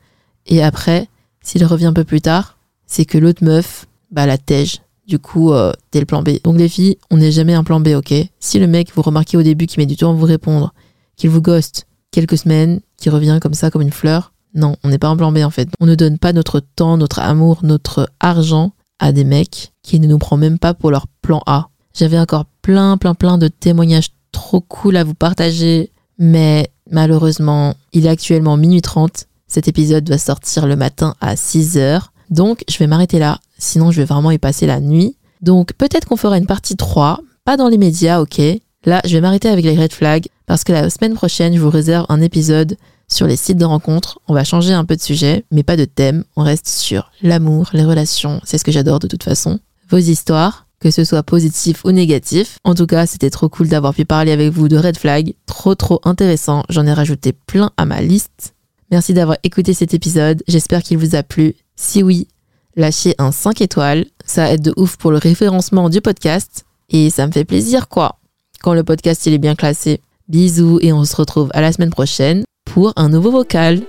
Et 0.45 0.61
après, 0.63 1.07
s'il 1.41 1.65
revient 1.65 1.87
un 1.87 1.93
peu 1.93 2.03
plus 2.03 2.21
tard, 2.21 2.57
c'est 2.85 3.05
que 3.05 3.17
l'autre 3.17 3.43
meuf, 3.43 3.85
bah 4.11 4.25
la 4.25 4.37
tège. 4.37 4.81
Du 5.07 5.17
coup, 5.17 5.53
euh, 5.53 5.73
t'es 5.89 5.99
le 5.99 6.05
plan 6.05 6.21
B. 6.21 6.41
Donc 6.43 6.57
les 6.57 6.69
filles, 6.69 6.97
on 7.09 7.17
n'est 7.17 7.31
jamais 7.31 7.55
un 7.55 7.63
plan 7.63 7.79
B, 7.79 7.89
ok? 7.95 8.13
Si 8.39 8.59
le 8.59 8.67
mec, 8.67 8.91
vous 8.93 9.01
remarquez 9.01 9.37
au 9.37 9.41
début 9.41 9.65
qu'il 9.65 9.79
met 9.79 9.87
du 9.87 9.95
temps 9.95 10.11
à 10.11 10.13
vous 10.13 10.25
répondre, 10.25 10.73
qu'il 11.15 11.31
vous 11.31 11.41
ghost 11.41 11.87
quelques 12.11 12.37
semaines, 12.37 12.79
qu'il 12.97 13.11
revient 13.11 13.39
comme 13.41 13.55
ça, 13.55 13.71
comme 13.71 13.81
une 13.81 13.91
fleur, 13.91 14.33
non, 14.55 14.75
on 14.83 14.89
n'est 14.89 14.97
pas 14.97 15.07
un 15.07 15.17
plan 15.17 15.31
B 15.31 15.37
en 15.37 15.49
fait. 15.49 15.69
On 15.79 15.85
ne 15.85 15.95
donne 15.95 16.17
pas 16.17 16.33
notre 16.33 16.59
temps, 16.59 16.97
notre 16.97 17.19
amour, 17.19 17.59
notre 17.63 18.09
argent 18.19 18.73
à 18.99 19.11
des 19.11 19.23
mecs 19.23 19.73
qui 19.83 19.99
ne 19.99 20.07
nous 20.07 20.17
prend 20.17 20.37
même 20.37 20.59
pas 20.59 20.73
pour 20.73 20.91
leur 20.91 21.07
plan 21.21 21.41
A. 21.45 21.69
J'avais 21.93 22.19
encore 22.19 22.45
plein, 22.61 22.97
plein, 22.97 23.15
plein 23.15 23.37
de 23.37 23.47
témoignages 23.47 24.09
trop 24.31 24.61
cool 24.61 24.97
à 24.97 25.03
vous 25.03 25.13
partager, 25.13 25.91
mais 26.17 26.69
malheureusement, 26.89 27.75
il 27.93 28.05
est 28.05 28.09
actuellement 28.09 28.57
minuit 28.57 28.81
30. 28.81 29.25
Cet 29.47 29.67
épisode 29.67 30.07
va 30.09 30.17
sortir 30.17 30.67
le 30.67 30.75
matin 30.75 31.15
à 31.21 31.35
6h. 31.35 32.01
Donc, 32.29 32.63
je 32.69 32.77
vais 32.77 32.87
m'arrêter 32.87 33.19
là. 33.19 33.39
Sinon, 33.57 33.91
je 33.91 34.01
vais 34.01 34.05
vraiment 34.05 34.31
y 34.31 34.37
passer 34.37 34.67
la 34.67 34.79
nuit. 34.79 35.17
Donc, 35.41 35.73
peut-être 35.73 36.07
qu'on 36.07 36.17
fera 36.17 36.37
une 36.37 36.45
partie 36.45 36.75
3. 36.75 37.19
Pas 37.45 37.57
dans 37.57 37.67
les 37.67 37.77
médias, 37.77 38.21
ok. 38.21 38.41
Là, 38.85 39.01
je 39.05 39.13
vais 39.13 39.21
m'arrêter 39.21 39.49
avec 39.49 39.65
les 39.65 39.75
red 39.75 39.91
flags 39.91 40.27
parce 40.45 40.63
que 40.63 40.71
la 40.71 40.89
semaine 40.89 41.15
prochaine, 41.15 41.55
je 41.55 41.59
vous 41.59 41.69
réserve 41.69 42.05
un 42.09 42.21
épisode 42.21 42.77
sur 43.07 43.27
les 43.27 43.35
sites 43.35 43.57
de 43.57 43.65
rencontres. 43.65 44.19
On 44.27 44.33
va 44.33 44.43
changer 44.43 44.73
un 44.73 44.85
peu 44.85 44.95
de 44.95 45.01
sujet, 45.01 45.45
mais 45.51 45.63
pas 45.63 45.75
de 45.75 45.85
thème. 45.85 46.23
On 46.35 46.43
reste 46.43 46.67
sur 46.67 47.11
l'amour, 47.21 47.69
les 47.73 47.83
relations. 47.83 48.39
C'est 48.43 48.57
ce 48.57 48.63
que 48.63 48.71
j'adore 48.71 48.99
de 48.99 49.07
toute 49.07 49.23
façon. 49.23 49.59
Vos 49.89 49.97
histoires 49.97 50.67
que 50.79 50.91
ce 50.91 51.03
soit 51.03 51.23
positif 51.23 51.83
ou 51.85 51.91
négatif. 51.91 52.57
En 52.63 52.75
tout 52.75 52.87
cas, 52.87 53.05
c'était 53.05 53.29
trop 53.29 53.49
cool 53.49 53.67
d'avoir 53.67 53.93
pu 53.93 54.05
parler 54.05 54.31
avec 54.31 54.51
vous 54.51 54.67
de 54.67 54.77
Red 54.77 54.97
Flag. 54.97 55.33
Trop 55.45 55.75
trop 55.75 55.99
intéressant. 56.03 56.63
J'en 56.69 56.85
ai 56.85 56.93
rajouté 56.93 57.33
plein 57.33 57.71
à 57.77 57.85
ma 57.85 58.01
liste. 58.01 58.55
Merci 58.91 59.13
d'avoir 59.13 59.37
écouté 59.43 59.73
cet 59.73 59.93
épisode. 59.93 60.43
J'espère 60.47 60.81
qu'il 60.81 60.97
vous 60.97 61.15
a 61.15 61.23
plu. 61.23 61.55
Si 61.75 62.01
oui, 62.01 62.27
lâchez 62.75 63.13
un 63.17 63.31
5 63.31 63.61
étoiles. 63.61 64.05
Ça 64.25 64.51
aide 64.51 64.61
de 64.61 64.73
ouf 64.77 64.97
pour 64.97 65.11
le 65.11 65.17
référencement 65.17 65.89
du 65.89 66.01
podcast. 66.01 66.65
Et 66.89 67.09
ça 67.09 67.27
me 67.27 67.31
fait 67.31 67.45
plaisir, 67.45 67.87
quoi. 67.87 68.17
Quand 68.61 68.73
le 68.73 68.83
podcast 68.83 69.25
il 69.25 69.33
est 69.33 69.37
bien 69.37 69.55
classé. 69.55 70.01
Bisous 70.27 70.79
et 70.81 70.93
on 70.93 71.05
se 71.05 71.15
retrouve 71.15 71.49
à 71.53 71.61
la 71.61 71.71
semaine 71.71 71.89
prochaine 71.89 72.43
pour 72.65 72.93
un 72.95 73.09
nouveau 73.09 73.31
vocal. 73.31 73.81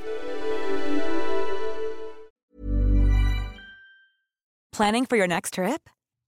Planning 4.73 5.05
for 5.07 5.19
your 5.19 5.29
next 5.29 5.53
trip? 5.53 5.81